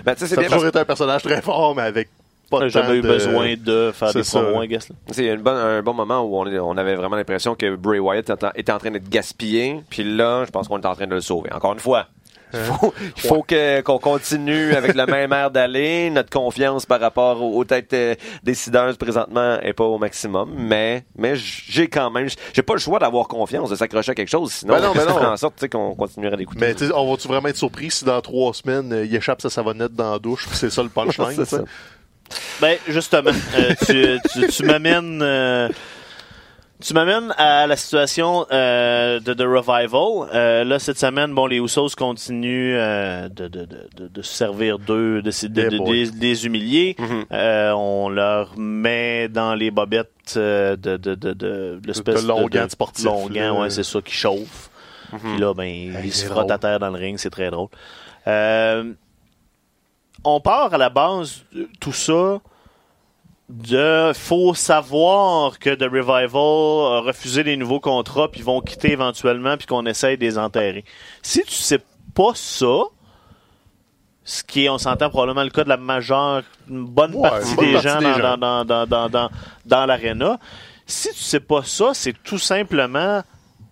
Ben, 0.06 0.14
tu 0.16 0.22
sais, 0.22 0.28
c'est 0.28 0.36
Ça 0.36 0.42
a 0.42 0.44
toujours 0.46 0.68
été 0.68 0.80
un 0.80 0.86
personnage 0.86 1.22
très 1.24 1.42
fort, 1.42 1.76
mais 1.76 1.82
avec 1.84 2.10
pas 2.50 2.68
jamais 2.70 2.96
eu 2.98 3.02
de- 3.02 3.08
besoin 3.08 3.54
de 3.58 3.92
faire 3.94 4.14
des 4.14 4.24
promos, 4.24 4.64
I 4.64 4.68
guess. 4.68 4.90
là. 4.90 4.96
C'est 5.12 5.30
un 5.30 5.38
bon, 5.38 5.52
un 5.52 5.82
bon 5.82 5.94
moment 5.94 6.22
où 6.22 6.36
on, 6.38 6.46
est- 6.48 6.60
on 6.60 6.78
avait 6.78 6.96
vraiment 6.96 7.16
l'impression 7.16 7.56
que 7.56 7.76
Bray 7.76 8.00
Wyatt 8.00 8.30
était 8.56 8.72
en, 8.72 8.78
train 8.78 8.92
d'être 8.92 9.10
gaspillé. 9.10 9.82
Puis 9.90 10.04
là, 10.04 10.44
je 10.46 10.52
pense 10.52 10.68
qu'on 10.68 10.80
est 10.80 10.86
en 10.86 10.96
train 10.96 11.08
de 11.08 11.16
le 11.16 11.22
sauver. 11.22 11.52
Encore 11.54 11.74
une 11.74 11.80
fois, 11.80 12.08
il 12.52 12.60
faut, 12.60 12.94
il 13.16 13.22
faut 13.22 13.44
que, 13.44 13.82
qu'on 13.82 14.00
continue 14.00 14.74
avec 14.74 14.96
le 14.96 15.06
même 15.06 15.32
air 15.34 15.52
d'aller. 15.52 16.10
Notre 16.10 16.32
confiance 16.32 16.84
par 16.84 17.00
rapport 17.00 17.40
aux, 17.44 17.56
aux 17.56 17.64
têtes 17.64 17.94
euh, 17.94 18.16
décideuses 18.42 18.98
présentement 18.98 19.60
est 19.62 19.74
pas 19.74 19.84
au 19.84 20.00
maximum. 20.00 20.52
Mais, 20.58 21.04
mais 21.16 21.34
j'ai 21.36 21.88
quand 21.90 22.10
même, 22.10 22.28
j'ai 22.54 22.64
pas 22.64 22.74
le 22.74 22.80
choix 22.80 22.98
d'avoir 22.98 23.28
confiance, 23.28 23.70
de 23.70 23.76
s'accrocher 23.76 24.14
à 24.14 24.16
quelque 24.16 24.32
chose. 24.32 24.52
Sinon, 24.52 24.74
Ben 24.74 24.82
non, 24.82 24.94
ben 24.94 25.02
ça 25.02 25.14
non. 25.14 25.28
en 25.28 25.38
sorte 25.38 25.70
qu'on 25.70 25.94
continuerait 25.94 26.38
d'écouter. 26.38 26.60
Mais 26.60 26.74
tu 26.74 26.88
sais, 26.88 26.92
on 26.96 27.12
va-tu 27.12 27.28
vraiment 27.28 27.50
être 27.50 27.56
surpris 27.58 27.92
si 27.92 28.04
dans 28.04 28.20
trois 28.22 28.52
semaines, 28.56 28.92
euh, 28.94 29.06
il 29.06 29.16
échappe 29.16 29.44
sa 29.44 29.52
savonnette 29.52 29.94
dans 29.94 30.14
la 30.14 30.18
douche, 30.18 30.48
puis 30.48 30.58
c'est 30.58 30.72
ça 30.72 30.82
le 30.82 30.90
punchline? 30.90 31.46
Ben, 32.62 32.78
justement, 32.88 33.32
euh, 33.56 33.74
tu, 33.86 34.18
tu, 34.32 34.48
tu 34.48 34.64
m'amènes. 34.64 35.22
euh, 35.22 35.70
tu 36.82 36.94
m'amènes 36.94 37.34
à 37.38 37.68
la 37.68 37.76
situation 37.76 38.46
euh, 38.54 39.20
de 39.20 39.34
The 39.34 39.42
Revival. 39.42 40.66
Là, 40.66 40.80
cette 40.80 40.98
semaine, 40.98 41.34
bon, 41.34 41.46
les 41.46 41.58
Usos 41.58 41.90
continuent 41.98 42.74
de, 42.78 43.28
de, 43.30 43.48
de, 43.48 43.66
de, 43.98 44.08
de 44.08 44.22
se 44.22 44.34
servir 44.34 44.80
d'eux, 44.80 45.22
de, 45.22 45.30
de, 45.48 45.78
des- 45.86 46.12
des 46.12 46.46
humilier. 46.46 46.96
Mhm. 46.98 47.26
Euh, 47.34 47.72
on 47.74 48.08
leur 48.08 48.58
met 48.58 49.28
dans 49.28 49.56
les 49.56 49.72
bobettes 49.72 50.36
de, 50.38 50.76
de, 50.78 50.96
de, 51.16 51.34
de, 51.34 51.82
l'espèce 51.86 52.24
De 52.24 52.28
longs 52.30 52.48
gants, 53.28 53.56
là. 53.56 53.62
ouais, 53.62 53.70
c'est 53.70 53.84
ça, 53.84 54.00
qui 54.02 54.14
chauffe. 54.14 54.70
Puis 55.12 55.38
là, 55.38 55.54
ben, 55.54 55.66
ils 55.66 56.14
se 56.14 56.26
frottent 56.28 56.52
à 56.52 56.60
terre 56.60 56.80
dans 56.80 56.92
le 56.92 56.98
ring, 56.98 57.18
c'est 57.18 57.30
très 57.32 57.50
drôle. 57.52 57.68
Euh, 58.28 58.94
on 60.24 60.40
part 60.40 60.74
à 60.74 60.78
la 60.78 60.90
base 60.90 61.44
de 61.54 61.70
tout 61.80 61.94
ça 61.94 62.40
de 63.50 64.12
faut 64.14 64.54
savoir 64.54 65.58
que 65.58 65.72
The 65.74 65.84
Revival 65.84 66.98
a 66.98 67.02
refusé 67.02 67.42
les 67.44 67.58
nouveaux 67.58 67.80
contrats 67.80 68.30
puis 68.30 68.42
vont 68.42 68.62
quitter 68.62 68.92
éventuellement 68.92 69.58
puis 69.58 69.66
qu'on 69.66 69.86
essaye 69.88 70.18
de 70.18 70.22
les 70.22 70.38
enterrer. 70.38 70.86
Si 71.24 71.44
tu 71.44 71.54
sais 71.54 71.80
pas 72.14 72.32
ça, 72.36 72.84
ce 74.24 74.44
qui 74.44 74.66
est, 74.66 74.70
on 74.70 74.78
s'entend 74.78 75.10
probablement 75.10 75.44
le 75.44 75.50
cas 75.50 75.64
de 75.64 75.70
la 75.70 75.78
majeure, 75.78 76.44
une 76.70 76.86
bonne 76.86 77.16
Ouais, 77.16 77.28
partie 77.28 77.50
une 77.50 77.56
bonne 77.56 77.66
des 77.66 77.74
partie 77.74 77.90
gens 77.90 78.00
des 78.00 78.22
dans, 78.22 78.38
dans, 78.38 78.66
dans, 78.66 78.86
dans, 78.86 79.10
dans, 79.10 79.30
dans 79.66 79.86
l'aréna. 79.88 80.40
Si 80.86 81.10
tu 81.10 81.20
sais 81.20 81.40
pas 81.40 81.64
ça, 81.64 81.96
c'est 81.96 82.14
tout 82.24 82.38
simplement 82.38 83.24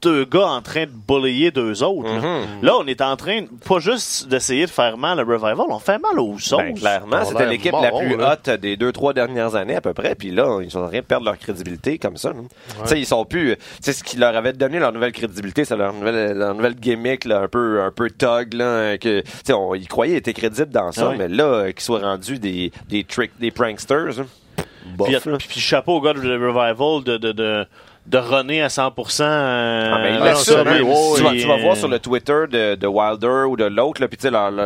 deux 0.01 0.25
gars 0.25 0.47
en 0.47 0.62
train 0.62 0.83
de 0.86 0.91
balayer 1.07 1.49
deux 1.51 1.81
autres. 1.83 2.07
là. 2.07 2.19
Mhm. 2.19 2.45
Là, 2.62 2.73
on 2.79 2.86
est 2.86 3.01
en 3.01 3.15
train, 3.15 3.41
pas 3.67 3.79
juste 3.79 4.27
d'essayer 4.27 4.65
de 4.65 4.69
faire 4.71 4.97
mal 4.97 5.19
à 5.19 5.23
Revival, 5.23 5.65
on 5.69 5.79
fait 5.79 5.97
mal 5.99 6.19
aux 6.19 6.38
sauces. 6.38 6.60
Ben, 6.62 6.73
clairement, 6.75 7.25
c'était 7.25 7.45
l'équipe 7.47 7.71
la 7.73 7.91
plus 7.91 8.15
haute 8.15 8.49
des 8.60 8.77
deux, 8.77 8.91
trois 8.91 9.13
dernières 9.13 9.55
années 9.55 9.75
à 9.75 9.81
peu 9.81 9.93
près. 9.93 10.13
Puis 10.15 10.29
là, 10.31 10.60
ils 10.62 10.69
sont 10.71 10.79
en 10.81 10.88
train 10.88 10.97
de 10.99 11.03
perdre 11.03 11.25
leur 11.25 11.38
crédibilité 11.38 11.97
comme 11.97 12.17
ça. 12.17 12.31
Tu 12.31 12.88
sais, 12.88 12.99
ils 12.99 13.05
sont 13.05 13.25
plus. 13.25 13.55
Tu 13.57 13.62
sais, 13.81 13.93
ce 13.93 14.03
qui 14.03 14.17
leur 14.17 14.36
avait 14.36 14.53
donné 14.53 14.79
leur 14.79 14.91
nouvelle 14.93 15.12
crédibilité, 15.13 15.65
c'est 15.65 15.75
leur 15.77 15.93
nouvelle, 15.93 16.38
leur 16.38 16.53
nouvelle 16.53 16.75
gimmick, 16.75 17.25
là, 17.25 17.39
un 17.41 17.47
peu, 17.47 17.81
un 17.81 17.91
peu 17.91 18.10
thug, 18.10 18.53
là, 18.53 18.97
que, 18.97 19.23
on- 19.51 19.73
ils 19.75 19.88
croyaient 19.88 20.17
être 20.17 20.31
crédibles 20.31 20.71
dans 20.71 20.91
ça, 20.91 21.13
mais 21.17 21.27
là, 21.27 21.43
euh, 21.45 21.71
qu'ils 21.71 21.81
soient 21.81 21.99
rendus 22.01 22.39
des, 22.39 22.71
des 22.89 23.03
tricks, 23.03 23.31
des 23.39 23.51
pranksters. 23.51 24.19
hein. 24.19 24.25
Bof, 24.95 25.10
Puis, 25.49 25.60
chapeau 25.60 25.97
au 25.97 26.01
gars 26.01 26.13
de 26.13 26.19
The 26.21 26.39
Revival 26.39 27.03
de, 27.03 27.17
de, 27.17 27.31
de, 27.33 27.67
de 28.08 28.17
runner 28.17 28.62
à 28.62 28.70
100%. 28.70 29.22
euh, 29.22 29.91
Ah, 29.93 30.00
mais 30.02 30.12
il 30.12 30.15
Ah, 30.15 30.20
non, 30.20 30.26
l'assume, 30.26 30.54
ça, 30.54 30.60
hein. 30.62 30.63
ouais, 30.65 30.78
tu, 31.17 31.24
vas, 31.24 31.30
ouais. 31.30 31.38
tu 31.38 31.48
vas 31.48 31.58
voir 31.58 31.76
sur 31.76 31.88
le 31.89 32.00
Twitter 32.00 32.43
de, 32.50 32.76
de 32.76 32.88
Wilder 32.88 33.46
ou 33.50 33.58
de 33.58 33.65
l'autre, 33.65 34.06
puis 34.08 34.17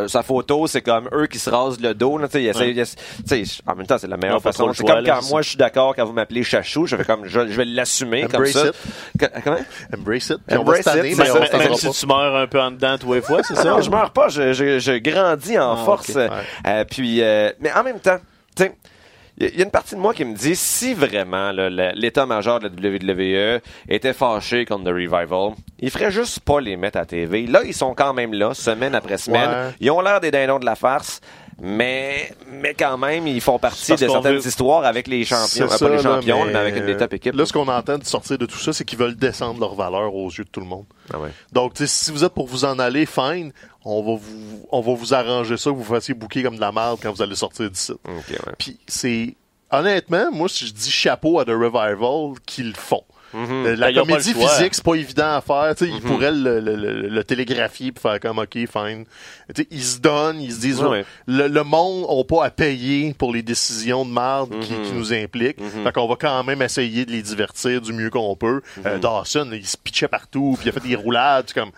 sa 0.08 0.24
photo, 0.24 0.68
c'est 0.68 0.82
comme 0.82 1.10
eux 1.14 1.26
qui 1.28 1.40
se 1.40 1.50
rasent 1.50 1.80
le 1.82 1.94
dos. 1.94 2.18
Là, 2.18 2.28
Ouais. 2.32 2.74
en 3.68 3.76
même 3.76 3.88
temps, 3.88 3.98
c'est 3.98 4.08
la 4.08 4.18
meilleure 4.18 4.36
Non, 4.36 4.40
façon. 4.42 4.72
C'est 4.74 4.86
comme 4.86 5.04
quand 5.04 5.30
moi, 5.30 5.42
je 5.42 5.50
suis 5.50 5.58
d'accord 5.58 5.96
quand 5.96 6.06
vous 6.06 6.14
m'appelez 6.14 6.44
Chachou, 6.44 6.86
je 6.86 6.96
fais 6.96 7.04
comme, 7.04 7.26
je, 7.26 7.48
je 7.48 7.58
vais 7.58 7.66
l'assumer 7.66 8.22
comme 8.24 8.36
Embrace 8.42 8.52
ça. 8.54 8.68
it. 8.68 8.76
Que- 9.20 9.42
comment? 9.44 9.58
Embrace 9.98 10.30
it. 10.30 10.38
Puis 10.48 10.58
on 10.58 10.64
va 10.64 10.78
Embrace 10.78 10.96
it, 10.96 11.18
mais 11.18 11.32
on. 11.32 11.58
Même, 11.58 11.76
si 11.76 11.90
tu 11.92 12.06
meurs 12.08 12.36
un 12.36 12.48
peu 12.48 12.62
en 12.62 12.72
dedans 12.72 12.98
tous 13.00 13.14
les 13.14 13.22
fois, 13.22 13.42
c'est 13.44 13.56
ça? 13.56 13.70
non, 13.72 13.82
je 13.82 13.90
meurs 13.90 14.12
pas, 14.12 14.30
je, 14.30 14.54
je, 14.54 14.80
je 14.80 14.94
grandis 15.00 15.58
en 15.58 15.74
Ah, 15.74 15.78
force. 15.84 16.12
Euh, 16.16 16.28
euh, 16.68 16.86
puis, 16.90 17.22
euh, 17.22 17.52
mais 17.60 17.72
en 17.74 17.84
même 17.84 18.00
temps, 18.00 18.18
tu 18.56 18.64
sais, 18.64 18.76
il 19.42 19.58
y 19.58 19.62
a 19.62 19.66
une 19.66 19.72
partie 19.72 19.96
de 19.96 20.00
moi 20.00 20.14
qui 20.14 20.24
me 20.24 20.36
dit 20.36 20.56
si 20.56 20.94
vraiment 20.94 21.52
l'état-major 21.52 22.60
de 22.60 22.68
la 22.68 22.90
WWE 22.90 23.62
était 23.90 24.14
fâché 24.14 24.66
contre 24.66 24.86
The 24.86 24.94
Revival, 24.94 25.54
il 25.80 25.90
ferait 25.90 26.12
juste 26.12 26.42
pas 26.42 26.60
les 26.62 26.78
mettre 26.78 27.00
à 27.00 27.06
TV. 27.06 27.48
Là, 27.48 27.62
ils 27.66 27.74
sont 27.74 27.94
quand 27.96 28.14
même 28.14 28.34
là, 28.34 28.54
semaine 28.54 28.94
après 28.94 29.18
semaine. 29.18 29.50
Ouais. 29.50 29.76
Ils 29.80 29.92
ont 29.92 30.02
l'air 30.02 30.20
des 30.22 30.32
dindons 30.32 30.60
de 30.60 30.66
la 30.66 30.76
farce. 30.76 31.22
Mais, 31.63 32.34
mais 32.52 32.74
quand 32.74 32.97
même, 32.97 33.28
ils 33.28 33.39
font 33.39 33.60
partie 33.60 33.91
de 33.91 33.97
certaines 33.97 34.38
veut- 34.38 34.47
histoires 34.47 34.84
avec 34.84 35.08
les 35.08 35.24
champions. 35.24 35.45
C'est 35.47 35.62
euh, 35.62 35.67
ça, 35.67 35.78
pas 35.86 35.89
les 35.95 36.02
là, 36.02 36.15
champions, 36.15 36.45
mais, 36.45 36.54
mais, 36.54 36.60
avec 36.60 36.76
une 36.76 36.88
des 36.88 36.97
top 36.97 37.13
équipes. 37.13 37.36
Là, 37.36 37.45
ce 37.45 37.54
qu'on 37.54 37.67
entend 37.67 38.00
de 38.00 38.04
sortir 38.04 38.39
de 38.39 38.47
tout 38.47 38.58
ça, 38.58 38.74
c'est 38.74 38.84
qu'ils 38.84 38.97
veulent 38.97 39.15
descendre 39.15 39.60
leur 39.60 39.76
valeur 39.76 40.15
aux 40.15 40.30
yeux 40.30 40.43
de 40.43 40.50
tout 40.50 40.60
le 40.60 40.65
monde. 40.65 40.86
Ah 41.13 41.19
ouais. 41.19 41.30
Donc, 41.52 41.74
si 41.78 42.12
vous 42.12 42.24
êtes 42.24 42.34
pour 42.34 42.47
vous 42.47 42.65
en 42.65 42.80
aller, 42.80 43.06
fine, 43.06 43.52
on 43.86 44.02
va 44.02 44.19
vous, 44.19 44.65
on 44.71 44.82
va 44.82 44.93
vous 44.93 45.13
arranger 45.13 45.56
ça, 45.58 45.69
que 45.69 45.76
vous 45.76 45.84
fassiez 45.84 46.15
bouquer 46.15 46.41
comme 46.41 46.56
de 46.56 46.62
la 46.62 46.71
merde 46.71 47.00
quand 47.02 47.12
vous 47.12 47.21
allez 47.21 47.36
sortir 47.36 47.69
d'ici. 47.69 47.91
Ok, 47.91 48.30
ouais. 48.30 48.54
Puis 48.58 48.80
c'est 48.88 49.36
honnêtement, 49.71 50.32
moi 50.32 50.50
si 50.50 50.65
je 50.65 50.74
dis 50.74 50.91
chapeau 50.91 51.39
à 51.39 51.45
The 51.45 51.50
Revival 51.50 52.39
qu'ils 52.45 52.69
le 52.69 52.76
font. 52.76 53.04
Euh, 53.36 53.76
La 53.76 53.88
Ben, 53.91 54.02
comédie 54.02 54.34
physique, 54.34 54.74
c'est 54.76 54.84
pas 54.84 54.96
évident 54.96 55.36
à 55.38 55.41
faire. 55.41 55.74
Tu 55.78 55.86
sais, 55.86 55.91
Ils 55.91 56.02
pourraient 56.02 56.32
le, 56.32 56.60
le- 56.60 56.76
le- 56.76 57.08
le 57.10 57.24
télégraphier 57.24 57.91
pour 57.91 58.02
faire 58.02 58.20
comme 58.20 58.39
OK, 58.39 58.54
fine. 58.54 59.06
Tu 59.56 59.62
sais, 59.63 59.67
ils 59.72 59.84
se 59.84 60.00
donnent, 60.00 60.41
ils 60.41 60.52
se 60.54 60.60
disent 60.60 60.82
Ouais, 60.82 60.89
ouais. 60.89 61.06
le, 61.28 61.63
monde 61.63 62.06
n'a 62.10 62.24
pas 62.24 62.46
à 62.46 62.50
payer 62.50 63.13
pour 63.13 63.34
les 63.34 63.41
décisions 63.41 64.06
de 64.06 64.12
merde 64.12 64.50
qui, 64.62 64.74
qui 64.74 64.94
nous 64.94 65.13
impliquent. 65.13 65.60
Fait 65.84 65.91
qu'on 65.94 66.08
va 66.08 66.15
quand 66.20 66.44
même 66.44 66.62
essayer 66.62 67.06
de 67.06 67.12
les 67.12 67.22
divertir 67.22 67.82
du 67.82 67.94
mieux 67.94 68.10
qu'on 68.10 68.36
peut. 68.36 68.62
Euh, 68.86 68.98
Dawson, 69.00 69.50
il 69.54 69.65
se 69.65 69.78
pitchait 69.78 70.08
partout, 70.08 70.56
puis 70.60 70.67
il 70.67 70.70
a 70.70 70.72
fait 70.80 70.88
des 70.88 70.96
roulades. 70.96 71.52
comme 71.54 71.72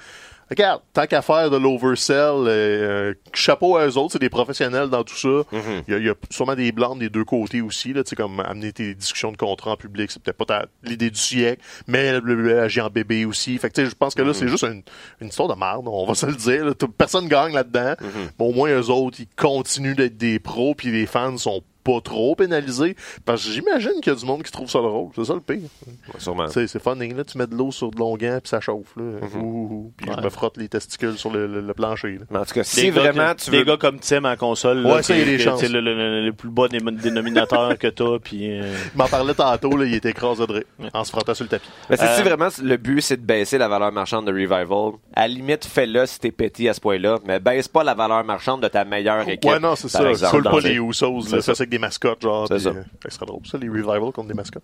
Regarde, 0.50 0.82
tant 0.94 1.06
qu'à 1.08 1.22
faire 1.22 1.50
de 1.50 1.58
l'oversell, 1.58 2.16
euh, 2.18 2.48
euh, 2.48 3.14
chapeau 3.34 3.78
à 3.78 3.88
eux 3.88 3.98
autres, 3.98 4.14
c'est 4.14 4.20
des 4.20 4.30
professionnels 4.30 4.90
dans 4.90 5.04
tout 5.04 5.16
ça. 5.16 5.28
Mm-hmm. 5.28 5.84
Il 5.88 5.92
y, 5.94 5.96
a- 5.96 6.00
il 6.00 6.06
y 6.06 6.10
a 6.10 6.16
sûrement 6.30 6.56
des 6.56 6.72
blancs 6.72 7.00
des 7.00 7.10
deux 7.10 7.24
côtés 7.24 7.62
aussi, 7.62 7.94
là, 7.94 8.04
tu 8.04 8.10
sais, 8.12 8.16
comme 8.16 8.40
amener 8.42 8.72
tes 8.74 8.94
discussions 8.94 9.32
de 9.32 9.38
contrat 9.38 9.72
en 9.72 9.78
public, 9.78 10.12
c'est 10.12 10.22
peut-être 10.22 10.38
pas 10.38 10.46
ta- 10.46 10.66
l'idée 10.84 11.10
du 11.10 11.20
siècle, 11.20 11.62
mais 11.88 12.20
le- 12.20 12.60
agit 12.60 12.82
en 12.82 12.90
bébé 12.90 13.26
aussi. 13.26 13.58
Fait 13.58 13.70
que, 13.70 13.76
tu 13.76 13.84
sais, 13.84 13.90
je 13.90 13.96
pense 13.96 14.14
que 14.16 14.22
là, 14.22 14.32
Mm-hmm. 14.32 14.34
c'est 14.36 14.48
juste 14.48 14.64
une, 14.64 14.84
une 15.22 15.28
histoire 15.30 15.48
de 15.50 15.56
merde, 15.60 15.88
on 15.88 16.06
va 16.06 16.14
se 16.16 16.26
le 16.26 16.36
dire. 16.36 16.66
là. 16.66 16.74
Personne 16.98 17.28
gagne 17.28 17.54
là-dedans. 17.54 17.94
Mm-hmm. 17.94 18.30
Mais 18.40 18.46
au 18.46 18.52
moins, 18.52 18.70
eux 18.70 18.90
autres, 18.90 19.18
ils 19.22 19.28
continuent 19.36 19.96
d'être 19.96 20.18
des 20.18 20.40
pros, 20.40 20.76
puis 20.76 20.92
les 20.92 21.06
fans 21.06 21.38
sont 21.38 21.64
pas 21.84 22.00
trop 22.02 22.36
pénalisé. 22.36 22.96
Parce 23.26 23.44
que 23.46 23.52
j'imagine 23.52 23.94
qu'il 24.02 24.14
y 24.14 24.16
a 24.16 24.20
du 24.20 24.26
monde 24.26 24.44
qui 24.44 24.52
trouve 24.52 24.70
ça 24.70 24.80
drôle. 24.80 25.10
C'est 25.16 25.26
ça 25.26 25.34
le 25.34 25.42
pire. 25.42 25.58
Ouais, 25.88 26.20
sûrement. 26.20 26.46
Tu 26.48 26.54
sais, 26.54 26.68
c'est 26.68 26.82
funny, 26.82 27.14
là. 27.14 27.24
Tu 27.24 27.38
mets 27.38 27.48
de 27.48 27.56
l'eau 27.56 27.72
sur 27.72 27.92
de 27.92 27.98
longuant 28.00 28.40
puis 28.42 28.50
ça 28.50 28.60
chauffe, 28.62 28.96
là. 28.96 29.04
Ouh, 29.36 29.38
ouh, 29.38 29.68
ouh. 29.72 29.94
Puis 29.98 30.10
je 30.16 30.22
me 30.22 30.30
frotte 30.30 30.58
les 30.58 30.70
testicules 30.70 31.18
sur 31.18 31.32
le, 31.32 31.48
le- 31.48 31.62
le 31.62 31.74
plancher, 31.74 32.14
là. 32.20 32.26
Mais 32.32 32.40
en 32.40 32.46
tout 32.46 32.54
cas, 32.54 32.64
si 32.64 32.92
gars 32.92 33.02
vraiment 33.02 33.34
que- 33.34 33.42
tu 33.42 33.52
des 33.52 33.58
veux... 33.60 33.64
gars 33.66 33.78
comme 33.78 34.00
Tim 34.00 34.24
en 34.26 34.36
console, 34.36 34.86
Ouais, 34.86 35.04
sais, 35.04 35.14
le, 35.24 35.80
le- 35.82 35.96
le- 35.96 36.26
le 36.26 36.34
plus 36.34 36.50
bas 36.50 36.68
dé- 36.68 36.80
dénominateur 36.80 37.78
que 37.78 37.88
t'as, 37.88 38.20
puis 38.20 38.60
euh, 38.60 38.74
Il 38.94 38.98
m'en 38.98 39.08
parlait 39.08 39.34
tantôt, 39.34 39.76
là. 39.78 39.86
Il 39.86 39.94
était 39.94 40.10
écrasé 40.12 40.46
de 40.48 40.66
en 40.94 41.04
se 41.04 41.12
frottant 41.12 41.34
sur 41.34 41.44
le 41.46 41.50
tapis. 41.50 41.70
Mais 41.90 41.98
c'est 41.98 42.08
si 42.16 42.22
Euh, 42.22 42.24
vraiment 42.24 42.48
le 42.62 42.78
but 42.78 43.02
c'est 43.02 43.18
de 43.18 43.26
baisser 43.26 43.58
la 43.58 43.68
valeur 43.68 43.92
marchande 43.92 44.26
de 44.26 44.32
Revival, 44.32 44.94
à 45.16 45.22
la 45.22 45.28
limite 45.28 45.66
fais-le 45.66 46.06
si 46.06 46.20
t'es 46.20 46.32
petit 46.32 46.68
à 46.70 46.74
ce 46.74 46.82
point-là, 46.82 47.20
mais 47.26 47.40
baisse 47.40 47.68
pas 47.68 47.84
la 47.84 47.94
valeur 47.94 48.24
marchande 48.24 48.62
de 48.62 48.68
ta 48.68 48.86
meilleure 48.86 49.28
équipe. 49.28 49.50
Ouais, 49.50 49.60
non, 49.60 49.76
c'est 49.76 49.90
ça. 49.90 50.00
Coule 50.30 50.44
pas 50.44 50.60
le- 50.60 50.70
les 50.70 50.76
Usos, 50.76 51.22
C'est 51.22 51.36
là. 51.38 51.42
ça. 51.42 51.52
Avec 51.52 51.70
des 51.74 51.80
mascottes, 51.80 52.22
genre. 52.22 52.48
C'est 52.48 52.60
ça. 52.60 52.70
euh, 52.70 52.84
ça 53.04 53.10
serait 53.10 53.26
drôle, 53.26 53.42
ça, 53.46 53.58
les 53.58 53.68
revivals 53.68 54.12
contre 54.14 54.28
des 54.30 54.34
mascottes. 54.34 54.64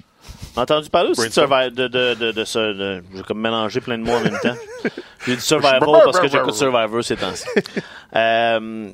entendu 0.56 0.90
parler 0.90 1.10
aussi 1.10 1.30
de, 1.30 1.70
de, 1.70 1.88
de, 1.88 2.14
de, 2.14 2.32
de, 2.32 2.74
de- 2.74 3.04
j'ai 3.16 3.24
comme 3.24 3.42
mélangé 3.42 3.82
plein 3.82 3.98
de 3.98 4.04
mots 4.04 4.14
en 4.16 4.22
même 4.22 4.40
temps. 4.42 4.56
J'ai 5.26 5.36
dit 5.36 5.42
Survival 5.42 5.82
parce 6.06 6.20
que 6.20 6.28
j'écoute 6.30 6.54
Survivor 6.54 7.04
ces 7.04 7.18
temps-ci. 7.18 7.46
Euh, 8.16 8.92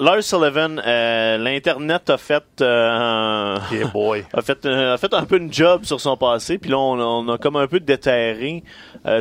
Lars 0.00 0.22
Sullivan, 0.24 0.80
euh, 0.84 1.36
l'Internet 1.38 2.10
a 2.10 2.16
fait, 2.16 2.42
euh, 2.60 3.58
Yeah, 3.70 3.86
boy. 3.88 4.24
a 4.32 4.42
fait, 4.42 4.64
euh, 4.66 4.94
a 4.94 4.98
fait 4.98 5.12
un 5.14 5.24
peu 5.24 5.36
une 5.36 5.52
job 5.52 5.84
sur 5.84 6.00
son 6.00 6.16
passé, 6.16 6.58
puis 6.58 6.70
là 6.70 6.78
on, 6.78 6.98
on 6.98 7.28
a 7.32 7.38
comme 7.38 7.54
un 7.56 7.66
peu 7.68 7.78
déterré 7.78 8.64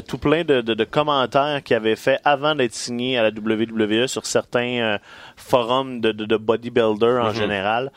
tout 0.07 0.17
plein 0.17 0.43
de, 0.43 0.61
de, 0.61 0.73
de 0.73 0.83
commentaires 0.85 1.61
qu'il 1.63 1.75
avait 1.75 1.95
fait 1.97 2.19
avant 2.23 2.55
d'être 2.55 2.73
signé 2.73 3.17
à 3.19 3.23
la 3.23 3.29
WWE 3.29 4.07
sur 4.07 4.25
certains 4.25 4.97
forums 5.35 5.99
de, 6.01 6.11
de, 6.11 6.25
de 6.25 6.37
bodybuilder 6.37 7.19
en 7.21 7.33
général. 7.33 7.91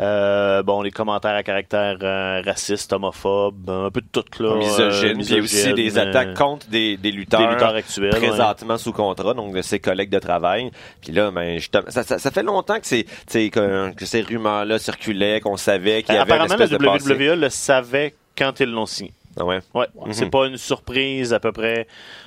Euh, 0.00 0.62
bon, 0.62 0.80
les 0.80 0.90
commentaires 0.90 1.34
à 1.34 1.42
caractère 1.42 1.98
euh, 2.02 2.40
raciste, 2.44 2.90
homophobe, 2.92 3.68
un 3.68 3.90
peu 3.90 4.00
de 4.00 4.06
tout 4.10 4.42
là. 4.42 4.54
misogyne, 4.56 5.10
euh, 5.10 5.14
puis 5.14 5.34
y 5.34 5.38
a 5.38 5.42
aussi 5.42 5.74
des 5.74 5.84
misogyne, 5.84 6.08
attaques 6.08 6.28
euh, 6.28 6.34
contre 6.34 6.68
des, 6.68 6.96
des 6.96 7.12
lutteurs, 7.12 7.40
des 7.40 7.48
lutteurs 7.48 7.74
actuels. 7.74 8.14
ouais. 8.14 8.18
présentement 8.28 8.78
sous 8.78 8.92
contrat, 8.92 9.34
donc 9.34 9.54
de 9.54 9.60
ses 9.60 9.78
collègues 9.78 10.08
de 10.08 10.18
travail. 10.18 10.70
Puis 11.02 11.12
là, 11.12 11.30
ben, 11.30 11.58
ça, 11.88 12.02
ça, 12.02 12.18
ça 12.18 12.30
fait 12.30 12.42
longtemps 12.42 12.80
que, 12.80 12.86
c'est, 12.86 13.04
que, 13.50 13.92
que 13.94 14.06
ces 14.06 14.22
rumeurs-là 14.22 14.78
circulaient, 14.78 15.40
qu'on 15.40 15.58
savait 15.58 16.02
qu'il 16.02 16.14
y 16.14 16.18
avait 16.18 16.34
une 16.34 16.42
Apparemment, 16.42 16.56
la 16.56 16.64
espèce 16.64 16.78
de 16.78 16.84
passé. 16.84 17.12
WWE 17.12 17.40
le 17.40 17.50
savait 17.50 18.14
quand 18.38 18.58
ils 18.60 18.70
l'ont 18.70 18.86
signé. 18.86 19.12
Ah 19.38 19.44
ouais? 19.44 19.60
Ouais, 19.74 19.86
c'est 20.12 20.28
pas 20.30 20.46
une 20.46 20.56
surprise 20.56 21.32
à 21.32 21.38
peu 21.40 21.52
près. 21.52 21.86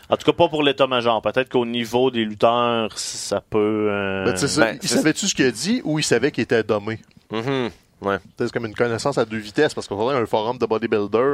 En 0.10 0.16
tout 0.18 0.26
cas, 0.26 0.32
pas 0.36 0.48
pour 0.48 0.64
l'état-major. 0.64 1.22
Peut-être 1.22 1.50
qu'au 1.50 1.66
niveau 1.66 2.10
des 2.12 2.24
lutteurs, 2.24 2.98
ça 2.98 3.42
peut. 3.42 3.88
euh, 3.90 4.26
Ben, 4.26 4.34
tu 4.34 4.40
sais 4.40 4.48
ça, 4.48 4.62
ben, 4.62 4.80
il 4.82 4.88
savait-tu 4.90 5.28
ce 5.28 5.36
qu'il 5.36 5.46
a 5.46 5.52
dit 5.52 5.82
ou 5.84 6.00
il 6.00 6.04
savait 6.04 6.32
qu'il 6.32 6.44
était 6.44 6.64
dommé? 6.64 7.00
Mhm. 7.32 7.70
Ouais. 8.02 8.18
C'est 8.38 8.52
comme 8.52 8.66
une 8.66 8.76
connaissance 8.76 9.18
à 9.18 9.26
deux 9.26 9.38
vitesses 9.38 9.74
parce 9.74 9.88
qu'on 9.88 10.10
a 10.10 10.16
un 10.16 10.26
forum 10.26 10.58
de 10.58 10.66
bodybuilder. 10.66 11.34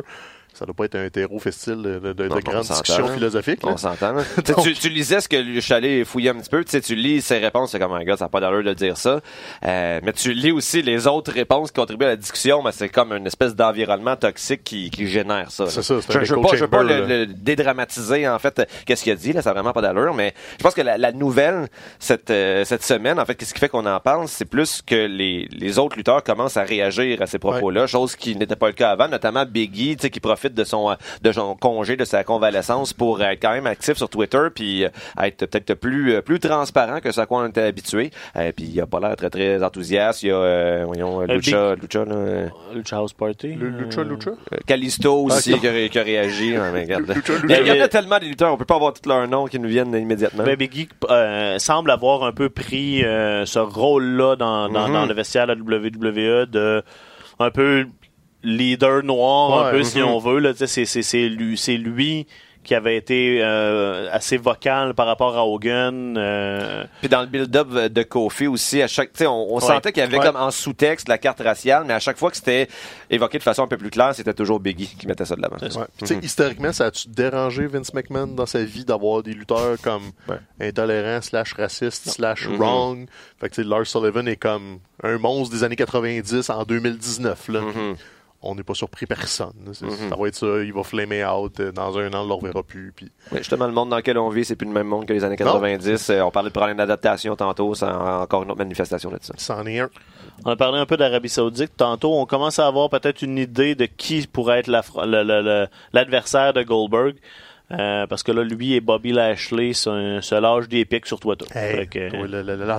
Ça 0.54 0.66
doit 0.66 0.74
pas 0.74 0.86
être 0.86 0.96
un 0.96 1.10
terreau 1.10 1.40
festil 1.40 1.82
de, 1.82 2.00
de, 2.00 2.14
de 2.14 2.28
Non, 2.28 2.36
on 2.36 2.40
grandes 2.40 2.64
s'entend, 2.64 2.82
discussions 2.82 3.08
hein. 3.08 3.14
philosophiques. 3.14 3.64
là. 3.64 3.72
On 3.72 3.78
s'entend. 3.78 4.16
Tu 4.46 4.54
tu, 4.56 4.74
tu 4.74 4.90
lisais 4.90 5.22
ce 5.22 5.30
que 5.30 5.42
je 5.54 5.60
suis 5.60 5.74
allé 5.74 6.04
fouiller 6.04 6.30
un 6.32 6.36
petit 6.36 6.50
peu. 6.50 6.64
Tu 6.66 6.72
sais, 6.72 6.82
tu 6.82 6.96
lis 6.96 7.22
ses 7.22 7.38
réponses, 7.38 7.72
c'est 7.72 7.80
comme 7.80 7.94
un 7.94 8.04
gars, 8.04 8.18
ça 8.18 8.26
n'a 8.26 8.30
pas 8.30 8.40
d'allure 8.42 8.64
de 8.64 8.74
dire 8.74 8.98
ça. 8.98 9.22
Euh, 9.66 10.00
mais 10.04 10.12
tu 10.14 10.34
lis 10.34 10.52
aussi 10.52 10.82
les 10.82 11.08
autres 11.08 11.32
réponses 11.32 11.72
qui 11.72 11.80
contribuent 11.80 12.06
à 12.06 12.10
la 12.10 12.16
discussion, 12.16 12.62
mais 12.64 12.72
c'est 12.72 12.90
comme 12.90 13.14
une 13.14 13.28
espèce 13.28 13.56
d'environnement 13.56 14.16
toxique 14.16 14.64
qui, 14.64 14.90
qui 14.90 15.08
génère 15.08 15.52
ça. 15.52 15.68
C'est 15.68 15.82
ça, 15.82 16.02
c'est 16.02 16.12
Je, 16.20 16.26
je 16.26 16.36
veux 16.36 16.42
pas, 16.42 16.50
je 16.56 16.62
veux 16.66 16.70
pas 16.70 16.84
le, 16.84 17.06
le 17.06 17.26
dédramatiser 17.28 18.28
en 18.28 18.40
fait. 18.40 18.62
Qu'est-ce 18.86 19.04
qu'il 19.04 19.14
a 19.14 19.16
dit 19.16 19.34
là, 19.34 19.42
ça 19.42 19.52
n'a 19.52 19.54
vraiment 19.56 19.74
pas 19.74 19.82
d'allure. 19.82 20.14
Mais 20.14 20.34
je 20.58 20.64
pense 20.64 20.74
que 20.74 20.82
la, 20.82 20.98
la 20.98 21.12
nouvelle 21.12 21.68
cette 22.00 22.32
euh, 22.32 22.66
cette 22.66 22.84
semaine, 22.84 23.20
en 23.20 23.26
fait, 23.26 23.36
qu'est-ce 23.36 23.54
qui 23.54 23.60
fait 23.60 23.70
qu'on 23.70 23.86
en 23.86 24.00
parle, 24.00 24.28
c'est 24.28 24.46
plus 24.46 24.82
que 24.82 24.96
les 25.06 25.48
les 25.52 25.78
autres 25.80 25.96
lutteurs 25.96 26.24
commencent 26.24 26.58
à 26.58 26.64
réagir 26.64 27.22
à 27.22 27.28
ces 27.28 27.40
propos-là, 27.40 27.88
chose 27.88 28.16
qui 28.16 28.36
n'était 28.36 28.56
pas 28.56 28.68
le 28.68 28.74
cas 28.74 28.90
avant, 28.92 29.08
notamment 29.08 29.46
Biggie, 29.46 29.96
tu 29.96 30.02
sais, 30.04 30.10
qui 30.10 30.20
profite 30.20 30.39
de 30.48 30.64
son 30.64 30.92
euh, 30.92 30.96
de 31.22 31.32
son 31.34 31.56
congé, 31.56 31.98
de 31.98 32.06
sa 32.06 32.24
convalescence 32.24 32.94
pour 32.94 33.22
être 33.22 33.42
quand 33.42 33.52
même 33.52 33.68
actif 33.68 33.98
sur 33.98 34.08
Twitter, 34.10 34.48
puis 34.56 34.86
euh, 34.86 34.90
être 35.22 35.46
peut-être 35.46 35.74
plus 35.74 36.14
euh, 36.14 36.22
plus 36.22 36.40
transparent 36.40 37.02
que 37.02 37.12
ce 37.12 37.20
à 37.20 37.26
quoi 37.26 37.42
on 37.44 37.48
était 37.48 37.62
habitué. 37.64 38.12
Euh, 38.38 38.52
puis 38.56 38.66
il 38.74 38.80
a 38.82 38.86
pas 38.88 39.00
l'air 39.02 39.16
très 39.18 39.30
très 39.30 39.62
enthousiaste. 39.64 40.24
Il 40.24 40.30
y 40.30 40.32
a 40.32 40.36
euh, 40.36 40.84
voyons 40.86 41.22
Lucha, 41.22 41.76
Lucha 41.76 42.06
là, 42.06 42.50
Lucha 42.74 42.96
House 42.98 43.14
Party. 43.14 43.50
Lucha 43.56 44.04
Lucha? 44.04 44.32
euh, 44.54 44.58
Callisto 44.66 45.26
aussi 45.26 45.54
Ah, 45.56 45.58
qui, 45.60 45.68
a, 45.68 45.72
ré- 45.72 45.90
qui 45.90 46.00
a 46.00 46.04
réagi. 46.04 46.56
Mais. 46.74 46.86
Lucha, 46.86 47.34
Il 47.44 47.50
y, 47.50 47.54
a- 47.54 47.62
il 47.62 47.68
y 47.68 47.82
en 47.82 47.84
a 47.84 47.88
tellement 47.88 48.20
des 48.20 48.28
lutteurs, 48.28 48.54
on 48.54 48.58
peut 48.58 48.66
pas 48.66 48.76
avoir 48.76 48.94
tous 48.94 49.08
leurs 49.10 49.28
noms 49.28 49.48
qui 49.48 49.60
nous 49.60 49.68
viennent 49.70 49.94
immédiatement. 49.96 50.44
Ben, 50.44 50.56
Biggie 50.56 50.88
euh, 51.10 51.58
semble 51.60 51.92
avoir 51.92 52.24
un 52.24 52.32
peu 52.32 52.50
pris 52.50 53.04
euh, 53.04 53.46
ce 53.46 53.60
rôle-là 53.60 54.36
dans, 54.36 54.70
dans, 54.70 54.88
Mhm. 54.88 54.94
dans 54.94 55.06
le 55.06 55.14
vestiaire 55.14 55.48
de 55.48 55.54
la 55.54 55.58
WWE 55.60 56.46
de 56.46 56.84
un 57.42 57.52
peu 57.52 57.86
leader 58.44 59.04
noir, 59.04 59.68
un 59.68 59.72
peu 59.72 59.84
si 59.84 60.00
mhm. 60.00 60.06
on 60.06 60.20
veut. 60.20 60.40
Là, 60.40 60.54
Tu 60.54 60.60
sais, 60.60 60.68
c'est, 60.68 60.86
c'est, 60.86 61.02
c'est 61.02 61.30
lui, 61.30 61.58
c'est 61.58 61.78
lui 61.78 62.28
qui 62.62 62.76
avait 62.76 62.98
été 62.98 63.40
euh, 63.42 64.10
assez 64.12 64.36
vocal 64.38 64.94
par 64.94 65.08
rapport 65.08 65.36
à 65.38 65.46
Hogan. 65.46 66.16
euh, 66.18 66.84
Puis 67.00 67.08
dans 67.08 67.22
le 67.22 67.26
build-up 67.28 67.70
de 67.70 68.04
Kofi 68.04 68.48
aussi, 68.48 68.82
à 68.82 68.88
chaque, 68.88 69.14
tu 69.14 69.20
sais, 69.20 69.28
on, 69.28 69.54
on 69.54 69.56
Ouais. 69.56 69.62
sentait 69.62 69.94
qu'il 69.94 70.02
y 70.02 70.06
avait 70.06 70.18
Ouais. 70.20 70.26
comme 70.26 70.36
en 70.36 70.52
sous-texte 70.52 71.08
la 71.08 71.18
carte 71.18 71.40
raciale, 71.42 71.86
mais 71.88 71.94
à 71.94 72.00
chaque 72.00 72.18
fois 72.18 72.30
que 72.30 72.36
c'était 72.36 72.68
évoqué 73.10 73.38
de 73.38 73.44
façon 73.44 73.64
un 73.64 73.68
peu 73.68 73.78
plus 73.78 73.90
claire, 73.90 74.14
c'était 74.14 74.34
toujours 74.34 74.60
Biggie 74.60 74.94
qui 75.00 75.08
mettait 75.08 75.24
ça 75.26 75.36
de 75.38 75.42
l'avant. 75.42 75.56
Ouais. 75.56 75.86
Tu 76.00 76.06
sais, 76.06 76.20
historiquement, 76.22 76.74
ça 76.74 76.88
a-tu 76.88 77.08
dérangé 77.08 77.66
Vince 77.66 77.94
McMahon 77.94 78.28
dans 78.28 78.46
sa 78.46 78.62
vie 78.64 78.84
d'avoir 78.86 79.24
des 79.24 79.34
lutteurs 79.34 79.78
comme 79.82 80.04
Ouais. 80.28 80.38
intolérants, 80.70 81.22
slash 81.22 81.54
racistes, 81.54 82.10
slash 82.10 82.46
Mhm. 82.48 82.58
wrong? 82.58 83.08
Fait 83.40 83.48
que, 83.50 83.56
tu 83.56 83.64
sais, 83.64 83.68
Lars 83.68 83.88
Sullivan 83.88 84.28
est 84.28 84.36
comme 84.36 84.80
un 85.02 85.18
monstre 85.18 85.56
des 85.56 85.64
années 85.64 85.78
90 85.78 86.50
en 86.50 86.64
2019, 86.66 87.48
là. 87.48 87.62
Mhm. 87.62 87.96
On 88.42 88.56
n'est 88.56 88.64
pas 88.64 88.74
surpris 88.74 89.06
personne. 89.06 89.52
Mhm. 89.66 89.74
Ça 90.10 90.16
va 90.18 90.28
être 90.30 90.36
ça, 90.36 90.46
il 90.64 90.72
va 90.72 90.84
flamer 90.84 91.26
out. 91.26 91.60
euh, 91.60 91.74
Dans 91.74 91.98
un 91.98 92.08
an, 92.14 92.22
on 92.22 92.24
ne 92.24 92.28
le 92.30 92.34
reverra 92.36 92.64
plus. 92.64 92.94
Puis... 92.96 93.12
Justement, 93.36 93.68
le 93.68 93.74
monde 93.74 93.90
dans 93.90 93.98
lequel 93.98 94.18
on 94.18 94.30
vit, 94.30 94.46
c'est 94.46 94.56
plus 94.56 94.66
le 94.68 94.72
même 94.74 94.88
monde 94.88 95.06
que 95.06 95.12
les 95.12 95.26
années 95.26 95.36
90. 95.36 96.10
Euh, 96.10 96.22
on 96.22 96.32
parlait 96.32 96.50
de 96.50 96.54
problème 96.54 96.78
d'adaptation 96.78 97.36
tantôt, 97.36 97.76
c'est 97.76 97.84
en- 97.86 98.22
encore 98.22 98.44
une 98.44 98.50
autre 98.52 98.60
manifestation 98.60 99.10
de 99.12 99.18
ça. 99.22 99.34
C'en 99.38 99.66
est 99.66 99.80
un. 99.80 99.90
On 100.46 100.52
a 100.52 100.56
parlé 100.56 100.80
un 100.80 100.86
peu 100.86 100.96
d'Arabie 100.96 101.28
Saoudite. 101.28 101.74
Tantôt, 101.76 102.18
on 102.18 102.26
commence 102.26 102.60
à 102.60 102.68
avoir 102.68 102.90
peut-être 102.90 103.22
une 103.24 103.38
idée 103.38 103.76
de 103.76 103.86
qui 103.86 104.26
pourrait 104.26 104.60
être 104.60 104.68
l'adversaire 105.94 106.54
de 106.54 106.64
Goldberg. 106.64 107.16
Euh, 107.72 108.08
parce 108.08 108.24
que 108.24 108.32
là, 108.32 108.44
lui 108.44 108.74
et 108.74 108.82
Bobby 108.82 109.12
Lashley 109.12 109.74
se, 109.74 110.20
se 110.22 110.34
lâchent 110.36 110.68
des 110.70 110.86
pics 110.86 111.06
sur 111.06 111.20
Twitter. 111.20 111.46
Hey, 111.54 111.88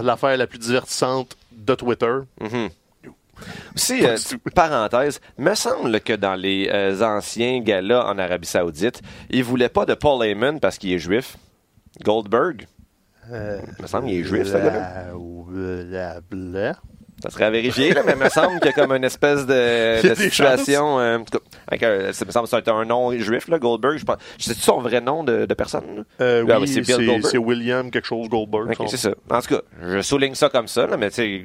L'affaire 0.03 0.37
la 0.37 0.47
plus 0.49 0.59
divertissante 0.59 1.37
de 1.53 1.75
Twitter. 1.77 2.13
Mhm. 2.41 2.71
Aussi, 3.75 4.05
euh, 4.05 4.17
parenthèse, 4.55 5.21
me 5.39 5.55
semble 5.55 6.01
que 6.01 6.13
dans 6.13 6.35
les 6.35 6.69
euh, 6.73 7.01
anciens 7.03 7.61
galas 7.61 8.05
en 8.07 8.19
Arabie 8.19 8.47
Saoudite, 8.47 9.01
ils 9.31 9.45
voulaient 9.45 9.69
pas 9.69 9.87
de 9.87 9.95
Paul 9.95 10.25
Heyman 10.25 10.61
parce 10.61 10.79
qu'il 10.79 10.93
est 10.93 10.99
juif. 10.99 11.37
Goldberg, 12.05 12.67
Euh, 13.33 13.61
me 13.81 13.87
semble 13.87 14.07
qu'il 14.09 14.19
est 14.21 14.25
juif, 14.25 14.47
ce 14.47 14.53
gars-là. 14.55 15.15
Ça 17.23 17.31
serait 17.31 17.45
à 17.45 17.51
vérifier, 17.51 17.93
là, 17.93 18.03
mais 18.05 18.17
me 18.17 18.29
semble 18.29 18.59
qu'il 18.61 18.67
y 18.67 18.69
a 18.69 18.73
comme 18.73 18.93
une 18.93 19.05
espèce 19.05 19.47
de, 19.47 20.01
Il 20.05 20.17
situation. 20.17 20.99
euh, 21.01 21.19
en 21.19 21.25
tout 21.25 21.39
cas, 21.39 21.45
avec, 21.69 21.83
euh, 21.83 22.13
ça 22.13 22.25
me 22.25 22.31
semble 22.31 22.49
que 22.49 22.51
c'est 22.57 22.69
un 22.69 22.85
nom 22.85 23.13
juif, 23.13 23.49
là, 23.49 23.59
Goldberg. 23.59 23.99
Je 23.99 24.05
pense. 24.05 24.17
C'est 24.39 24.57
son 24.57 24.81
vrai 24.81 25.01
nom 25.01 25.25
de, 25.25 25.47
de 25.47 25.55
personne. 25.55 26.05
Euh, 26.21 26.45
Ah, 26.51 26.59
oui, 26.61 26.69
c'est 26.69 26.81
Bill 26.81 26.87
c'est 26.97 27.05
Goldberg. 27.05 27.27
c'est 27.31 27.39
William 27.39 27.91
quelque 27.91 28.07
chose 28.07 28.29
Goldberg. 28.29 28.75
C'est 28.89 28.97
ça. 28.97 29.11
En 29.31 29.41
tout 29.41 29.55
cas, 29.55 29.61
je 29.83 30.01
souligne 30.01 30.35
ça 30.35 30.49
comme 30.49 30.67
ça, 30.69 30.87
là, 30.87 30.97
mais 30.97 31.11
tu 31.11 31.17
sais, 31.17 31.45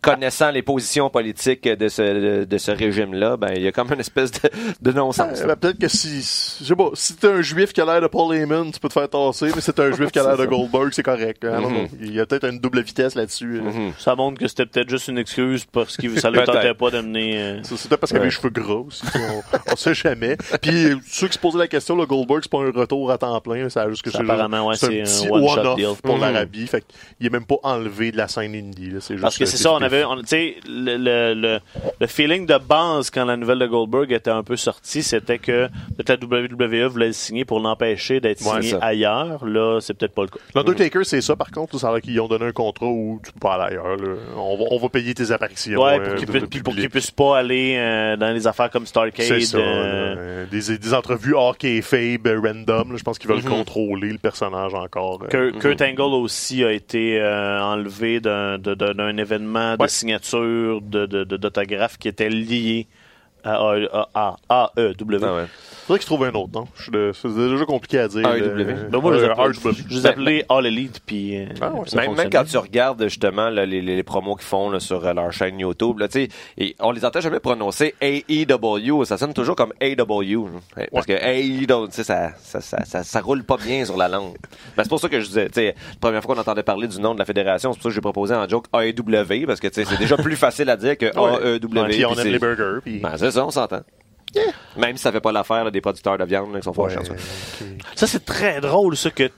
connaissant 0.00 0.50
les 0.50 0.62
positions 0.62 1.10
politiques 1.10 1.68
de 1.68 1.88
ce, 1.88 2.02
de, 2.02 2.44
de 2.44 2.58
ce 2.58 2.70
régime-là, 2.72 3.36
ben, 3.36 3.52
il 3.54 3.62
y 3.62 3.68
a 3.68 3.72
comme 3.72 3.92
une 3.92 4.00
espèce 4.00 4.30
de, 4.32 4.50
de 4.80 4.92
non-sens. 4.92 5.42
Ben, 5.42 5.54
peut-être 5.56 5.78
que 5.78 5.88
si, 5.88 6.56
je 6.60 6.64
sais 6.66 6.74
pas, 6.76 6.90
si 6.94 7.14
t'es 7.16 7.28
un 7.28 7.40
juif 7.42 7.72
qui 7.72 7.80
a 7.80 7.84
l'air 7.84 8.00
de 8.00 8.06
Paul 8.08 8.34
Heyman, 8.34 8.72
tu 8.72 8.80
peux 8.80 8.88
te 8.88 8.94
faire 8.94 9.08
tasser, 9.08 9.50
mais 9.54 9.60
si 9.60 9.72
t'es 9.72 9.82
un 9.82 9.92
juif 9.96 10.10
qui 10.10 10.18
a 10.18 10.24
l'air 10.24 10.36
de. 10.36 10.46
Goldberg, 10.46 10.90
c'est 10.92 11.02
correct. 11.02 11.44
hein. 11.44 11.60
Mhm. 11.60 11.72
non, 11.72 11.88
Il 12.00 12.14
y 12.14 12.20
a 12.20 12.26
peut-être 12.26 12.48
une 12.48 12.58
double 12.58 12.80
vitesse 12.82 13.14
là-dessus. 13.14 13.58
là. 13.58 13.62
Mhm. 13.70 13.92
Ça 13.98 14.14
montre 14.16 14.38
que 14.40 14.48
c'était 14.48 14.66
peut-être 14.66 14.90
juste 14.90 15.01
une 15.08 15.18
excuse 15.18 15.64
parce 15.64 15.96
que 15.96 16.18
ça 16.20 16.30
ne 16.30 16.34
Peut-être. 16.36 16.52
tentait 16.52 16.74
pas 16.74 16.90
d'amener. 16.90 17.40
euh, 17.40 17.62
Ça, 17.62 17.76
C'est 17.76 17.88
peut-être 17.88 18.00
parce 18.00 18.12
qu'il 18.12 18.20
Ouais. 18.20 18.26
les 18.26 18.30
cheveux 18.30 18.50
gras 18.50 18.74
aussi. 18.86 19.02
on, 19.14 19.72
on 19.72 19.76
sait 19.76 19.94
jamais. 19.94 20.36
Puis 20.60 20.84
euh, 20.86 20.96
ceux 21.06 21.26
qui 21.28 21.34
se 21.34 21.38
posaient 21.38 21.58
la 21.58 21.68
question, 21.68 21.96
le 21.96 22.06
Goldberg, 22.06 22.40
c'est 22.42 22.50
pas 22.50 22.58
un 22.58 22.70
retour 22.70 23.10
à 23.10 23.18
temps 23.18 23.40
plein. 23.40 23.68
C'est 23.68 23.88
juste 23.90 24.02
que 24.02 24.10
Ça, 24.10 24.18
c'est 24.18 24.24
apparemment, 24.24 24.66
ouais, 24.68 24.76
c'est 24.76 25.00
un 25.00 25.04
un 25.04 25.30
one-shot 25.30 25.60
one-off 25.60 25.76
deal. 25.76 25.88
pour 26.02 26.14
Mhm. 26.16 26.20
l'Arabie. 26.20 26.66
Fait 26.66 26.84
qu'il 27.18 27.26
est 27.26 27.30
même 27.30 27.44
pas 27.46 27.56
enlevé 27.62 28.12
de 28.12 28.16
la 28.16 28.28
scène 28.28 28.54
indie. 28.54 28.90
là. 28.90 28.98
Juste 29.00 29.20
Parce 29.20 29.36
que 29.38 29.44
c'est 29.44 29.56
ça, 29.56 29.72
on 29.72 29.82
avait, 29.82 30.02
tu 30.02 30.26
sais, 30.26 30.56
le, 30.66 30.96
le, 30.96 31.34
le, 31.34 31.60
le 32.00 32.06
feeling 32.06 32.46
de 32.46 32.58
base 32.58 33.10
quand 33.10 33.24
la 33.24 33.36
nouvelle 33.36 33.58
de 33.58 33.66
Goldberg 33.66 34.12
était 34.12 34.30
un 34.30 34.42
peu 34.42 34.56
sortie, 34.56 35.02
c'était 35.02 35.38
que 35.38 35.68
peut-être 35.96 36.22
la 36.30 36.42
WWE 36.42 36.86
voulait 36.88 37.06
le 37.08 37.12
signer 37.12 37.44
pour 37.44 37.60
l'empêcher 37.60 38.20
d'être 38.20 38.40
Ouais, 38.46 38.62
signé 38.62 38.70
ça. 38.70 38.78
ailleurs. 38.84 39.44
Là, 39.44 39.80
c'est 39.80 39.94
peut-être 39.94 40.14
pas 40.14 40.22
le 40.22 40.28
cas. 40.28 40.38
L'Undertaker, 40.54 41.04
c'est 41.04 41.20
ça, 41.20 41.36
par 41.36 41.50
contre. 41.50 41.78
Ça 41.78 41.88
a 41.88 41.92
l'air 41.92 42.00
qu'ils 42.02 42.20
ont 42.20 42.28
donné 42.28 42.46
un 42.46 42.52
contrat 42.52 42.86
où 42.86 43.20
tu 43.24 43.32
peux 43.32 43.40
pas 43.40 43.54
aller 43.54 43.76
ailleurs. 43.76 43.96
là. 43.96 44.14
On, 44.36 44.56
va, 44.56 44.64
on 44.70 44.78
va 44.78 44.88
payer 44.92 45.14
tes 45.14 45.30
apparitions. 45.32 45.82
Ouais, 45.82 45.98
euh, 45.98 46.04
pour 46.04 46.14
qu'il 46.16 46.26
de- 46.26 46.30
puisse, 46.30 46.42
de 46.42 46.46
puis 46.48 46.60
pour 46.60 46.72
public. 46.74 46.82
qu'il 46.84 46.90
puisse 46.90 47.10
pas 47.10 47.38
aller 47.38 47.74
euh, 47.78 48.16
dans 48.16 48.30
les 48.32 48.46
affaires 48.46 48.70
comme 48.70 48.86
Starcade 48.86 49.26
ça, 49.40 49.58
de-. 49.58 49.62
Euh, 49.62 50.46
des, 50.46 50.78
des 50.78 50.94
entrevues 50.94 51.34
hors 51.34 51.56
euh, 52.26 52.40
random. 52.40 52.96
Je 52.96 53.02
pense 53.02 53.18
qu'ils 53.18 53.30
veulent 53.30 53.42
Mhm. 53.42 53.48
contrôler 53.50 54.10
le 54.12 54.18
personnage 54.18 54.74
encore. 54.74 55.26
Kurt, 55.28 55.58
Kurt 55.58 55.80
Angle 55.82 56.02
aussi 56.14 56.62
a 56.64 56.70
été 56.72 57.18
enlevé 57.62 58.20
d'un 58.20 58.58
de- 58.58 58.74
de- 58.74 58.92
d'un 58.92 59.16
événement 59.16 59.76
de 59.76 59.82
Ouais. 59.82 59.88
signature 59.88 60.80
de- 60.80 61.06
de- 61.06 61.24
de- 61.24 61.36
d'autographe 61.36 61.96
qui 61.98 62.08
était 62.08 62.28
lié 62.28 62.86
AEW. 63.44 65.20
Ah 65.24 65.34
ouais. 65.36 65.46
Faudrait 65.86 65.98
qu'ils 65.98 66.06
trouvent 66.06 66.24
un 66.24 66.32
autre, 66.32 66.52
de- 66.92 67.10
C'est 67.12 67.28
déjà 67.34 67.64
compliqué 67.64 67.98
à 67.98 68.06
dire. 68.08 68.24
AEW. 68.26 68.40
euh, 68.60 68.88
Ben, 68.88 69.00
moi, 69.00 69.12
je 69.14 69.18
les 69.18 69.24
euh, 69.24 69.32
appelais, 69.32 69.48
AEW. 69.48 69.74
je 69.90 69.94
les 69.96 70.06
appelais 70.06 70.44
All 70.48 70.66
Elite, 70.66 71.00
puis 71.04 71.36
euh, 71.38 71.46
Ah 71.60 71.70
Même, 71.96 72.30
quand 72.30 72.44
tu 72.44 72.56
regardes 72.56 73.02
justement 73.02 73.50
là, 73.50 73.66
les, 73.66 73.82
les, 73.82 73.96
les 73.96 74.02
promos 74.04 74.36
qu'ils 74.36 74.46
font 74.46 74.70
là, 74.70 74.78
sur 74.78 75.00
leur 75.12 75.32
chaîne 75.32 75.58
YouTube, 75.58 75.98
là, 75.98 76.06
tu 76.06 76.22
sais, 76.24 76.28
et 76.56 76.76
on 76.78 76.92
les 76.92 77.04
entend 77.04 77.20
jamais 77.20 77.40
prononcer 77.40 77.94
AEW, 78.00 79.04
ça 79.04 79.18
sonne 79.18 79.34
toujours 79.34 79.56
comme 79.56 79.72
AW. 79.80 80.46
hein. 80.76 80.84
Parce 80.92 81.06
que 81.06 81.12
AEW, 81.12 81.88
tu 81.88 81.92
sais, 81.94 82.04
ça, 82.04 82.30
ça, 82.40 82.60
ça, 82.60 82.84
ça, 82.84 83.02
ça 83.02 83.20
roule 83.20 83.42
pas 83.42 83.56
bien 83.56 83.84
sur 83.84 83.96
la 83.96 84.06
langue. 84.08 84.36
Ben, 84.76 84.84
c'est 84.84 84.88
pour 84.88 85.00
ça 85.00 85.08
que 85.08 85.20
je 85.20 85.26
disais, 85.26 85.50
la 85.56 85.72
première 86.00 86.22
fois 86.22 86.34
qu'on 86.36 86.40
entendait 86.40 86.62
parler 86.62 86.86
du 86.86 87.00
nom 87.00 87.12
de 87.14 87.18
la 87.18 87.24
fédération, 87.24 87.72
c'est 87.72 87.78
pour 87.78 87.82
ça 87.84 87.88
que 87.88 87.94
j'ai 87.96 88.00
proposé 88.00 88.34
en 88.34 88.48
joke 88.48 88.66
AEW, 88.72 89.46
parce 89.46 89.58
que 89.60 89.68
c'est 89.72 89.98
déjà 89.98 90.16
plus 90.22 90.36
facile 90.36 90.70
à 90.70 90.76
dire 90.76 90.96
que 90.96 91.06
Ouais. 91.18 91.56
AEW. 91.56 91.88
Puis 91.88 92.04
on 92.04 92.14
aime 92.14 92.26
les 92.28 92.38
burgers. 92.38 92.78
Ça, 93.32 93.44
on 93.46 93.50
s'entend. 93.50 93.80
Même 94.76 94.96
si 94.96 95.02
ça 95.02 95.12
fait 95.12 95.20
pas 95.20 95.32
l'affaire 95.32 95.64
là, 95.64 95.70
des 95.70 95.80
producteurs 95.82 96.16
de 96.16 96.24
viande 96.24 96.52
là, 96.54 96.60
qui 96.60 96.64
sont 96.64 96.78
Ouais, 96.80 96.88
fâchés. 96.94 97.00
en 97.00 97.04
ça. 97.04 97.12
ok. 97.12 97.68
Ça, 97.94 98.06
c'est 98.06 98.24
très 98.24 98.60
drôle, 98.60 98.96
ça, 98.96 99.10
que 99.10 99.30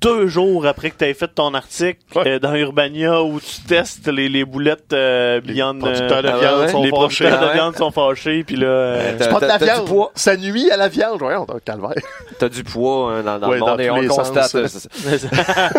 deux 0.00 0.26
jours 0.26 0.66
après 0.66 0.90
que 0.90 0.96
tu 0.98 1.04
aies 1.04 1.14
fait 1.14 1.28
ton 1.28 1.54
article 1.54 1.98
Ouais. 2.14 2.28
euh, 2.28 2.38
dans 2.38 2.54
Urbania 2.54 3.22
où 3.22 3.40
tu 3.40 3.60
testes 3.66 4.08
les, 4.08 4.28
les 4.28 4.44
boulettes 4.44 4.92
euh, 4.92 5.40
Beyond... 5.40 5.78
producteurs 5.78 6.22
de 6.22 6.28
euh, 6.28 6.38
viande 6.38 6.60
ouais, 6.60 6.68
sont 6.68 6.82
les 6.82 6.90
fâchés. 6.90 7.24
producteurs 7.24 7.40
de 7.40 7.46
Ah 7.46 7.52
viande 7.54 7.76
sont 7.76 7.90
fâchés, 7.90 8.44
puis 8.44 8.56
là... 8.56 8.66
euh, 8.66 9.12
T'as- 9.18 9.24
C'est 9.24 9.30
pas 9.30 9.40
de 9.40 9.46
la 9.46 9.58
viande. 9.58 9.86
poids. 9.86 10.12
Ça 10.14 10.36
nuit 10.36 10.70
à 10.70 10.76
la 10.76 10.88
viande. 10.88 11.18
Voyons, 11.18 11.44
donc, 11.44 11.64
calvaire. 11.64 11.92
T'as 12.38 12.48
du 12.48 12.62
poids 12.64 13.12
hein, 13.12 13.22
dans, 13.22 13.38
dans 13.38 13.48
Ouais, 13.48 13.54
le 13.56 13.60
monde 13.60 13.76
dans 13.76 13.78
et 13.78 13.90
on 13.90 13.96
le 13.96 14.02
les 14.02 14.08
constate. 14.08 14.48
ça. 14.48 14.60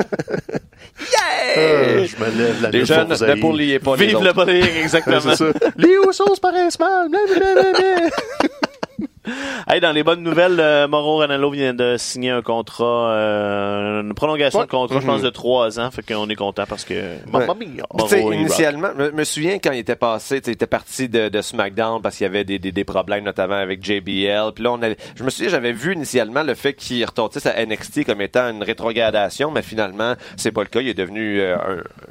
Euh, 1.57 2.05
je 2.05 2.23
me 2.23 2.29
lève 2.37 2.61
la 2.61 2.69
Les 2.69 2.85
jeunes 2.85 3.07
pour 3.07 3.15
vous 3.17 3.25
ne 3.25 3.31
haïr. 3.31 3.39
pour 3.41 3.53
lier 3.53 3.79
pas 3.79 3.95
les 3.95 4.07
Vive 4.07 4.17
bullying, 4.19 4.35
Ouais, 4.45 4.79
exactement. 4.81 5.19
Les 5.77 5.95
Usos 6.07 6.35
paraissent 6.41 6.79
mal. 6.79 7.07
Hey, 9.69 9.81
dans 9.81 9.91
les 9.91 10.03
bonnes 10.03 10.23
nouvelles, 10.23 10.59
euh, 10.59 10.87
Mauro 10.87 11.17
Ranallo 11.17 11.51
vient 11.51 11.73
de 11.73 11.95
signer 11.97 12.29
un 12.31 12.41
contrat, 12.41 13.11
euh, 13.11 14.01
une 14.01 14.13
prolongation 14.13 14.59
Ouais. 14.59 14.65
de 14.65 14.71
contrat, 14.71 14.99
je 15.01 15.05
pense, 15.05 15.19
Mhm. 15.19 15.25
de 15.25 15.29
trois 15.29 15.79
ans. 15.79 15.91
Fait 15.91 16.01
qu'on 16.03 16.27
est 16.29 16.35
content 16.35 16.63
parce 16.67 16.85
que. 16.85 16.93
Rock. 17.89 18.11
initialement, 18.33 18.89
je 18.97 19.11
me 19.11 19.23
souviens 19.23 19.59
quand 19.59 19.71
il 19.71 19.79
était 19.79 19.95
passé, 19.95 20.39
tu 20.39 20.45
sais, 20.45 20.51
il 20.51 20.53
était 20.53 20.67
parti 20.67 21.09
de, 21.09 21.29
de 21.29 21.41
SmackDown 21.41 22.01
parce 22.01 22.17
qu'il 22.17 22.23
y 22.25 22.29
avait 22.29 22.43
des, 22.43 22.59
des, 22.59 22.71
des 22.71 22.83
problèmes, 22.83 23.23
notamment 23.23 23.55
avec 23.55 23.83
JBL. 23.83 24.51
Puis 24.55 24.63
là, 24.63 24.71
on 24.71 24.81
allait- 24.81 24.97
je 25.15 25.23
me 25.23 25.29
souviens, 25.29 25.49
j'avais 25.49 25.71
vu 25.73 25.93
initialement 25.93 26.43
le 26.43 26.53
fait 26.55 26.73
qu'il 26.73 27.03
retentisse 27.05 27.45
à 27.45 27.55
NXT 27.65 28.05
comme 28.05 28.21
étant 28.21 28.49
une 28.49 28.63
rétrogradation, 28.63 29.51
mais 29.51 29.61
finalement, 29.61 30.13
c'est 30.37 30.51
pas 30.51 30.61
le 30.61 30.67
cas. 30.67 30.79
Il 30.81 30.87
est 30.87 30.93
devenu 30.93 31.41
euh, 31.41 31.55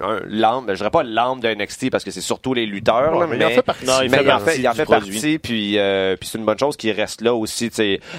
un, 0.01 0.07
un 0.07 0.21
l'âme, 0.29 0.65
je 0.69 0.75
dirais 0.75 0.91
pas 0.91 1.03
l'âme 1.03 1.41
de 1.41 1.49
NXT 1.49 1.91
parce 1.91 2.05
que 2.05 2.11
c'est 2.11 2.21
surtout 2.21 2.53
les 2.55 2.67
lutteurs, 2.67 3.15
Ouais, 3.15 3.21
là, 3.21 3.27
mais 3.31 3.37
mais, 3.39 3.45
il 3.45 3.47
en 3.47 3.51
fait 3.51 3.63
partie. 3.63 3.87
Non, 3.87 3.93
il 4.03 4.11
mais 4.11 4.19
fait 4.19 4.25
il 4.25 4.31
en 4.33 4.39
fait, 4.41 4.59
il 4.59 4.69
en 4.69 4.73
du 4.73 4.77
fait 4.77 4.85
produit. 4.85 5.13
partie, 5.13 5.39
puis, 5.39 5.79
euh, 5.79 6.17
puis 6.17 6.29
c'est 6.29 6.39
une 6.39 6.45
bonne 6.45 6.59
chose 6.59 6.77
qu'il 6.77 6.91
reste 6.93 7.06
là 7.21 7.35
aussi. 7.35 7.71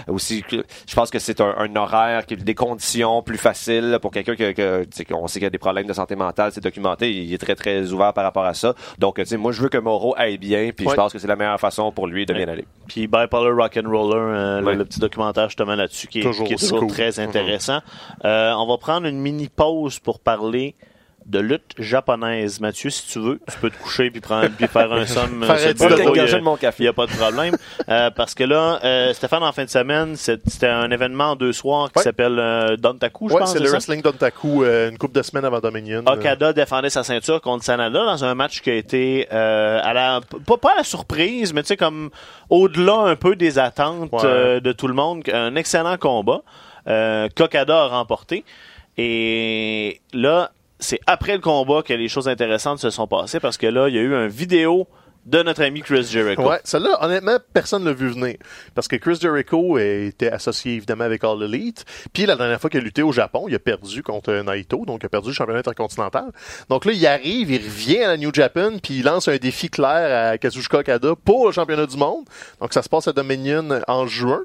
aussi, 0.07 0.43
je 0.49 0.95
pense 0.95 1.09
que 1.09 1.19
c'est 1.19 1.41
un, 1.41 1.53
un 1.57 1.75
horaire, 1.75 2.25
qui- 2.25 2.37
des 2.37 2.55
conditions 2.55 3.21
plus 3.21 3.37
faciles 3.37 3.89
là, 3.91 3.99
pour 3.99 4.11
quelqu'un 4.11 4.35
que, 4.35 4.51
que 4.51 4.83
tu 4.83 4.89
sais, 4.91 5.05
qu'on 5.05 5.27
sait 5.27 5.39
qu'il 5.39 5.45
y 5.45 5.47
a 5.47 5.49
des 5.51 5.57
problèmes 5.57 5.87
de 5.87 5.93
santé 5.93 6.15
mentale, 6.15 6.51
c'est 6.53 6.63
documenté, 6.63 7.11
il 7.11 7.33
est 7.33 7.37
très 7.37 7.55
très 7.55 7.91
ouvert 7.91 8.13
par 8.13 8.23
rapport 8.23 8.45
à 8.45 8.53
ça. 8.53 8.73
Donc, 8.99 9.15
tu 9.17 9.25
sais, 9.25 9.37
moi 9.37 9.51
je 9.51 9.61
veux 9.61 9.69
que 9.69 9.77
Moreau 9.77 10.13
aille 10.17 10.37
bien, 10.37 10.71
puis 10.75 10.85
Ouais. 10.85 10.91
je 10.91 10.95
pense 10.95 11.13
que 11.13 11.19
c'est 11.19 11.27
la 11.27 11.35
meilleure 11.35 11.59
façon 11.59 11.91
pour 11.91 12.07
lui 12.07 12.25
de 12.25 12.33
bien 12.33 12.47
aller. 12.47 12.65
Puis 12.87 13.07
Bipolar 13.07 13.55
Rock'n'Roller, 13.55 14.15
euh, 14.17 14.59
le- 14.61 14.65
Ouais. 14.65 14.75
le, 14.75 14.85
petit 14.85 14.99
documentaire 14.99 15.49
justement 15.49 15.75
là-dessus 15.75 16.07
qui 16.07 16.19
est 16.19 16.23
Toujours 16.23 16.45
qui 16.47 16.53
est 16.53 16.55
aussi 16.55 16.65
toujours 16.65 16.79
cool. 16.79 16.89
très 16.89 17.19
intéressant. 17.19 17.79
Euh, 18.25 18.53
on 18.57 18.67
va 18.67 18.77
prendre 18.77 19.07
une 19.07 19.19
mini 19.19 19.47
pause 19.49 19.99
pour 19.99 20.19
parler 20.19 20.75
de 21.27 21.39
lutte 21.39 21.73
japonaise. 21.77 22.59
Mathieu, 22.61 22.89
si 22.89 23.05
tu 23.07 23.19
veux, 23.19 23.39
tu 23.51 23.57
peux 23.59 23.69
te 23.69 23.77
coucher 23.77 24.09
puis 24.09 24.21
prendre 24.21 24.49
puis 24.57 24.67
faire 24.67 24.91
un 24.93 25.05
somme. 25.05 25.43
Faire 25.45 25.55
euh, 25.57 25.71
il 25.71 25.73
de 25.75 26.39
mon 26.39 26.57
n'y 26.79 26.87
a 26.87 26.93
pas 26.93 27.05
de 27.05 27.11
problème. 27.11 27.55
Euh, 27.89 28.09
parce 28.11 28.33
que 28.33 28.43
là, 28.45 28.79
euh, 28.83 29.13
Stéphane, 29.13 29.43
en 29.43 29.51
fin 29.51 29.65
de 29.65 29.69
semaine, 29.69 30.15
c'était 30.15 30.67
un 30.67 30.89
événement 30.89 31.31
en 31.31 31.35
deux 31.35 31.51
soirs 31.53 31.91
qui 31.91 31.99
Ouais. 31.99 32.03
s'appelle 32.03 32.37
euh, 32.39 32.77
Dontaku, 32.77 33.29
je 33.29 33.33
Ouais, 33.33 33.39
pense. 33.41 33.51
c'est 33.53 33.59
le 33.59 33.65
ça? 33.65 33.71
Wrestling 33.73 34.01
Dontaku, 34.01 34.63
euh, 34.63 34.89
une 34.89 34.97
couple 34.97 35.15
de 35.15 35.21
semaines 35.21 35.45
avant 35.45 35.59
Dominion. 35.59 36.03
euh. 36.07 36.13
Okada 36.13 36.53
défendait 36.53 36.89
sa 36.89 37.03
ceinture 37.03 37.41
contre 37.41 37.63
Sanada 37.65 38.05
dans 38.05 38.23
un 38.23 38.33
match 38.35 38.61
qui 38.61 38.69
a 38.69 38.75
été 38.75 39.27
euh, 39.33 39.79
à 39.83 39.93
la 39.93 40.21
pas, 40.45 40.57
pas 40.57 40.71
à 40.73 40.77
la 40.77 40.83
surprise, 40.83 41.53
mais 41.53 41.61
tu 41.63 41.67
sais 41.67 41.77
comme 41.77 42.09
au-delà 42.49 42.99
un 42.99 43.15
peu 43.15 43.35
des 43.35 43.59
attentes 43.59 44.09
Ouais. 44.13 44.21
euh, 44.23 44.59
de 44.61 44.71
tout 44.71 44.87
le 44.87 44.93
monde. 44.93 45.23
Un 45.33 45.55
excellent 45.55 45.97
combat 45.97 46.41
euh, 46.87 47.27
qu'Okada 47.35 47.83
a 47.83 47.87
remporté. 47.87 48.45
Et 48.97 50.01
là, 50.13 50.51
c'est 50.79 50.99
après 51.07 51.33
le 51.33 51.41
combat 51.41 51.81
que 51.81 51.93
les 51.93 52.07
choses 52.07 52.27
intéressantes 52.27 52.79
se 52.79 52.89
sont 52.89 53.07
passées 53.07 53.39
parce 53.39 53.57
que 53.57 53.67
là, 53.67 53.87
il 53.89 53.95
y 53.95 53.99
a 53.99 54.01
eu 54.01 54.15
un 54.15 54.27
vidéo 54.27 54.87
de 55.27 55.43
notre 55.43 55.61
ami 55.61 55.81
Chris 55.81 56.07
Jericho. 56.09 56.49
Ouais, 56.49 56.59
celle-là, 56.63 57.03
honnêtement, 57.03 57.37
personne 57.53 57.83
ne 57.83 57.89
l'a 57.89 57.93
vu 57.93 58.07
venir. 58.07 58.37
Parce 58.73 58.87
que 58.87 58.95
Chris 58.95 59.17
Jericho 59.21 59.77
était 59.77 60.31
associé 60.31 60.75
évidemment 60.75 61.03
avec 61.03 61.23
All 61.25 61.43
Elite. 61.43 61.83
Puis 62.13 62.25
la 62.25 62.37
dernière 62.37 62.61
fois 62.61 62.69
qu'il 62.69 62.79
a 62.79 62.83
lutté 62.83 63.03
au 63.03 63.11
Japon, 63.11 63.45
il 63.49 63.55
a 63.55 63.59
perdu 63.59 64.01
contre 64.03 64.31
Naito, 64.31 64.85
donc 64.85 65.01
il 65.03 65.05
a 65.05 65.09
perdu 65.09 65.29
le 65.29 65.33
championnat 65.33 65.59
intercontinental. 65.59 66.31
Donc 66.69 66.85
là, 66.85 66.93
il 66.93 67.05
arrive, 67.05 67.51
il 67.51 67.61
revient 67.61 68.03
à 68.03 68.07
la 68.07 68.17
New 68.17 68.33
Japan, 68.33 68.77
puis 68.81 68.99
il 68.99 69.03
lance 69.03 69.27
un 69.27 69.35
défi 69.35 69.69
clair 69.69 70.31
à 70.31 70.37
Kazuchika 70.37 70.79
Okada 70.79 71.13
pour 71.25 71.47
le 71.47 71.51
championnat 71.51 71.85
du 71.85 71.97
monde. 71.97 72.23
Donc 72.61 72.73
ça 72.73 72.81
se 72.81 72.87
passe 72.87 73.09
à 73.09 73.13
Dominion 73.13 73.81
en 73.89 74.07
juin. 74.07 74.43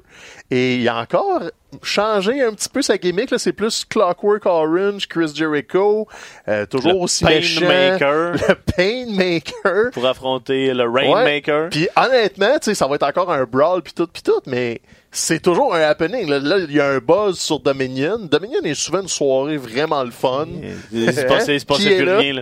Et 0.51 0.75
il 0.75 0.89
a 0.89 0.97
encore 0.97 1.43
changé 1.81 2.41
un 2.41 2.53
petit 2.53 2.69
peu 2.69 2.81
sa 2.81 2.97
gimmick. 2.97 3.31
Là, 3.31 3.37
c'est 3.37 3.53
plus 3.53 3.85
Clockwork 3.85 4.45
Orange, 4.45 5.07
Chris 5.07 5.31
Jericho, 5.33 6.07
euh, 6.47 6.65
toujours 6.65 6.93
Le 6.93 6.99
aussi. 6.99 7.23
Painmaker 7.25 8.33
Le 8.49 8.55
Painmaker. 8.75 9.91
pour 9.91 10.05
affronter 10.05 10.73
le 10.73 10.89
Rainmaker. 10.89 11.69
Puis 11.69 11.87
honnêtement, 11.95 12.53
tu 12.59 12.65
sais, 12.65 12.75
ça 12.75 12.87
va 12.87 12.95
être 12.95 13.03
encore 13.03 13.31
un 13.31 13.43
brawl 13.45 13.81
puis 13.81 13.93
tout 13.93 14.07
puis 14.07 14.21
tout, 14.21 14.41
mais 14.45 14.81
c'est 15.15 15.39
toujours 15.41 15.73
un 15.75 15.81
happening. 15.81 16.27
Là, 16.27 16.39
Là, 16.39 16.57
il 16.59 16.73
y 16.75 16.79
a 16.81 16.87
un 16.89 16.97
buzz 16.97 17.39
sur 17.39 17.59
Dominion. 17.59 18.17
Dominion 18.19 18.59
est 18.63 18.73
souvent 18.73 19.01
une 19.01 19.07
soirée 19.07 19.57
vraiment 19.57 20.03
le 20.03 20.11
fun. 20.11 20.47
C'est 20.91 21.27
pas, 21.27 21.39
c'est 21.39 21.65
pas 21.65 21.75
Qui 21.77 21.83
ça 21.83 21.91
est 21.91 21.95
plus 21.97 22.05
là? 22.05 22.17
rien. 22.17 22.33
Là. 22.33 22.41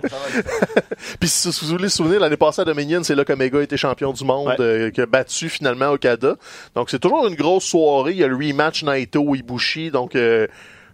Puis 1.20 1.28
si 1.28 1.48
vous 1.48 1.66
voulez 1.68 1.88
se 1.88 1.98
souvenir, 1.98 2.18
l'année 2.20 2.36
passée 2.36 2.62
à 2.62 2.64
Dominion, 2.64 3.02
c'est 3.02 3.14
là 3.14 3.24
qu'Omega 3.24 3.60
était 3.62 3.76
champion 3.76 4.12
du 4.12 4.24
monde, 4.24 4.48
Ouais. 4.48 4.56
euh, 4.60 4.90
qui 4.90 5.00
a 5.00 5.06
battu 5.06 5.48
finalement 5.48 5.90
Okada. 5.90 6.36
Donc 6.74 6.90
c'est 6.90 6.98
toujours 6.98 7.26
une 7.28 7.34
grosse 7.34 7.64
soirée. 7.64 8.12
Il 8.12 8.18
y 8.18 8.24
a 8.24 8.28
le 8.28 8.36
rematch 8.36 8.82
Naito 8.84 9.34
Ibushi, 9.34 9.90
donc 9.90 10.16
euh, 10.16 10.46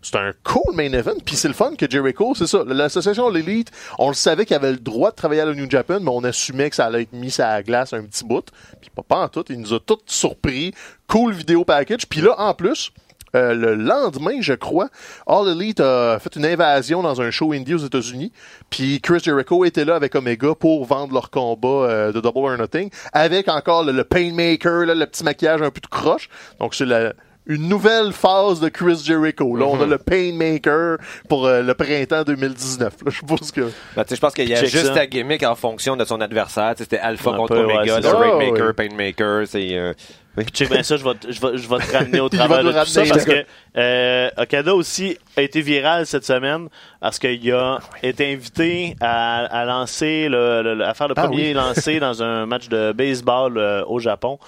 c'est 0.03 0.17
un 0.17 0.33
cool 0.45 0.75
main 0.75 0.93
event. 0.93 1.17
Puis 1.25 1.37
c'est 1.37 1.49
le 1.49 1.55
fun 1.55 1.75
que 1.77 1.89
Jericho, 1.89 2.35
c'est 2.35 2.47
ça. 2.47 2.63
L'association 2.67 3.29
l'élite, 3.29 3.71
on 3.99 4.09
le 4.09 4.15
savait 4.15 4.47
qu'il 4.47 4.57
avait 4.57 4.73
le 4.73 4.79
droit 4.79 5.11
de 5.11 5.17
travailler 5.17 5.41
à 5.41 5.47
la 5.47 5.55
New 5.55 5.71
Japan, 5.71 6.01
mais 6.01 6.11
on 6.11 6.25
assumait 6.25 6.71
que 6.71 6.77
ça 6.77 6.87
allait 6.87 7.03
être 7.03 7.13
mis 7.13 7.35
à 7.41 7.55
la 7.55 7.63
glace 7.63 7.93
un 7.93 8.05
petit 8.05 8.25
bout. 8.25 8.47
Puis 8.81 8.91
pas, 9.09 9.23
en 9.23 9.29
tout, 9.29 9.45
il 9.49 9.61
nous 9.61 9.75
a 9.75 9.81
tous 9.81 9.99
surpris. 10.07 10.73
Cool 11.07 11.33
vidéo 11.33 11.65
package. 11.65 12.07
Puis 12.09 12.21
là, 12.21 12.35
en 12.39 12.55
plus, 12.55 12.93
euh, 13.35 13.55
le 13.55 13.75
lendemain, 13.75 14.41
je 14.41 14.55
crois, 14.55 14.89
All 15.27 15.49
Elite 15.49 15.81
a 15.81 16.19
fait 16.19 16.35
une 16.37 16.47
invasion 16.47 17.03
dans 17.03 17.21
un 17.21 17.31
show 17.31 17.53
indie 17.53 17.75
aux 17.75 17.79
États-Unis. 17.79 18.33
Puis 18.71 19.01
Chris 19.01 19.21
Jericho 19.23 19.65
était 19.65 19.85
là 19.85 19.97
avec 19.97 20.15
Omega 20.15 20.55
pour 20.55 20.85
vendre 20.85 21.13
leur 21.15 21.31
combat 21.31 21.69
euh, 21.69 22.13
de 22.13 22.21
Double 22.21 22.39
or 22.39 22.57
Nothing, 22.57 22.91
avec 23.13 23.49
encore 23.49 23.85
le, 23.85 23.93
le 23.93 24.05
Painmaker, 24.05 24.87
le 24.87 25.07
petit 25.07 25.25
maquillage 25.25 25.63
un 25.63 25.71
peu 25.71 25.81
de 25.81 25.87
croche. 25.87 26.29
Donc 26.59 26.75
c'est 26.75 26.87
la 26.87 27.13
une 27.49 27.69
nouvelle 27.69 28.13
phase 28.13 28.61
de 28.61 28.69
Chris 28.69 29.03
Jericho. 29.05 29.57
Là, 29.57 29.65
on 29.67 29.81
a 29.83 29.87
le 29.87 29.99
Painmaker 29.99 30.99
pour 31.29 31.47
euh, 31.47 31.63
le 31.63 31.75
printemps 31.75 32.23
2019. 32.23 32.93
Là, 33.05 33.11
je 33.11 33.21
pense 33.23 33.51
que 33.51 33.71
Ben, 33.97 34.05
je 34.09 34.17
pense 34.17 34.35
qu'il 34.35 34.49
y 34.49 34.55
a 34.55 34.65
juste 34.65 34.95
la 34.95 35.07
gimmick 35.07 35.43
en 35.43 35.55
fonction 35.55 35.97
de 35.97 36.05
son 36.05 36.21
adversaire. 36.21 36.75
C'était 36.77 36.99
Alpha 36.99 37.33
contre 37.33 37.55
peu, 37.55 37.65
ouais, 37.65 37.75
Omega, 37.79 37.97
le 37.97 38.03
ça. 38.03 38.17
Rainmaker, 38.19 38.67
ouais. 38.69 38.73
Painmaker, 38.75 39.47
c'est... 39.47 39.69
euh, 39.77 39.93
oui. 40.37 40.45
Check 40.53 40.71
bien 40.71 40.83
ça, 40.85 40.97
je 40.97 41.03
vais, 41.05 41.15
te- 41.15 41.33
je 41.33 41.41
vais, 41.41 41.57
je 41.59 41.69
vais 41.69 41.79
te 41.79 41.93
ramener 41.97 42.21
au 42.21 42.29
Il 42.33 42.39
va 42.39 42.47
travers 42.47 42.63
nous 42.65 42.73
de 42.73 42.79
tout 42.79 42.87
ça 42.87 43.01
ramener, 43.01 43.13
parce 43.13 43.25
que 43.25 43.45
euh, 43.77 44.31
Okada 44.37 44.73
aussi 44.75 45.17
a 45.37 45.43
été 45.43 45.61
viral 45.63 46.07
cette 46.07 46.25
semaine 46.25 46.69
parce 47.01 47.19
qu'il 47.19 47.53
a 47.53 47.79
été 48.05 48.33
invité 48.33 48.95
à, 49.01 49.47
à 49.47 49.65
lancer 49.65 50.29
le, 50.29 50.63
le- 50.63 50.75
le- 50.77 50.85
à 50.85 50.95
faire 50.95 51.09
le 51.09 51.15
Ah 51.17 51.23
premier 51.25 51.49
oui. 51.49 51.53
lancer 51.55 51.99
dans 51.99 52.23
un 52.23 52.47
match 52.47 52.69
de 52.69 52.93
baseball 52.93 53.59
euh, 53.59 53.83
au 53.87 53.99
Japon, 53.99 54.39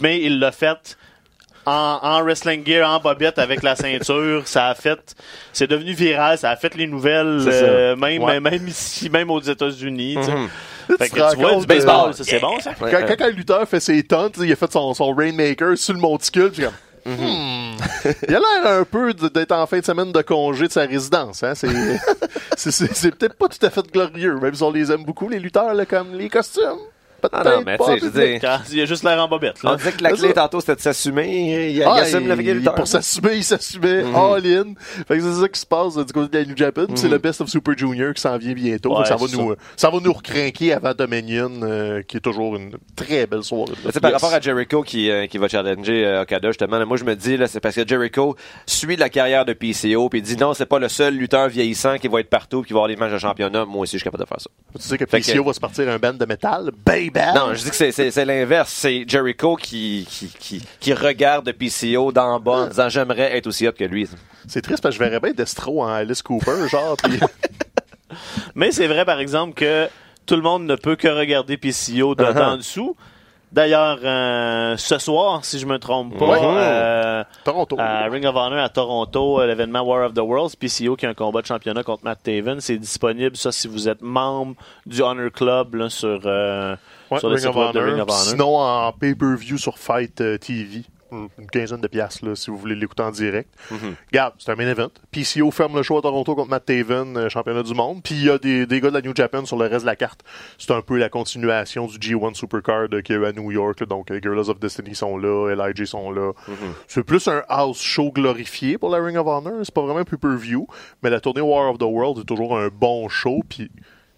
mais 0.00 0.20
il 0.20 0.40
l'a 0.40 0.52
fait 0.52 0.96
en, 1.66 1.98
en 2.02 2.22
wrestling 2.22 2.64
gear, 2.66 2.88
en 2.90 2.98
bobette 3.00 3.38
avec 3.38 3.62
la 3.62 3.76
ceinture, 3.76 4.42
ça 4.46 4.68
a 4.68 4.74
fait, 4.74 4.98
c'est 5.52 5.66
devenu 5.68 5.92
viral, 5.92 6.38
ça 6.38 6.50
a 6.50 6.56
fait 6.56 6.74
les 6.74 6.86
nouvelles, 6.86 7.44
euh, 7.46 7.96
même 7.96 8.22
Ouais. 8.22 8.40
même 8.40 8.66
ici, 8.68 9.10
même 9.10 9.30
aux 9.30 9.40
États-Unis. 9.40 10.16
Mhm. 10.16 10.48
Fait 10.98 11.08
Tu 11.08 11.14
que 11.16 11.36
vois 11.36 11.54
du 11.56 11.66
baseball, 11.66 12.14
ça 12.14 12.24
c'est 12.24 12.40
bon 12.40 12.58
ça. 12.60 12.72
Quand, 12.78 13.06
quand 13.16 13.24
un 13.24 13.30
lutteur 13.30 13.68
fait 13.68 13.78
ses 13.80 14.02
sais, 14.02 14.40
il 14.42 14.50
a 14.52 14.56
fait 14.56 14.72
son, 14.72 14.92
son 14.94 15.14
Rainmaker 15.14 15.76
sur 15.78 15.94
le 15.94 16.00
monticule, 16.00 16.50
puis 16.50 16.64
comme, 16.64 16.72
Hmm. 17.06 17.76
Il 18.28 18.34
a 18.34 18.38
l'air 18.38 18.72
un 18.80 18.84
peu 18.84 19.14
d'être 19.14 19.52
en 19.52 19.66
fin 19.66 19.78
de 19.78 19.84
semaine 19.84 20.12
de 20.12 20.20
congé 20.20 20.68
de 20.68 20.72
sa 20.72 20.82
résidence. 20.82 21.42
Hein? 21.42 21.54
C'est, 21.54 21.68
c'est, 22.58 22.70
c'est- 22.70 22.94
c'est 22.94 23.14
peut-être 23.16 23.36
pas 23.38 23.48
tout 23.48 23.64
à 23.64 23.70
fait 23.70 23.90
glorieux, 23.90 24.34
même 24.38 24.54
si 24.54 24.62
on 24.62 24.70
les 24.70 24.92
aime 24.92 25.04
beaucoup, 25.04 25.26
les 25.30 25.38
lutteurs, 25.38 25.72
là, 25.72 25.86
comme 25.86 26.14
les 26.14 26.28
costumes. 26.28 26.78
Ah 27.32 27.42
non, 27.44 27.62
mais 27.64 27.76
tu 27.76 27.84
pas 27.84 27.98
sais, 27.98 28.36
je 28.36 28.40
Quand 28.40 28.58
il 28.70 28.78
y 28.78 28.82
a 28.82 28.84
juste 28.86 29.02
l'air 29.04 29.22
en 29.22 29.28
bobette. 29.28 29.62
Là. 29.62 29.72
on 29.72 29.76
disait 29.76 29.92
que 29.92 30.02
la 30.02 30.12
clé 30.12 30.32
tantôt 30.32 30.60
c'était 30.60 30.76
de 30.76 30.80
s'assumer. 30.80 31.70
Il, 31.72 31.82
Ah, 31.82 31.94
il 31.96 32.00
assume 32.00 32.22
il- 32.40 32.52
lutteur. 32.54 32.74
Pour 32.74 32.86
s'assumer, 32.86 33.34
il 33.36 33.44
s'assumait 33.44 34.02
Mhm. 34.04 34.14
all 34.16 34.46
in. 34.46 34.74
Fait 35.06 35.18
que 35.18 35.22
c'est 35.22 35.40
ça 35.40 35.48
qui 35.48 35.60
se 35.60 35.66
passe 35.66 35.96
euh, 35.96 36.04
du 36.04 36.12
côté 36.12 36.28
de 36.28 36.38
la 36.38 36.44
New 36.46 36.56
Japan. 36.56 36.86
C'est 36.94 37.06
Mhm. 37.06 37.12
le 37.12 37.18
Best 37.18 37.40
of 37.40 37.48
Super 37.48 37.76
Junior 37.76 38.14
qui 38.14 38.20
s'en 38.20 38.36
vient 38.38 38.52
bientôt. 38.52 38.98
Ouais, 38.98 39.04
ça, 39.04 39.16
va 39.16 39.26
nous, 39.32 39.54
ça 39.76 39.90
va 39.90 39.98
nous 40.00 40.12
recrinquer 40.12 40.72
avant 40.72 40.94
Dominion, 40.94 41.50
euh, 41.62 42.02
qui 42.02 42.16
est 42.18 42.20
toujours 42.20 42.56
une 42.56 42.72
très 42.96 43.26
belle 43.26 43.42
soirée. 43.42 43.72
Sais, 43.90 44.00
par 44.00 44.10
Yes. 44.10 44.20
rapport 44.20 44.34
à 44.36 44.40
Jericho 44.40 44.82
qui, 44.82 45.10
euh, 45.10 45.26
qui 45.26 45.38
va 45.38 45.48
challenger 45.48 46.04
euh, 46.04 46.22
Okada, 46.22 46.48
justement, 46.48 46.78
là, 46.78 46.84
moi 46.86 46.96
je 46.96 47.04
me 47.04 47.14
dis, 47.14 47.36
là, 47.36 47.46
c'est 47.46 47.60
parce 47.60 47.74
que 47.74 47.86
Jericho 47.86 48.36
suit 48.66 48.96
la 48.96 49.08
carrière 49.08 49.44
de 49.44 49.52
PCO 49.52 50.08
puis 50.08 50.20
il 50.20 50.22
dit 50.22 50.36
non, 50.36 50.54
c'est 50.54 50.66
pas 50.66 50.78
le 50.78 50.88
seul 50.88 51.14
lutteur 51.14 51.48
vieillissant 51.48 51.96
qui 51.98 52.08
va 52.08 52.20
être 52.20 52.30
partout 52.30 52.62
qui 52.62 52.72
va 52.72 52.78
avoir 52.78 52.88
les 52.88 52.96
matchs 52.96 53.12
de 53.12 53.18
championnat. 53.18 53.64
Moi 53.64 53.82
aussi, 53.82 53.92
je 53.92 53.98
suis 53.98 54.04
capable 54.04 54.24
de 54.24 54.28
faire 54.28 54.40
ça. 54.40 54.50
Tu 54.76 54.82
sais 54.86 54.98
que 54.98 55.04
PCO 55.04 55.42
que- 55.42 55.46
va 55.48 55.52
se 55.52 55.60
partir 55.60 55.88
un 55.88 55.98
band 55.98 56.14
de 56.14 56.24
métal. 56.26 56.70
Baby! 56.84 57.09
Non, 57.34 57.54
je 57.54 57.62
dis 57.64 57.70
que 57.70 57.76
c'est- 57.92 58.24
l'inverse. 58.24 58.70
C'est 58.72 59.04
Jericho 59.08 59.56
qui, 59.56 60.06
qui, 60.10 60.28
qui, 60.28 60.62
qui 60.80 60.92
regarde 60.94 61.50
PCO 61.52 62.12
d'en 62.12 62.38
bas 62.40 62.52
en 62.52 62.66
disant 62.68 62.88
j'aimerais 62.88 63.36
être 63.36 63.46
aussi 63.46 63.66
hot 63.68 63.72
que 63.72 63.84
lui. 63.84 64.08
C'est 64.48 64.62
triste 64.62 64.82
parce 64.82 64.96
que 64.96 65.02
je 65.04 65.08
verrais 65.08 65.20
bien 65.20 65.32
Destro 65.32 65.82
en 65.82 65.88
Alice 65.88 66.22
Cooper, 66.22 66.66
genre. 66.70 66.96
Puis... 67.02 67.18
Mais 68.54 68.72
c'est 68.72 68.86
vrai, 68.86 69.04
par 69.04 69.20
exemple, 69.20 69.54
que 69.54 69.88
tout 70.26 70.36
le 70.36 70.42
monde 70.42 70.64
ne 70.66 70.76
peut 70.76 70.96
que 70.96 71.08
regarder 71.08 71.56
PCO 71.56 72.14
de, 72.14 72.24
Uh-huh. 72.24 72.34
d'en 72.34 72.56
dessous. 72.56 72.96
D'ailleurs, 73.52 73.98
euh, 74.04 74.76
ce 74.76 74.98
soir, 74.98 75.44
si 75.44 75.58
je 75.58 75.66
me 75.66 75.78
trompe 75.78 76.16
pas, 76.16 76.24
Ouais. 76.26 76.38
euh, 76.42 77.24
Toronto. 77.44 77.76
à 77.80 78.04
Ring 78.04 78.24
of 78.24 78.36
Honor 78.36 78.60
à 78.60 78.68
Toronto, 78.68 79.40
euh, 79.40 79.46
l'événement 79.48 79.80
War 79.80 80.06
of 80.06 80.14
the 80.14 80.20
Worlds, 80.20 80.54
PCO 80.56 80.94
qui 80.94 81.04
a 81.04 81.08
un 81.08 81.14
combat 81.14 81.42
de 81.42 81.46
championnat 81.46 81.82
contre 81.82 82.04
Matt 82.04 82.22
Taven, 82.22 82.60
c'est 82.60 82.76
disponible, 82.78 83.36
ça, 83.36 83.50
si 83.50 83.66
vous 83.66 83.88
êtes 83.88 84.02
membre 84.02 84.54
du 84.86 85.02
Honor 85.02 85.32
Club 85.32 85.74
là, 85.74 85.88
sur, 85.90 86.20
euh, 86.26 86.76
Ouais, 87.10 87.18
sur 87.18 87.28
le 87.28 87.34
Ring 87.34 87.40
site 87.46 87.50
of 87.50 87.56
web 87.56 87.72
de 87.74 87.78
Honor. 87.80 87.90
Ring 87.92 88.00
of 88.02 88.08
Honor. 88.08 88.20
Sinon, 88.20 88.56
en 88.58 88.92
pay-per-view 88.92 89.58
sur 89.58 89.78
Fight 89.78 90.20
euh, 90.20 90.38
TV. 90.38 90.84
Une 91.12 91.46
quinzaine 91.50 91.80
de 91.80 91.88
piastres, 91.88 92.24
là, 92.24 92.34
si 92.34 92.50
vous 92.50 92.56
voulez 92.56 92.74
l'écouter 92.74 93.02
en 93.02 93.10
direct. 93.10 93.48
Mhm. 93.70 93.94
Regarde, 94.12 94.34
c'est 94.38 94.50
un 94.52 94.56
main 94.56 94.68
event. 94.68 94.90
PCO 95.10 95.50
ferme 95.50 95.76
le 95.76 95.82
show 95.82 95.98
à 95.98 96.02
Toronto 96.02 96.34
contre 96.34 96.50
Matt 96.50 96.64
Taven, 96.66 97.16
euh, 97.16 97.28
championnat 97.28 97.62
du 97.62 97.74
monde. 97.74 98.02
Puis 98.02 98.14
il 98.14 98.24
y 98.24 98.30
a 98.30 98.38
des, 98.38 98.66
des 98.66 98.80
gars 98.80 98.88
de 98.90 98.94
la 98.94 99.02
New 99.02 99.14
Japan 99.14 99.44
sur 99.44 99.56
le 99.56 99.66
reste 99.66 99.82
de 99.82 99.86
la 99.86 99.96
carte. 99.96 100.22
C'est 100.58 100.72
un 100.72 100.82
peu 100.82 100.96
la 100.98 101.08
continuation 101.08 101.86
du 101.86 101.98
G1 101.98 102.34
Supercard 102.34 102.88
euh, 102.92 103.00
qu'il 103.02 103.16
y 103.16 103.18
a 103.18 103.22
eu 103.22 103.26
à 103.26 103.32
New 103.32 103.50
York. 103.50 103.80
là. 103.80 103.86
Donc, 103.86 104.10
euh, 104.10 104.18
Guerrillas 104.20 104.48
of 104.48 104.60
Destiny 104.60 104.94
sont 104.94 105.16
là, 105.18 105.54
LIJ 105.54 105.86
sont 105.86 106.10
là. 106.10 106.32
Mhm. 106.48 106.54
C'est 106.86 107.02
plus 107.02 107.26
un 107.28 107.42
house 107.48 107.80
show 107.80 108.10
glorifié 108.12 108.78
pour 108.78 108.90
la 108.90 108.98
Ring 109.02 109.16
of 109.16 109.26
Honor. 109.26 109.54
C'est 109.64 109.74
pas 109.74 109.82
vraiment 109.82 110.00
un 110.00 110.04
pay-per-view. 110.04 110.66
Mais 111.02 111.10
la 111.10 111.20
tournée 111.20 111.40
War 111.40 111.70
of 111.70 111.78
the 111.78 111.82
World 111.82 112.18
est 112.18 112.24
toujours 112.24 112.58
un 112.58 112.68
bon 112.68 113.08
show. 113.08 113.42
Puis 113.48 113.70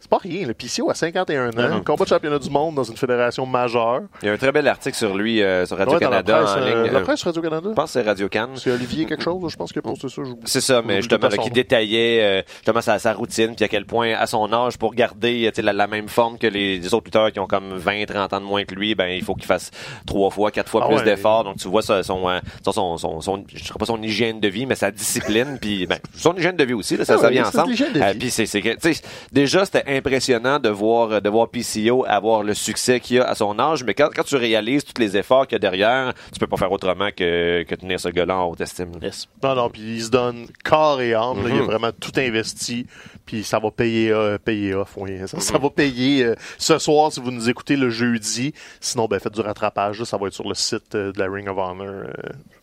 c'est 0.02 0.10
pas 0.10 0.18
rien. 0.18 0.48
Le 0.48 0.52
PCO 0.52 0.90
a 0.90 0.94
51 0.94 1.50
ans. 1.50 1.76
Mhm. 1.76 1.84
Combat 1.84 2.02
de 2.04 2.08
championnat 2.08 2.38
du 2.40 2.50
monde 2.50 2.74
dans 2.74 2.82
une 2.82 2.96
fédération 2.96 3.46
majeure. 3.46 4.00
Il 4.20 4.26
y 4.26 4.28
a 4.28 4.32
un 4.32 4.36
très 4.36 4.50
bel 4.50 4.66
article 4.66 4.96
sur 4.96 5.16
lui 5.16 5.40
euh, 5.40 5.64
sur 5.64 5.78
Ouais, 5.78 5.84
la 5.84 5.92
Radio-Canada 5.92 6.38
presse, 6.42 6.50
en 6.50 6.58
euh, 6.66 6.90
la 6.90 7.00
presse 7.02 7.22
Radio-Canada. 7.22 7.68
Je 7.70 7.74
pense 7.74 7.84
que 7.84 7.90
c'est 7.92 8.02
Radio-Can. 8.02 8.48
C'est 8.56 8.72
Olivier 8.72 9.06
quelque 9.06 9.22
chose, 9.22 9.40
je 9.52 9.56
pense 9.56 9.70
qu'il 9.72 9.78
a 9.78 9.82
posté 9.82 10.08
ça. 10.08 10.22
C'est 10.44 10.60
ça, 10.60 10.82
mais 10.84 10.96
justement, 10.96 11.28
là, 11.28 11.36
qui 11.36 11.50
détaillait 11.50 12.20
euh, 12.20 12.42
justement 12.56 12.80
sa, 12.80 12.98
sa 12.98 13.12
routine, 13.12 13.54
puis 13.54 13.64
à 13.64 13.68
quel 13.68 13.84
point, 13.86 14.14
à 14.14 14.26
son 14.26 14.52
âge, 14.52 14.76
pour 14.76 14.92
garder 14.94 15.46
euh, 15.56 15.62
la, 15.62 15.72
la 15.72 15.86
même 15.86 16.08
forme 16.08 16.36
que 16.36 16.48
les, 16.48 16.78
les 16.78 16.94
autres 16.94 17.04
lutteurs 17.04 17.30
qui 17.30 17.38
ont 17.38 17.46
comme 17.46 17.74
20, 17.76 18.06
30 18.06 18.32
ans 18.32 18.40
de 18.40 18.44
moins 18.44 18.64
que 18.64 18.74
lui, 18.74 18.96
ben 18.96 19.06
il 19.08 19.22
faut 19.22 19.34
qu'il 19.36 19.46
fasse 19.46 19.70
trois 20.04 20.30
fois, 20.30 20.50
quatre 20.50 20.68
fois 20.68 20.82
Ah 20.84 20.88
plus 20.88 20.96
ouais. 20.96 21.04
d'efforts. 21.04 21.44
Donc 21.44 21.58
tu 21.58 21.68
vois 21.68 21.82
ça, 21.82 22.02
son, 22.02 22.26
son, 22.64 22.72
son, 22.72 22.96
son, 22.98 23.20
son- 23.20 23.44
je 23.54 23.62
dirais 23.62 23.78
pas 23.78 23.86
son 23.86 24.02
hygiène 24.02 24.40
de 24.40 24.48
vie, 24.48 24.66
mais 24.66 24.74
sa 24.74 24.90
discipline, 24.90 25.58
puis 25.60 25.86
ben, 25.86 25.98
son 26.16 26.34
hygiène 26.34 26.56
de 26.56 26.64
vie 26.64 26.74
aussi, 26.74 26.96
là, 26.96 27.04
ça, 27.04 27.14
Ah 27.14 27.18
ça 27.18 27.26
ouais, 27.26 27.32
vient 27.34 27.44
c'est 27.44 27.58
ensemble. 27.60 27.74
puis 28.18 28.30
c'est, 28.30 29.02
déjà 29.30 29.64
c'était 29.64 29.84
impressionnant 29.96 30.58
de 30.58 30.68
voir, 30.68 31.20
de 31.22 31.28
voir 31.28 31.48
PCO 31.48 32.04
avoir 32.06 32.42
le 32.42 32.54
succès 32.54 33.00
qu'il 33.00 33.20
a 33.20 33.24
à 33.28 33.34
son 33.34 33.58
âge, 33.58 33.84
mais 33.84 33.94
quand, 33.94 34.08
quand 34.14 34.24
tu 34.24 34.36
réalises 34.36 34.84
tous 34.84 35.00
les 35.00 35.16
efforts 35.16 35.46
qu'il 35.46 35.54
y 35.54 35.56
a 35.56 35.58
derrière, 35.60 36.12
tu 36.32 36.38
peux 36.38 36.46
pas 36.46 36.56
faire 36.56 36.72
autrement 36.72 37.08
que, 37.16 37.62
que 37.62 37.74
tenir 37.74 37.98
ce 38.00 38.08
gars-là 38.08 38.36
en 38.38 38.44
haute 38.50 38.60
estime. 38.60 38.92
Yes. 39.02 39.28
Non, 39.42 39.54
non, 39.54 39.70
puis 39.70 39.82
il 39.96 40.02
se 40.02 40.10
donne 40.10 40.46
corps 40.64 41.00
et 41.00 41.14
âme. 41.14 41.42
là. 41.42 41.48
il 41.50 41.58
a 41.58 41.62
Mhm. 41.62 41.66
vraiment 41.66 41.90
tout 41.98 42.12
investi. 42.16 42.86
Puis 43.32 43.44
ça 43.44 43.58
va 43.58 43.70
payer, 43.70 44.10
euh, 44.12 44.36
payer 44.36 44.74
off. 44.74 44.90
oui. 44.98 45.12
Ça, 45.26 45.40
ça 45.40 45.56
va 45.56 45.70
payer 45.70 46.22
euh, 46.22 46.34
ce 46.58 46.76
soir 46.78 47.10
si 47.10 47.18
vous 47.18 47.30
nous 47.30 47.48
écoutez 47.48 47.76
le 47.76 47.88
jeudi. 47.88 48.52
Sinon, 48.78 49.06
ben, 49.06 49.18
faites 49.18 49.32
du 49.32 49.40
rattrapage. 49.40 50.04
ça 50.04 50.18
va 50.18 50.26
être 50.26 50.34
sur 50.34 50.46
le 50.46 50.54
site 50.54 50.94
euh, 50.94 51.12
de 51.12 51.18
la 51.18 51.30
Ring 51.30 51.48
of 51.48 51.56
Honor. 51.56 52.04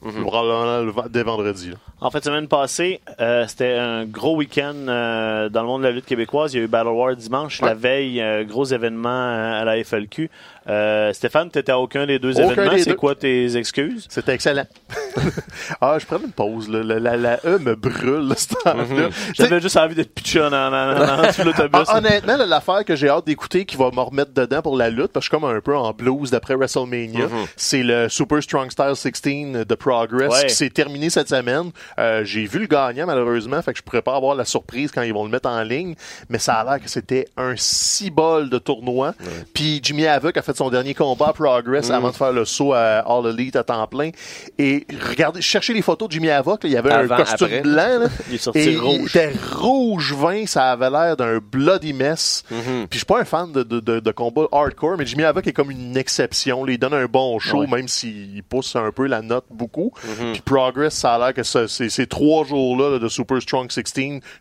v- 0.03 1.01
dès 1.09 1.23
vendredi. 1.23 1.71
là. 1.71 1.77
En 2.01 2.11
fait, 2.11 2.23
semaine 2.23 2.47
passée, 2.47 3.01
c'était 3.47 3.73
un 3.79 4.05
gros 4.05 4.35
week-end 4.35 4.75
dans 4.75 5.61
le 5.61 5.67
monde 5.67 5.81
de 5.81 5.87
la 5.87 5.91
lutte 5.91 6.05
québécoise. 6.05 6.53
Il 6.53 6.57
y 6.57 6.59
a 6.61 6.65
eu 6.65 6.67
Battle 6.67 6.89
War 6.89 7.15
dimanche. 7.15 7.61
Ouais. 7.61 7.69
La 7.69 7.73
veille, 7.73 8.23
gros 8.47 8.65
événement 8.65 9.09
à 9.59 9.65
la 9.65 9.83
FLQ. 9.83 10.29
Stéphane, 11.13 11.49
t'étais 11.49 11.71
à 11.71 11.79
aucun 11.79 12.05
des 12.05 12.19
deux 12.19 12.39
Aucun 12.39 12.51
événements. 12.51 12.77
C'est 12.77 12.95
quoi 12.95 13.15
tes 13.15 13.57
excuses? 13.57 14.05
C'était 14.07 14.33
excellent. 14.35 14.65
ah, 15.81 15.97
je 15.99 16.05
prends 16.05 16.17
une 16.19 16.31
pause. 16.31 16.69
là. 16.69 16.83
La, 16.83 16.99
la, 16.99 17.17
la 17.17 17.39
E 17.45 17.59
me 17.59 17.75
brûle, 17.75 18.33
ce 18.37 18.47
temps-là. 18.47 18.85
Sais, 18.87 19.09
J'avais 19.33 19.61
juste 19.61 19.77
envie 19.77 19.95
d'être 19.95 20.13
pitché 20.13 20.41
en, 20.41 20.51
en, 20.53 20.73
en, 20.73 21.43
l'autobus. 21.43 21.69
Ah, 21.89 21.97
honnêtement, 21.97 22.37
l'affaire 22.37 22.83
que 22.85 22.95
j'ai 22.95 23.09
hâte 23.09 23.25
d'écouter 23.25 23.65
qui 23.65 23.77
va 23.77 23.89
me 23.91 23.99
remettre 24.01 24.33
dedans 24.33 24.61
pour 24.61 24.75
la 24.77 24.89
lutte, 24.89 25.07
parce 25.13 25.27
que 25.27 25.35
je 25.35 25.37
suis 25.37 25.41
comme 25.47 25.55
un 25.55 25.61
peu 25.61 25.75
en 25.75 25.91
blues 25.91 26.31
d'après 26.31 26.55
WrestleMania, 26.55 27.25
c'est 27.55 27.83
le 27.83 28.09
Super 28.09 28.41
Strong 28.43 28.71
Style 28.71 28.93
16 28.95 29.65
de 29.65 29.75
Progress 29.75 30.29
Ouais. 30.33 30.45
qui 30.47 30.53
s'est 30.53 30.69
terminé 30.69 31.09
cette 31.09 31.29
semaine. 31.29 31.71
Euh, 31.97 32.23
j'ai 32.23 32.45
vu 32.45 32.59
le 32.59 32.67
gagnant 32.67 33.05
malheureusement, 33.05 33.61
fait 33.61 33.71
que 33.73 33.79
je 33.79 33.83
pourrais 33.83 34.01
pas 34.01 34.15
avoir 34.15 34.35
la 34.35 34.45
surprise 34.45 34.91
quand 34.91 35.01
ils 35.01 35.13
vont 35.13 35.23
le 35.23 35.29
mettre 35.31 35.49
en 35.49 35.61
ligne, 35.63 35.95
mais 36.29 36.37
ça 36.39 36.55
a 36.55 36.63
l'air 36.63 36.83
que 36.83 36.89
c'était 36.89 37.27
un 37.37 37.55
bol 38.11 38.49
de 38.49 38.57
tournoi. 38.57 39.13
Puis 39.53 39.79
Jimmy 39.83 40.05
Havoc 40.07 40.37
a 40.37 40.41
fait 40.41 40.55
son 40.55 40.69
dernier 40.69 40.93
combat 40.93 41.29
à 41.29 41.33
Progress 41.33 41.89
avant 41.89 42.09
de 42.09 42.15
faire 42.15 42.31
le 42.31 42.45
saut 42.45 42.73
à 42.73 42.99
All 42.99 43.27
Elite 43.27 43.55
à 43.55 43.63
temps 43.63 43.85
plein. 43.87 44.11
Et 44.57 44.85
regardez, 44.99 45.41
cherchez 45.41 45.73
les 45.73 45.81
photos 45.81 46.07
de 46.07 46.13
Jimmy 46.13 46.29
Havoc, 46.29 46.63
là, 46.63 46.69
il 46.69 46.73
y 46.73 46.77
avait 46.77 46.91
Avant, 46.91 47.15
un 47.15 47.17
costume 47.17 47.45
après. 47.47 47.61
blanc. 47.61 47.99
là. 47.99 48.07
Il 48.29 48.35
est 48.35 48.37
sorti 48.37 48.59
Et 48.59 48.77
rouge. 48.77 48.99
Il 49.15 49.19
était 49.19 49.33
rouge 49.55 50.13
vin, 50.13 50.45
ça 50.45 50.71
avait 50.71 50.89
l'air 50.89 51.15
d'un 51.17 51.39
bloody 51.39 51.93
mess. 51.93 52.43
Mhm. 52.51 52.87
Puis 52.87 52.87
je 52.93 52.97
suis 52.97 53.05
pas 53.05 53.19
un 53.21 53.25
fan 53.25 53.51
de, 53.51 53.63
de, 53.63 53.79
de, 53.79 53.99
de 53.99 54.11
combat 54.11 54.45
hardcore, 54.51 54.97
mais 54.97 55.05
Jimmy 55.05 55.23
Havoc 55.23 55.45
est 55.47 55.53
comme 55.53 55.71
une 55.71 55.97
exception. 55.97 56.63
là. 56.65 56.73
Il 56.73 56.77
donne 56.79 56.93
un 56.93 57.05
bon 57.05 57.39
show, 57.39 57.59
Ouais. 57.61 57.67
même 57.67 57.87
s'il 57.87 58.41
pousse 58.43 58.75
un 58.75 58.91
peu 58.91 59.07
la 59.07 59.21
note 59.21 59.45
beaucoup. 59.49 59.91
Mhm. 60.03 60.33
Puis 60.33 60.41
Progress, 60.41 60.93
ça 60.93 61.15
a 61.15 61.19
l'air 61.19 61.33
que 61.33 61.43
ça- 61.43 61.67
ces, 61.67 62.07
trois 62.07 62.45
jours-là 62.45 62.91
là, 62.91 62.99
de 62.99 63.07
Super 63.07 63.41
Strong 63.41 63.71
16, 63.71 63.83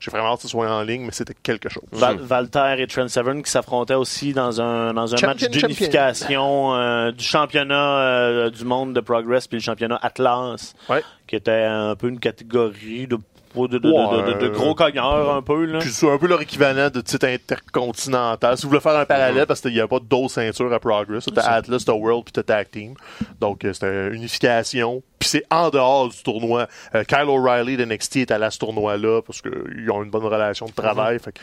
j'ai 0.01 0.11
vraiment 0.11 0.29
hâte 0.33 0.37
que 0.39 0.43
ce 0.43 0.49
soit 0.49 0.71
en 0.71 0.83
ligne, 0.83 1.03
mais 1.03 1.13
c'était 1.13 1.35
quelque 1.43 1.69
chose. 1.69 1.83
Val- 1.93 2.19
Valter 2.21 2.75
et 2.79 2.87
Trent 2.87 3.09
Severn 3.09 3.43
qui 3.43 3.51
s'affrontaient 3.51 3.95
aussi 3.95 4.33
dans 4.33 4.61
un, 4.61 4.93
dans 4.95 5.13
un 5.15 5.17
Champion, 5.17 5.29
match 5.49 5.51
d'unification 5.51 6.75
euh, 6.75 7.13
du 7.13 7.25
championnat 7.25 7.99
euh, 7.99 8.51
du 8.51 8.65
monde 8.65 8.95
de 8.95 9.01
Progress 9.01 9.47
puis 9.47 9.59
le 9.59 9.63
championnat 9.63 9.99
Atlas, 10.03 10.48
Ouais. 10.89 11.03
qui 11.27 11.37
était 11.37 11.65
un 11.65 11.95
peu 11.97 12.09
une 12.09 12.21
catégorie 12.21 13.07
de, 13.07 13.17
de, 13.57 13.67
de, 13.67 13.79
de- 13.79 13.91
Ouais, 13.91 14.23
de- 14.23 14.33
de- 14.35 14.39
de 14.41 14.47
euh, 14.47 14.51
gros 14.51 14.75
cogneurs 14.75 15.35
un 15.35 15.43
peu. 15.43 15.65
Là. 15.65 15.79
Puis 15.81 15.91
c'est 15.91 16.09
un 16.11 16.19
peu 16.19 16.27
leur 16.29 16.41
équivalent 16.41 16.91
de 16.91 17.01
titre 17.01 17.27
intercontinental. 17.27 18.57
Si 18.57 18.63
vous 18.65 18.69
voulez 18.71 18.81
faire 18.81 18.97
un 18.97 19.05
parallèle, 19.05 19.47
parce 19.47 19.61
qu'il 19.61 19.73
n'y 19.73 19.81
a 19.81 19.89
pas 19.89 19.99
d'autres 20.01 20.35
ceintures 20.35 20.73
à 20.73 20.79
Progress. 20.79 21.27
T'as 21.35 21.43
Atlas, 21.43 21.85
t'as 21.85 21.93
World, 21.93 22.25
puis 22.25 22.33
t'as 22.33 22.43
Tag 22.43 22.71
Team. 22.71 22.95
Donc 23.41 23.65
euh, 23.65 23.73
c'était 23.73 24.09
une 24.09 24.15
unification. 24.15 25.03
Puis 25.19 25.29
c'est 25.29 25.45
en 25.51 25.71
dehors 25.71 26.09
du 26.09 26.23
tournoi. 26.23 26.69
Euh, 26.95 27.05
Kyle 27.05 27.25
O'Reilly 27.29 27.77
de 27.77 27.85
NXT 27.85 28.17
est 28.19 28.31
allé 28.31 28.45
à 28.45 28.51
ce 28.51 28.59
tournoi-là 28.59 29.23
parce 29.23 29.43
qu'ils 29.43 29.91
ont 29.91 30.03
une 30.03 30.11
bonne 30.11 30.25
relation 30.25 30.67
de 30.67 30.73
travail. 30.73 31.19
Fait 31.19 31.33
que 31.33 31.41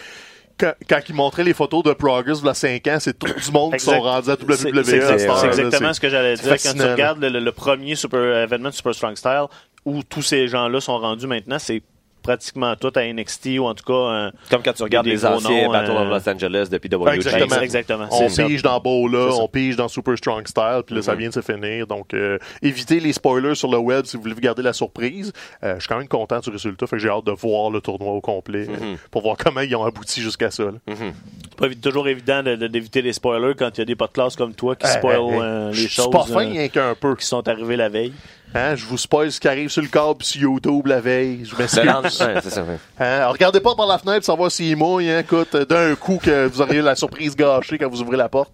quand, 0.59 0.73
quand 0.89 0.99
ils 1.09 1.15
montraient 1.15 1.43
les 1.43 1.53
photos 1.53 1.83
de 1.83 1.93
Progress 1.93 2.39
il 2.41 2.45
y 2.45 2.49
a 2.49 2.53
5 2.53 2.87
ans, 2.87 2.97
c'est 2.99 3.17
tout 3.17 3.27
du 3.27 3.51
monde 3.51 3.73
qui 3.73 3.79
sont 3.83 3.99
rendus 4.01 4.29
à 4.29 4.33
WWE. 4.35 4.83
c'est 4.83 5.01
c'est 5.19 5.47
exactement 5.47 5.93
ce 5.93 5.99
que 5.99 6.09
j'allais 6.09 6.35
dire. 6.35 6.55
Quand 6.63 6.73
tu 6.73 6.81
regardes 6.91 7.19
le, 7.21 7.29
le- 7.29 7.39
le 7.39 7.51
premier 7.51 7.95
super, 7.95 8.19
événement 8.43 8.69
de 8.69 8.73
Super 8.75 8.93
Strong 8.95 9.15
Style, 9.17 9.45
où 9.85 10.01
tous 10.03 10.21
ces 10.21 10.47
gens-là 10.47 10.79
sont 10.81 10.97
rendus 10.97 11.27
maintenant, 11.27 11.59
c'est 11.59 11.81
pratiquement 12.25 12.75
tout 12.75 12.91
à 12.95 13.03
NXT 13.05 13.59
ou 13.59 13.65
en 13.65 13.73
tout 13.75 13.83
cas. 13.85 13.93
euh, 13.93 14.31
Comme 14.49 14.63
quand 14.63 14.73
tu 14.73 14.83
regardes 14.83 15.05
Des 15.05 15.11
les 15.11 15.25
anciens 15.25 15.65
noms, 15.65 15.71
Battle 15.71 15.91
euh, 15.91 16.01
of 16.01 16.09
Los 16.25 16.29
Angeles 16.29 16.67
de 16.71 16.77
PWG. 16.79 17.13
Exactement. 17.15 17.61
exactement. 17.61 18.07
On 18.11 18.17
c'est 18.17 18.29
ça. 18.29 18.45
pige 18.45 18.61
dans 18.63 18.79
Bola, 18.79 19.29
on 19.39 19.47
pige 19.47 19.75
dans 19.75 19.87
Super 19.87 20.17
Strong 20.17 20.47
Style, 20.47 20.81
puis 20.85 20.95
là, 20.95 21.01
ça 21.01 21.13
Mhm. 21.13 21.19
vient 21.19 21.29
de 21.29 21.33
se 21.35 21.41
finir. 21.41 21.87
Donc, 21.87 22.13
euh, 22.13 22.37
évitez 22.61 22.99
les 22.99 23.13
spoilers 23.13 23.55
sur 23.55 23.69
le 23.71 23.77
web 23.77 24.05
si 24.05 24.17
vous 24.17 24.23
voulez 24.23 24.33
vous 24.35 24.41
garder 24.41 24.63
la 24.63 24.73
surprise. 24.73 25.31
Euh, 25.63 25.75
je 25.75 25.79
suis 25.81 25.87
quand 25.87 25.97
même 25.97 26.07
content 26.07 26.39
du 26.39 26.49
résultat, 26.49 26.87
fait 26.87 26.95
que 26.97 27.01
j'ai 27.01 27.09
hâte 27.09 27.25
de 27.25 27.31
voir 27.31 27.69
le 27.69 27.79
tournoi 27.81 28.11
au 28.13 28.21
complet 28.21 28.67
euh, 28.69 28.91
Mhm. 28.91 28.97
pour 29.11 29.21
voir 29.21 29.37
comment 29.37 29.61
ils 29.61 29.75
ont 29.75 29.83
abouti 29.85 30.21
jusqu'à 30.21 30.49
ça. 30.51 30.63
là. 30.65 30.71
Mhm. 30.87 31.13
C'est 31.61 31.81
toujours 31.81 32.07
évident 32.07 32.41
de- 32.43 32.55
de- 32.55 32.67
d'éviter 32.67 33.01
les 33.01 33.13
spoilers 33.13 33.53
quand 33.57 33.69
il 33.77 33.79
y 33.79 33.81
a 33.81 33.85
des 33.85 33.95
potes 33.95 34.09
de 34.09 34.13
classe 34.13 34.35
comme 34.35 34.53
toi 34.53 34.75
qui 34.75 34.87
Eh, 34.89 34.97
spoilent 34.97 35.29
eh, 35.33 35.39
euh, 35.41 35.71
je 35.71 35.81
les 35.83 35.87
suis 35.87 35.95
choses 36.01 36.09
pas 36.09 36.23
fin, 36.23 36.45
euh, 36.45 36.49
rien 36.49 36.67
qu'un 36.69 36.95
peu. 36.95 37.15
qui 37.15 37.25
sont 37.25 37.47
arrivées 37.47 37.75
la 37.77 37.89
veille. 37.89 38.13
Hein, 38.57 38.75
je 38.75 38.85
vous 38.85 38.97
spoil 38.97 39.31
ce 39.31 39.39
qui 39.39 39.47
arrive 39.49 39.69
sur 39.69 39.81
le 39.81 39.89
câble 39.89 40.15
puis 40.19 40.27
sur 40.27 40.41
YouTube 40.41 40.87
la 40.87 41.01
veille. 41.01 41.43
Je 41.43 41.55
m'excuse. 41.55 41.83
ouais, 42.21 42.35
c'est 42.41 42.49
ça. 42.49 42.61
ouais. 42.63 42.77
Hein, 42.99 43.27
regardez 43.27 43.59
pas 43.59 43.75
par 43.75 43.85
la 43.85 43.97
fenêtre 43.97 44.19
pour 44.19 44.25
savoir 44.25 44.49
s'il 44.51 44.77
mouille. 44.77 45.09
Hein, 45.11 45.19
écoute, 45.19 45.55
d'un 45.55 45.93
coup 45.95 46.19
que 46.23 46.47
vous 46.47 46.61
auriez 46.61 46.81
la 46.81 46.95
surprise 46.95 47.35
gâchée 47.35 47.77
quand 47.77 47.89
vous 47.89 48.01
ouvrez 48.01 48.15
la 48.17 48.29
porte. 48.29 48.53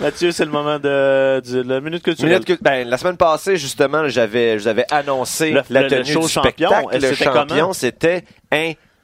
Mathieu, 0.00 0.32
c'est 0.32 0.44
le 0.44 0.50
moment 0.50 0.78
de, 0.80 1.40
de 1.40 1.62
la 1.62 1.80
minute 1.80 2.02
culturelle. 2.02 2.32
Minute 2.32 2.44
que- 2.46 2.62
ben, 2.62 2.88
la 2.88 2.98
semaine 2.98 3.16
passée, 3.16 3.56
justement, 3.56 4.08
j'avais, 4.08 4.58
je 4.58 4.64
vous 4.64 4.68
avais 4.68 4.86
annoncé 4.90 5.50
Le- 5.52 5.62
la 5.70 5.82
le- 5.82 5.88
le 5.88 6.02
tenue 6.02 6.12
show 6.12 6.20
du 6.22 6.28
champion. 6.28 6.68
spectacle. 6.70 6.96
Et 6.96 6.98
Le 6.98 7.14
champion, 7.14 7.72
c'était 7.72 8.24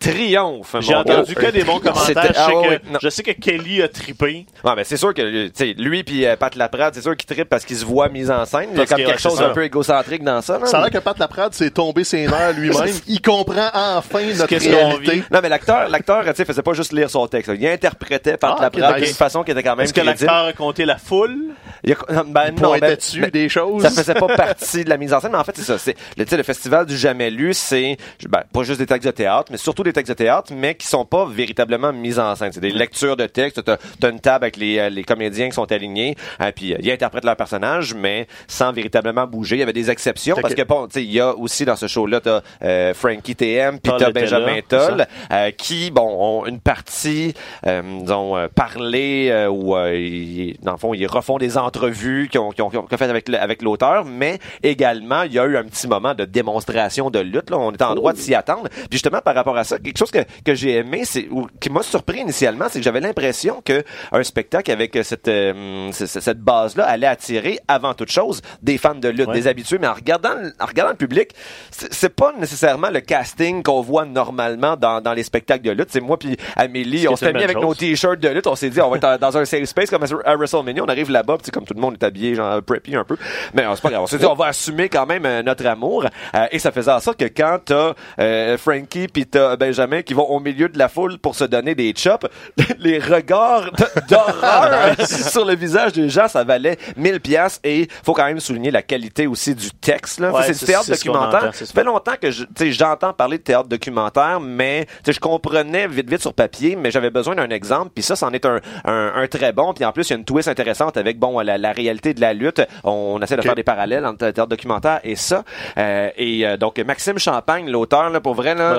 triomphe. 0.00 0.76
J'ai 0.80 0.94
entendu 0.94 1.34
gars. 1.34 1.42
que 1.42 1.50
des 1.50 1.64
bons 1.64 1.78
commentaires. 1.80 2.04
C'était- 2.06 2.28
Je 2.28 2.32
sais, 2.34 2.38
ah 2.38 2.60
ouais, 2.60 2.78
que, 2.80 2.92
non. 2.92 2.98
je 3.02 3.08
sais 3.08 3.22
que 3.22 3.30
Kelly 3.32 3.82
a 3.82 3.88
trippé. 3.88 4.46
Ouais, 4.62 4.72
mais 4.76 4.84
c'est 4.84 4.96
sûr 4.96 5.14
que 5.14 5.46
tu 5.46 5.52
sais, 5.54 5.74
lui 5.78 6.04
puis 6.04 6.26
euh, 6.26 6.36
Pat 6.36 6.54
Laprade, 6.56 6.94
c'est 6.94 7.00
sûr 7.02 7.16
qu'il 7.16 7.26
trippe 7.26 7.48
parce 7.48 7.64
qu'il 7.64 7.76
se 7.76 7.84
voit 7.84 8.08
mis 8.08 8.30
en 8.30 8.44
scène. 8.44 8.68
Il 8.72 8.78
y 8.78 8.82
a 8.82 8.86
comme 8.86 8.98
que, 8.98 9.04
quelque 9.06 9.20
chose 9.20 9.38
d'un 9.38 9.50
peu 9.50 9.64
égocentrique 9.64 10.22
dans 10.22 10.40
ça. 10.42 10.58
là. 10.58 10.66
Ça 10.66 10.78
a 10.78 10.80
l'air 10.82 10.90
que 10.90 10.98
Pat 10.98 11.18
Laprade 11.18 11.54
s'est 11.54 11.70
tombé 11.70 12.04
ses 12.04 12.26
nerfs 12.26 12.52
lui-même. 12.54 12.94
Il 13.06 13.22
comprend 13.22 13.68
enfin 13.74 14.20
notre 14.36 14.54
réalité. 14.56 15.22
Non, 15.30 15.40
mais 15.42 15.48
l'acteur, 15.48 15.88
l'acteur, 15.88 16.24
tu 16.24 16.34
sais, 16.34 16.44
faisait 16.44 16.62
pas 16.62 16.72
juste 16.74 16.92
lire 16.92 17.08
son 17.10 17.26
texte. 17.26 17.48
là. 17.48 17.54
Il 17.58 17.66
interprétait 17.66 18.36
Pat 18.36 18.56
Ah, 18.58 18.62
Laprade 18.62 18.96
d'une 19.02 19.06
façon 19.14 19.42
qui 19.42 19.52
était 19.52 19.62
quand 19.62 19.76
même 19.76 19.84
Est-ce 19.84 19.94
que 19.94 20.00
l'acteur 20.00 20.46
a 20.46 20.52
compté 20.52 20.84
la 20.84 20.98
foule? 20.98 21.36
Il 21.82 21.92
a- 21.92 22.22
ben, 22.24 22.50
non, 22.50 22.68
Pointait 22.70 22.80
ben, 22.80 22.96
dessus 22.96 23.20
ben, 23.20 23.30
des 23.30 23.48
choses. 23.48 23.82
Ça 23.82 23.90
faisait 23.90 24.14
pas 24.14 24.26
partie 24.36 24.84
de 24.84 24.88
la 24.90 24.96
mise 24.96 25.12
en 25.12 25.20
scène, 25.20 25.32
mais 25.32 25.38
en 25.38 25.44
fait, 25.44 25.52
c'est 25.56 25.62
ça. 25.62 25.78
C'est, 25.78 25.96
sais, 26.28 26.36
le 26.36 26.42
festival 26.42 26.86
du 26.86 26.96
jamais 26.96 27.30
lu, 27.30 27.52
c'est, 27.54 27.96
ben, 28.28 28.42
pas 28.52 28.62
juste 28.62 28.80
des 28.80 28.86
textes 28.86 29.06
de 29.06 29.10
théâtre, 29.12 29.48
mais 29.50 29.56
surtout 29.58 29.82
des 29.84 29.92
textes 29.92 30.10
de 30.10 30.16
théâtre, 30.16 30.52
mais 30.54 30.74
qui 30.74 30.86
sont 30.86 31.04
pas 31.04 31.24
véritablement 31.26 31.92
mis 31.92 32.18
en 32.18 32.34
scène. 32.34 32.52
C'est 32.52 32.60
des 32.60 32.70
lectures 32.70 33.16
de 33.16 33.26
textes. 33.26 33.62
T'as, 33.64 33.76
t'as 34.00 34.10
une 34.10 34.20
table 34.20 34.44
avec 34.44 34.56
les, 34.56 34.78
euh, 34.78 34.88
les 34.88 35.04
comédiens 35.04 35.48
qui 35.48 35.54
sont 35.54 35.70
alignés, 35.70 36.16
hein, 36.40 36.50
puis 36.52 36.74
euh, 36.74 36.78
ils 36.80 36.90
interprètent 36.90 37.24
leur 37.24 37.36
personnage, 37.36 37.94
mais 37.94 38.26
sans 38.48 38.72
véritablement 38.72 39.26
bouger. 39.26 39.56
Il 39.56 39.60
y 39.60 39.62
avait 39.62 39.72
des 39.72 39.90
exceptions, 39.90 40.34
parce 40.42 40.54
que- 40.54 40.62
bon, 40.68 40.86
tu 40.86 40.94
sais, 40.94 41.04
il 41.04 41.12
y 41.12 41.20
a 41.20 41.34
aussi 41.34 41.64
dans 41.64 41.76
ce 41.76 41.86
show-là, 41.86 42.20
t'as 42.20 42.40
euh, 42.62 42.94
Frankie 42.94 43.36
TM, 43.36 43.78
puis 43.80 43.92
t'as 43.98 44.06
Benjamin 44.20 44.60
Toll, 44.68 45.06
euh, 45.32 45.50
qui, 45.52 45.90
bon, 45.90 46.08
ont 46.42 46.46
une 46.46 46.60
partie, 46.60 47.34
euh, 47.66 47.82
disons, 48.00 48.36
parlé, 48.54 49.46
ou, 49.50 49.76
euh, 49.76 49.94
ils- 49.96 50.56
dans 50.62 50.72
le 50.72 50.78
fond, 50.78 50.94
ils 50.94 51.06
refont 51.06 51.38
des 51.38 51.56
entrevues 51.58 52.28
qui 52.30 52.38
ont, 52.38 52.50
ont 52.58 52.86
fait 52.88 53.02
avec, 53.02 53.28
avec 53.30 53.62
l'auteur, 53.62 54.04
mais 54.04 54.38
également, 54.62 55.22
il 55.22 55.32
y 55.32 55.38
a 55.38 55.44
eu 55.46 55.56
un 55.56 55.64
petit 55.64 55.86
moment 55.86 56.14
de 56.14 56.24
démonstration 56.24 57.10
de 57.10 57.18
lutte, 57.20 57.50
là. 57.50 57.58
On 57.58 57.70
était 57.72 57.84
en 57.84 57.94
droit 57.94 58.12
de 58.12 58.18
s'y 58.18 58.34
attendre. 58.34 58.68
Puis 58.70 58.86
justement, 58.92 59.20
par 59.20 59.34
rapport 59.34 59.56
à 59.56 59.64
ça, 59.64 59.73
quelque 59.78 59.98
chose 59.98 60.10
que, 60.10 60.18
que 60.44 60.54
j'ai 60.54 60.76
aimé, 60.76 61.02
c'est, 61.04 61.28
ou 61.30 61.46
qui 61.60 61.70
m'a 61.70 61.82
surpris 61.82 62.20
initialement, 62.20 62.66
c'est 62.70 62.78
que 62.78 62.84
j'avais 62.84 63.00
l'impression 63.00 63.62
que 63.64 63.82
un 64.12 64.22
spectacle 64.22 64.70
avec 64.70 64.98
cette, 65.02 65.28
euh, 65.28 65.90
c- 65.92 66.06
c- 66.06 66.20
cette 66.20 66.40
base-là 66.40 66.84
allait 66.86 67.06
attirer, 67.06 67.58
avant 67.68 67.94
toute 67.94 68.10
chose, 68.10 68.40
des 68.62 68.78
fans 68.78 68.94
de 68.94 69.08
lutte, 69.08 69.28
Ouais. 69.28 69.34
des 69.34 69.46
habitués, 69.48 69.78
mais 69.80 69.86
en 69.86 69.94
regardant, 69.94 70.34
en 70.60 70.66
regardant 70.66 70.90
le 70.92 70.96
public, 70.98 71.30
c'est 71.70 72.14
pas 72.14 72.32
nécessairement 72.38 72.90
le 72.90 73.00
casting 73.00 73.62
qu'on 73.62 73.80
voit 73.80 74.04
normalement 74.04 74.76
dans, 74.76 75.00
dans 75.00 75.12
les 75.12 75.22
spectacles 75.22 75.62
de 75.64 75.70
lutte. 75.70 75.88
C'est 75.90 76.00
moi 76.00 76.18
puis 76.18 76.36
Amélie, 76.56 77.06
on 77.08 77.14
qui 77.14 77.14
est 77.14 77.16
s'était 77.16 77.30
une 77.32 77.36
mis 77.38 77.44
avec 77.44 77.58
nos 77.60 77.74
t-shirts 77.74 78.20
de 78.20 78.28
lutte, 78.28 78.46
on 78.46 78.54
s'est 78.56 78.70
dit 78.70 78.80
on 78.80 78.90
va 78.90 78.96
être 78.96 79.18
dans 79.20 79.36
un 79.36 79.44
safe 79.44 79.64
space 79.64 79.90
comme 79.90 80.04
à 80.24 80.36
WrestleMania, 80.36 80.82
on 80.84 80.88
arrive 80.88 81.10
là-bas, 81.10 81.38
puis 81.42 81.50
comme 81.50 81.64
tout 81.64 81.74
le 81.74 81.80
monde 81.80 81.94
est 82.00 82.04
habillé 82.04 82.34
genre 82.34 82.62
preppy 82.62 82.96
un 82.96 83.04
peu. 83.04 83.16
Mais 83.54 83.62
euh, 83.64 83.72
c'est 83.74 83.82
pas 83.82 83.90
grave, 83.90 84.02
on 84.02 84.06
s'est 84.06 84.18
dit 84.18 84.26
on 84.26 84.34
va 84.34 84.46
assumer 84.46 84.88
quand 84.88 85.06
même 85.06 85.24
euh, 85.26 85.42
notre 85.42 85.66
amour 85.66 86.04
Euh, 86.34 86.46
et 86.50 86.58
ça 86.58 86.72
faisait 86.72 86.90
en 86.90 87.00
sorte 87.00 87.18
que 87.18 87.24
quand 87.26 87.58
t'as 87.64 87.94
euh, 88.18 88.56
Frankie 88.58 89.08
puis 89.08 89.26
t'as 89.26 89.56
Benjamin 89.64 90.02
qui 90.02 90.14
vont 90.14 90.28
au 90.28 90.40
milieu 90.40 90.68
de 90.68 90.78
la 90.78 90.88
foule 90.88 91.18
pour 91.18 91.34
se 91.34 91.44
donner 91.44 91.74
des 91.74 91.94
chops, 91.96 92.26
les 92.78 92.98
regards 92.98 93.70
d'horreur 94.08 94.94
sur 95.06 95.44
le 95.44 95.54
visage 95.54 95.92
des 95.92 96.08
gens, 96.08 96.28
ça 96.28 96.44
valait 96.44 96.76
1000 96.96 97.20
pièces 97.20 97.60
et 97.64 97.88
faut 98.04 98.12
quand 98.12 98.26
même 98.26 98.40
souligner 98.40 98.70
la 98.70 98.82
qualité 98.82 99.26
aussi 99.26 99.54
du 99.54 99.70
texte 99.70 100.20
là. 100.20 100.30
Ouais, 100.32 100.42
c'est 100.46 100.58
du 100.58 100.64
théâtre 100.66 100.88
documentaire. 100.90 101.54
ça 101.54 101.66
fait 101.66 101.84
longtemps 101.84 102.14
que 102.20 102.30
je- 102.30 102.44
j'entends 102.70 103.12
parler 103.12 103.38
de 103.38 103.42
théâtre 103.42 103.68
documentaire, 103.68 104.40
mais 104.40 104.86
je 105.06 105.18
comprenais 105.18 105.86
vite 105.88 106.08
vite 106.10 106.20
sur 106.20 106.34
papier, 106.34 106.76
mais 106.76 106.90
j'avais 106.90 107.10
besoin 107.10 107.34
d'un 107.34 107.50
exemple. 107.50 107.90
Puis 107.94 108.02
ça, 108.02 108.16
c'en 108.16 108.32
est 108.32 108.44
un, 108.44 108.60
un, 108.84 109.12
un 109.14 109.26
très 109.28 109.52
bon. 109.52 109.72
Puis 109.72 109.84
en 109.84 109.92
plus, 109.92 110.08
il 110.08 110.10
y 110.10 110.14
a 110.14 110.18
une 110.18 110.24
twist 110.24 110.48
intéressante 110.48 110.96
avec 110.96 111.18
bon 111.18 111.40
la, 111.40 111.56
la 111.58 111.72
réalité 111.72 112.14
de 112.14 112.20
la 112.20 112.32
lutte. 112.32 112.62
On, 112.82 113.20
essaie 113.22 113.36
de 113.36 113.42
faire 113.42 113.54
des 113.54 113.62
parallèles 113.62 114.04
entre 114.04 114.26
le 114.26 114.32
théâtre 114.32 114.48
documentaire 114.48 115.00
et 115.04 115.16
ça. 115.16 115.44
Euh, 115.78 116.10
et 116.16 116.46
euh, 116.46 116.56
donc 116.56 116.78
Maxime 116.78 117.18
Champagne, 117.18 117.70
l'auteur, 117.70 118.10
là, 118.10 118.20
pour 118.20 118.34
vrai, 118.34 118.54
là, 118.54 118.74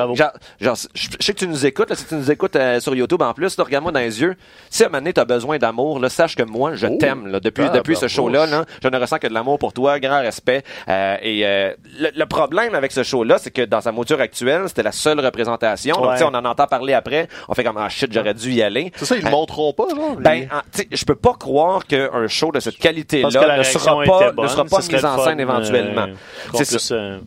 genre, 0.59 0.74
genre, 0.75 0.91
je 0.93 1.07
je 1.19 1.25
sais 1.25 1.33
que 1.33 1.39
tu 1.39 1.47
nous 1.47 1.65
écoutes, 1.65 1.89
là, 1.89 1.95
si 1.95 2.05
tu 2.05 2.15
nous 2.15 2.31
écoutes 2.31 2.55
euh, 2.55 2.79
sur 2.79 2.93
YouTube 2.95 3.21
en 3.21 3.33
plus, 3.33 3.55
regarde-moi 3.59 3.91
dans 3.91 3.99
les 3.99 4.21
yeux. 4.21 4.35
Si 4.69 4.83
à 4.83 4.87
un 4.87 4.89
moment 4.89 4.99
donné, 4.99 5.13
t'as 5.13 5.25
besoin 5.25 5.57
d'amour, 5.57 5.99
là, 5.99 6.09
sache 6.09 6.35
que 6.35 6.43
moi, 6.43 6.75
je 6.75 6.87
Oh. 6.87 6.97
t'aime. 6.99 7.27
Là, 7.27 7.39
depuis 7.39 7.63
Ah, 7.67 7.69
depuis 7.69 7.95
ce 7.95 8.07
show-là, 8.07 8.45
là, 8.45 8.65
je 8.83 8.87
ne 8.87 8.97
ressens 8.97 9.17
que 9.19 9.27
de 9.27 9.33
l'amour 9.33 9.57
pour 9.59 9.73
toi, 9.73 9.99
grand 9.99 10.19
respect. 10.19 10.63
Euh, 10.87 11.17
et 11.21 11.45
euh, 11.45 11.73
le, 11.99 12.09
le 12.15 12.25
problème 12.25 12.75
avec 12.75 12.91
ce 12.91 13.03
show-là, 13.03 13.37
c'est 13.39 13.51
que 13.51 13.61
dans 13.63 13.81
sa 13.81 13.91
mouture 13.91 14.19
actuelle, 14.21 14.63
c'était 14.67 14.83
la 14.83 14.91
seule 14.91 15.19
représentation. 15.19 15.95
Donc, 15.95 16.05
Ouais. 16.05 16.11
tu 16.13 16.19
sais, 16.19 16.25
on 16.25 16.35
en 16.35 16.45
entend 16.45 16.67
parler 16.67 16.93
après. 16.93 17.27
On 17.47 17.53
fait 17.53 17.63
comme, 17.63 17.77
ah 17.77 17.89
shit, 17.89 18.11
j'aurais 18.13 18.33
dû 18.33 18.51
y 18.51 18.61
aller. 18.61 18.91
C'est 18.95 19.05
ça, 19.05 19.15
ils 19.17 19.23
le 19.23 19.29
montreront 19.31 19.73
pas, 19.73 19.85
genre. 19.95 20.15
Ben, 20.19 20.47
je 20.91 21.05
peux 21.05 21.15
pas 21.15 21.33
croire 21.33 21.85
qu'un 21.85 22.27
show 22.27 22.51
de 22.51 22.59
cette 22.59 22.77
qualité-là 22.77 23.57
ne 23.57 23.63
sera 23.63 24.03
pas, 24.03 24.31
bonne, 24.31 24.45
ne 24.45 24.49
sera 24.49 24.63
ce 24.65 24.69
pas 24.69 24.81
serait 24.81 24.97
mis 24.97 25.05
en 25.05 25.23
scène 25.23 25.39
éventuellement. 25.39 26.07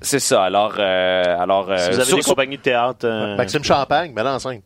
C'est 0.03 0.19
ça. 0.21 0.43
Alors, 0.45 0.75
euh, 0.79 1.23
alors, 1.39 1.71
euh, 1.71 1.77
si 1.79 1.91
vous 1.91 2.01
avez 2.01 2.13
des 2.15 2.21
compagnies 2.23 2.57
de 2.59 2.63
théâtre, 2.63 3.07
Maxime 3.39 3.65
Champagne, 3.65 4.13
mais 4.15 4.23
là, 4.23 4.35
en 4.35 4.39
scène. 4.39 4.63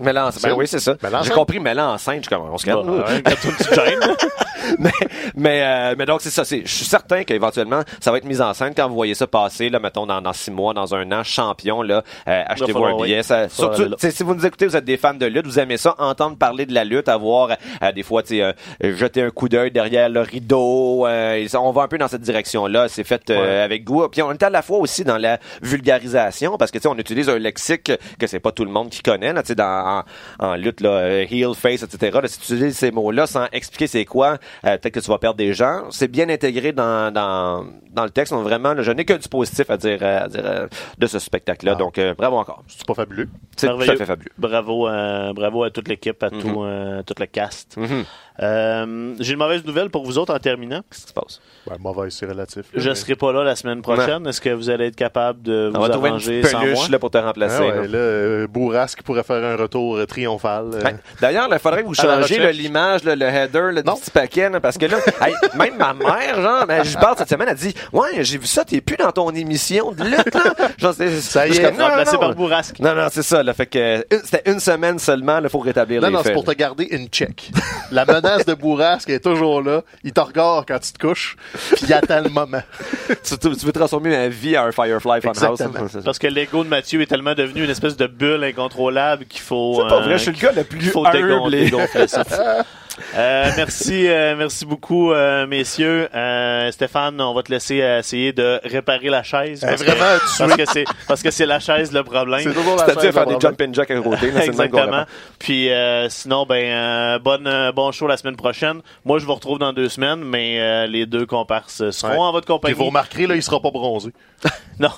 Mêlant- 0.00 0.30
ben 0.42 0.52
oui, 0.56 0.66
c'est 0.66 0.80
ça. 0.80 0.94
J'ai 1.22 1.30
compris 1.30 1.60
mêlant 1.60 1.92
enceinte. 1.94 2.28
Comme, 2.28 2.42
on 2.52 2.58
se 2.58 2.64
calme, 2.66 2.84
bah, 2.84 3.04
ouais, 3.08 3.22
mais, 4.78 4.90
mais, 5.36 5.62
euh, 5.62 5.94
mais 5.98 6.06
donc, 6.06 6.20
c'est 6.20 6.30
ça. 6.30 6.42
Je 6.42 6.66
suis 6.66 6.84
certain 6.84 7.22
qu'éventuellement, 7.24 7.82
ça 8.00 8.10
va 8.10 8.18
être 8.18 8.24
mis 8.24 8.40
en 8.40 8.54
scène 8.54 8.72
quand 8.76 8.88
vous 8.88 8.94
voyez 8.94 9.14
ça 9.14 9.26
passer, 9.26 9.68
là, 9.68 9.78
mettons, 9.78 10.06
dans, 10.06 10.20
dans 10.20 10.32
six 10.32 10.50
mois, 10.50 10.74
dans 10.74 10.94
un 10.94 11.10
an, 11.12 11.22
champion, 11.22 11.82
là, 11.82 12.02
euh, 12.28 12.42
achetez-vous 12.46 12.84
un 12.84 12.96
billet. 13.02 13.22
Ça, 13.22 13.48
surtout, 13.48 13.82
là. 13.84 13.96
si 13.98 14.22
vous 14.22 14.34
nous 14.34 14.44
écoutez, 14.46 14.66
vous 14.66 14.76
êtes 14.76 14.84
des 14.84 14.96
fans 14.96 15.14
de 15.14 15.26
lutte, 15.26 15.46
vous 15.46 15.58
aimez 15.58 15.76
ça, 15.76 15.94
entendre 15.98 16.36
parler 16.36 16.66
de 16.66 16.74
la 16.74 16.84
lutte, 16.84 17.08
avoir, 17.08 17.50
euh, 17.82 17.92
des 17.92 18.02
fois, 18.02 18.22
tu 18.22 18.38
sais, 18.38 18.42
euh, 18.42 18.52
jeter 18.96 19.22
un 19.22 19.30
coup 19.30 19.48
d'œil 19.48 19.70
derrière 19.70 20.08
le 20.08 20.20
rideau. 20.22 21.06
euh, 21.06 21.46
on 21.54 21.70
va 21.72 21.82
un 21.82 21.88
peu 21.88 21.98
dans 21.98 22.08
cette 22.08 22.22
direction-là. 22.22 22.88
C'est 22.88 23.04
fait 23.04 23.30
euh, 23.30 23.34
Ouais. 23.44 23.60
avec 23.62 23.84
goût. 23.84 24.08
Puis 24.08 24.22
on 24.22 24.32
est 24.32 24.42
à 24.42 24.50
la 24.50 24.62
fois 24.62 24.78
aussi 24.78 25.04
dans 25.04 25.18
la 25.18 25.38
vulgarisation, 25.62 26.56
parce 26.56 26.70
que, 26.70 26.78
tu 26.78 26.82
sais, 26.82 26.88
on 26.88 26.96
utilise 26.98 27.28
un 27.28 27.38
lexique 27.38 27.92
que 28.18 28.26
c'est 28.26 28.40
pas 28.40 28.52
tout 28.52 28.64
le 28.64 28.70
monde 28.70 28.88
qui 28.90 29.02
connaît, 29.02 29.32
là, 29.32 29.42
tu 29.42 29.48
sais, 29.48 29.54
dans, 29.54 29.83
en, 29.84 30.02
en 30.38 30.54
lutte, 30.56 30.80
là, 30.80 30.90
euh, 30.90 31.26
heel, 31.30 31.54
face, 31.54 31.82
etc. 31.82 32.18
Là, 32.22 32.28
si 32.28 32.40
tu 32.40 32.54
utilises 32.54 32.76
ces 32.76 32.90
mots-là 32.90 33.26
sans 33.26 33.46
expliquer 33.52 33.86
c'est 33.86 34.04
quoi, 34.04 34.38
euh, 34.64 34.76
peut-être 34.78 34.94
que 34.94 35.00
tu 35.00 35.10
vas 35.10 35.18
perdre 35.18 35.36
des 35.36 35.52
gens. 35.52 35.84
C'est 35.90 36.08
bien 36.08 36.28
intégré 36.28 36.72
dans, 36.72 37.12
dans, 37.12 37.64
dans 37.90 38.04
le 38.04 38.10
texte. 38.10 38.32
Donc, 38.32 38.44
vraiment, 38.44 38.74
là, 38.74 38.82
je 38.82 38.90
n'ai 38.92 39.04
que 39.04 39.14
du 39.14 39.28
positif 39.28 39.68
à 39.70 39.76
dire, 39.76 40.02
à 40.02 40.28
dire 40.28 40.42
euh, 40.44 40.66
de 40.98 41.06
ce 41.06 41.18
spectacle-là. 41.18 41.72
Ah. 41.74 41.78
Donc, 41.78 41.98
euh, 41.98 42.14
bravo 42.14 42.36
encore. 42.36 42.62
C'est 42.68 42.86
pas 42.86 42.94
fabuleux. 42.94 43.28
C'est 43.56 43.68
tout 43.68 43.80
à 43.80 43.84
fait 43.96 44.06
fabuleux. 44.06 44.32
Bravo, 44.38 44.88
euh, 44.88 45.32
bravo 45.32 45.64
à 45.64 45.70
toute 45.70 45.88
l'équipe, 45.88 46.22
à 46.22 46.30
tout, 46.30 46.62
euh, 46.62 47.02
tout 47.02 47.14
le 47.18 47.26
cast. 47.26 47.76
Mhm. 47.76 48.04
Euh, 48.42 49.14
J'ai 49.20 49.32
une 49.34 49.38
mauvaise 49.38 49.64
nouvelle 49.64 49.90
pour 49.90 50.04
vous 50.04 50.18
autres 50.18 50.34
en 50.34 50.38
terminant. 50.38 50.80
Qu'est-ce 50.90 51.02
qui 51.04 51.08
se 51.08 51.12
passe? 51.12 51.40
Ben, 51.68 51.76
mauvais, 51.78 52.10
c'est 52.10 52.26
relatif. 52.26 52.64
là, 52.72 52.80
Je 52.82 52.88
mais- 52.88 52.94
serai 52.94 53.14
pas 53.14 53.32
là 53.32 53.44
la 53.44 53.54
semaine 53.56 53.80
prochaine. 53.80 54.26
Est-ce 54.26 54.40
que 54.40 54.50
vous 54.50 54.70
allez 54.70 54.86
être 54.86 54.96
capable 54.96 55.40
de 55.42 55.70
On 55.72 55.76
vous 55.78 55.82
va 55.84 55.88
trouver 55.88 56.08
une 56.08 56.14
arranger 56.16 56.40
petite 56.40 56.52
sans 56.52 56.58
moi? 56.58 56.66
peluche 56.74 56.88
là, 56.90 56.98
pour 56.98 57.10
te 57.10 57.18
remplacer. 57.18 57.56
Ah 57.60 57.66
ouais, 57.66 57.74
là. 57.82 57.86
là, 57.86 57.98
euh, 57.98 58.46
Bourrasque 58.48 59.02
pourrait 59.02 59.22
faire 59.22 59.42
un 59.44 59.56
retour 59.56 59.96
euh, 59.96 60.06
triomphal. 60.06 60.70
euh. 60.74 60.80
Ben, 60.82 60.98
D'ailleurs, 61.20 61.48
il 61.50 61.58
faudrait 61.60 61.82
que 61.82 61.86
vous 61.88 61.94
changiez 61.94 62.52
l'image, 62.52 63.04
le 63.04 63.12
header, 63.22 63.70
le 63.72 63.82
Non. 63.82 63.94
petit 63.96 64.10
paquet, 64.10 64.50
là, 64.50 64.60
parce 64.60 64.78
que 64.78 64.86
là, 64.86 64.96
hey, 65.22 65.32
même 65.56 65.76
ma 65.78 65.94
mère, 65.94 66.42
genre, 66.42 66.66
ben, 66.66 66.82
je 66.84 66.98
parle 66.98 67.16
cette 67.16 67.28
semaine, 67.30 67.48
elle 67.50 67.56
dit, 67.56 67.74
ouais, 67.92 68.24
j'ai 68.24 68.38
vu 68.38 68.46
ça, 68.46 68.64
t'es 68.64 68.80
plus 68.80 68.96
dans 68.96 69.12
ton 69.12 69.30
émission 69.30 69.92
de 69.92 70.02
lutte, 70.04 70.34
là. 70.34 70.54
Genre, 70.76 70.92
c'est- 70.94 71.20
Ça 71.20 71.46
y 71.46 71.50
je 71.50 71.54
suis 71.54 71.62
est, 71.64 71.68
comme, 71.68 71.78
non, 71.78 71.84
Remplacé 71.86 72.12
non, 72.14 72.18
par 72.18 72.28
non. 72.30 72.34
Bourrasque. 72.34 72.80
Non, 72.80 72.94
non, 72.94 73.06
c'est 73.10 73.22
ça, 73.22 73.42
là. 73.42 73.54
Fait 73.54 73.66
que, 73.66 74.04
une- 74.12 74.22
c'était 74.24 74.50
une 74.50 74.60
semaine 74.60 74.98
seulement, 74.98 75.38
là, 75.40 75.48
faut 75.48 75.60
rétablir 75.60 76.00
Non, 76.00 76.08
les 76.08 76.12
non, 76.14 76.18
c'est 76.18 76.24
faits. 76.30 76.34
pour 76.34 76.44
te 76.44 76.52
garder 76.52 76.84
une 76.90 77.06
check. 77.08 77.50
La 77.92 78.04
menace 78.24 78.46
de 78.46 78.54
Bourrasque 78.54 79.10
est 79.10 79.20
toujours 79.20 79.62
là. 79.62 79.82
Il 80.02 80.12
te 80.12 80.20
regarde 80.20 80.64
quand 80.66 80.78
tu 80.78 80.92
te 80.92 80.98
couches, 80.98 81.36
puis 81.72 81.86
il 81.86 81.92
attend 81.92 82.20
le 82.20 82.30
moment. 82.30 82.62
tu, 83.08 83.38
tu- 83.38 83.56
tu 83.56 83.66
veux 83.66 83.72
transformer 83.72 84.10
ma 84.10 84.28
vie 84.28 84.56
en 84.58 84.64
un 84.64 84.72
Firefly 84.72 85.20
Funhouse. 85.20 85.60
Hein. 85.60 85.70
Parce 86.04 86.18
que 86.18 86.26
l'ego 86.26 86.64
de 86.64 86.68
Mathieu 86.68 87.00
est 87.00 87.06
tellement 87.06 87.34
devenu 87.34 87.64
une 87.64 87.70
espèce 87.70 87.96
de 87.96 88.06
bulle 88.06 88.44
incontrôlable 88.44 89.26
qu'il 89.26 89.40
faut. 89.42 89.80
C'est 89.82 89.88
pas 89.88 90.00
euh, 90.00 90.04
vrai, 90.04 90.18
je 90.18 90.22
suis 90.22 90.32
le 90.32 90.38
gars 90.38 90.52
le 90.52 90.64
plus 90.64 90.80
faut 90.90 91.06
dégonfler. 91.10 91.70
Euh, 93.16 93.50
merci, 93.56 94.08
euh, 94.08 94.36
merci 94.36 94.64
beaucoup, 94.64 95.12
euh, 95.12 95.46
messieurs. 95.46 96.08
Euh, 96.14 96.70
Stéphane, 96.70 97.20
on 97.20 97.34
va 97.34 97.42
te 97.42 97.50
laisser 97.50 97.82
euh, 97.82 97.98
essayer 97.98 98.32
de 98.32 98.60
réparer 98.64 99.08
la 99.08 99.22
chaise. 99.22 99.60
Parce 99.60 99.82
que, 99.82 99.90
vraiment 99.90 100.18
parce 100.38 100.56
que 100.56 100.64
c'est 100.72 100.84
parce 101.08 101.22
que 101.22 101.30
c'est 101.30 101.46
la 101.46 101.58
chaise 101.60 101.92
le 101.92 102.04
problème. 102.04 102.40
C'est 102.42 102.52
toujours 102.54 102.76
la 102.76 102.84
C'est-à-dire 102.86 103.12
faire 103.12 103.26
des 103.26 103.36
jump 103.40 103.60
and 103.60 103.72
jack 103.72 103.90
à 103.90 104.00
côté, 104.00 104.30
là, 104.30 104.44
Exactement. 104.44 105.04
Puis 105.38 105.70
euh, 105.70 106.08
sinon, 106.08 106.46
ben 106.46 106.64
euh, 106.64 107.18
bonne, 107.18 107.46
euh, 107.46 107.72
bon 107.72 107.90
show 107.92 108.06
la 108.06 108.16
semaine 108.16 108.36
prochaine. 108.36 108.80
Moi, 109.04 109.18
je 109.18 109.26
vous 109.26 109.34
retrouve 109.34 109.58
dans 109.58 109.72
deux 109.72 109.88
semaines, 109.88 110.22
mais 110.24 110.60
euh, 110.60 110.86
les 110.86 111.06
deux 111.06 111.26
comparses 111.26 111.90
seront 111.90 112.12
Ouais. 112.14 112.18
en 112.18 112.32
votre 112.32 112.46
compagnie. 112.46 112.74
vous 112.74 112.84
remarquerez, 112.84 113.26
là, 113.26 113.34
il 113.34 113.42
sera 113.42 113.60
pas 113.60 113.70
bronzé. 113.70 114.10
Non, 114.80 114.90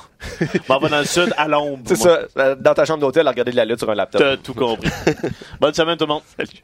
on 0.71 0.79
va 0.79 0.89
dans 0.89 0.99
le 1.01 1.05
sud 1.05 1.35
à 1.37 1.47
l'ombre. 1.47 1.81
C'est 1.85 1.97
ça, 1.97 2.21
dans 2.57 2.73
ta 2.73 2.87
chambre 2.87 3.01
d'hôtel, 3.01 3.27
à 3.27 3.31
regarder 3.31 3.51
de 3.53 3.57
la 3.57 3.67
lutte 3.67 3.79
sur 3.79 3.91
un 3.91 3.95
laptop. 3.95 4.23
T'as 4.23 4.37
tout 4.39 4.55
compris. 4.55 4.89
bonne 5.61 5.75
semaine 5.75 5.99
tout 5.99 6.07
le 6.07 6.15
monde. 6.15 6.23
Salut. 6.35 6.63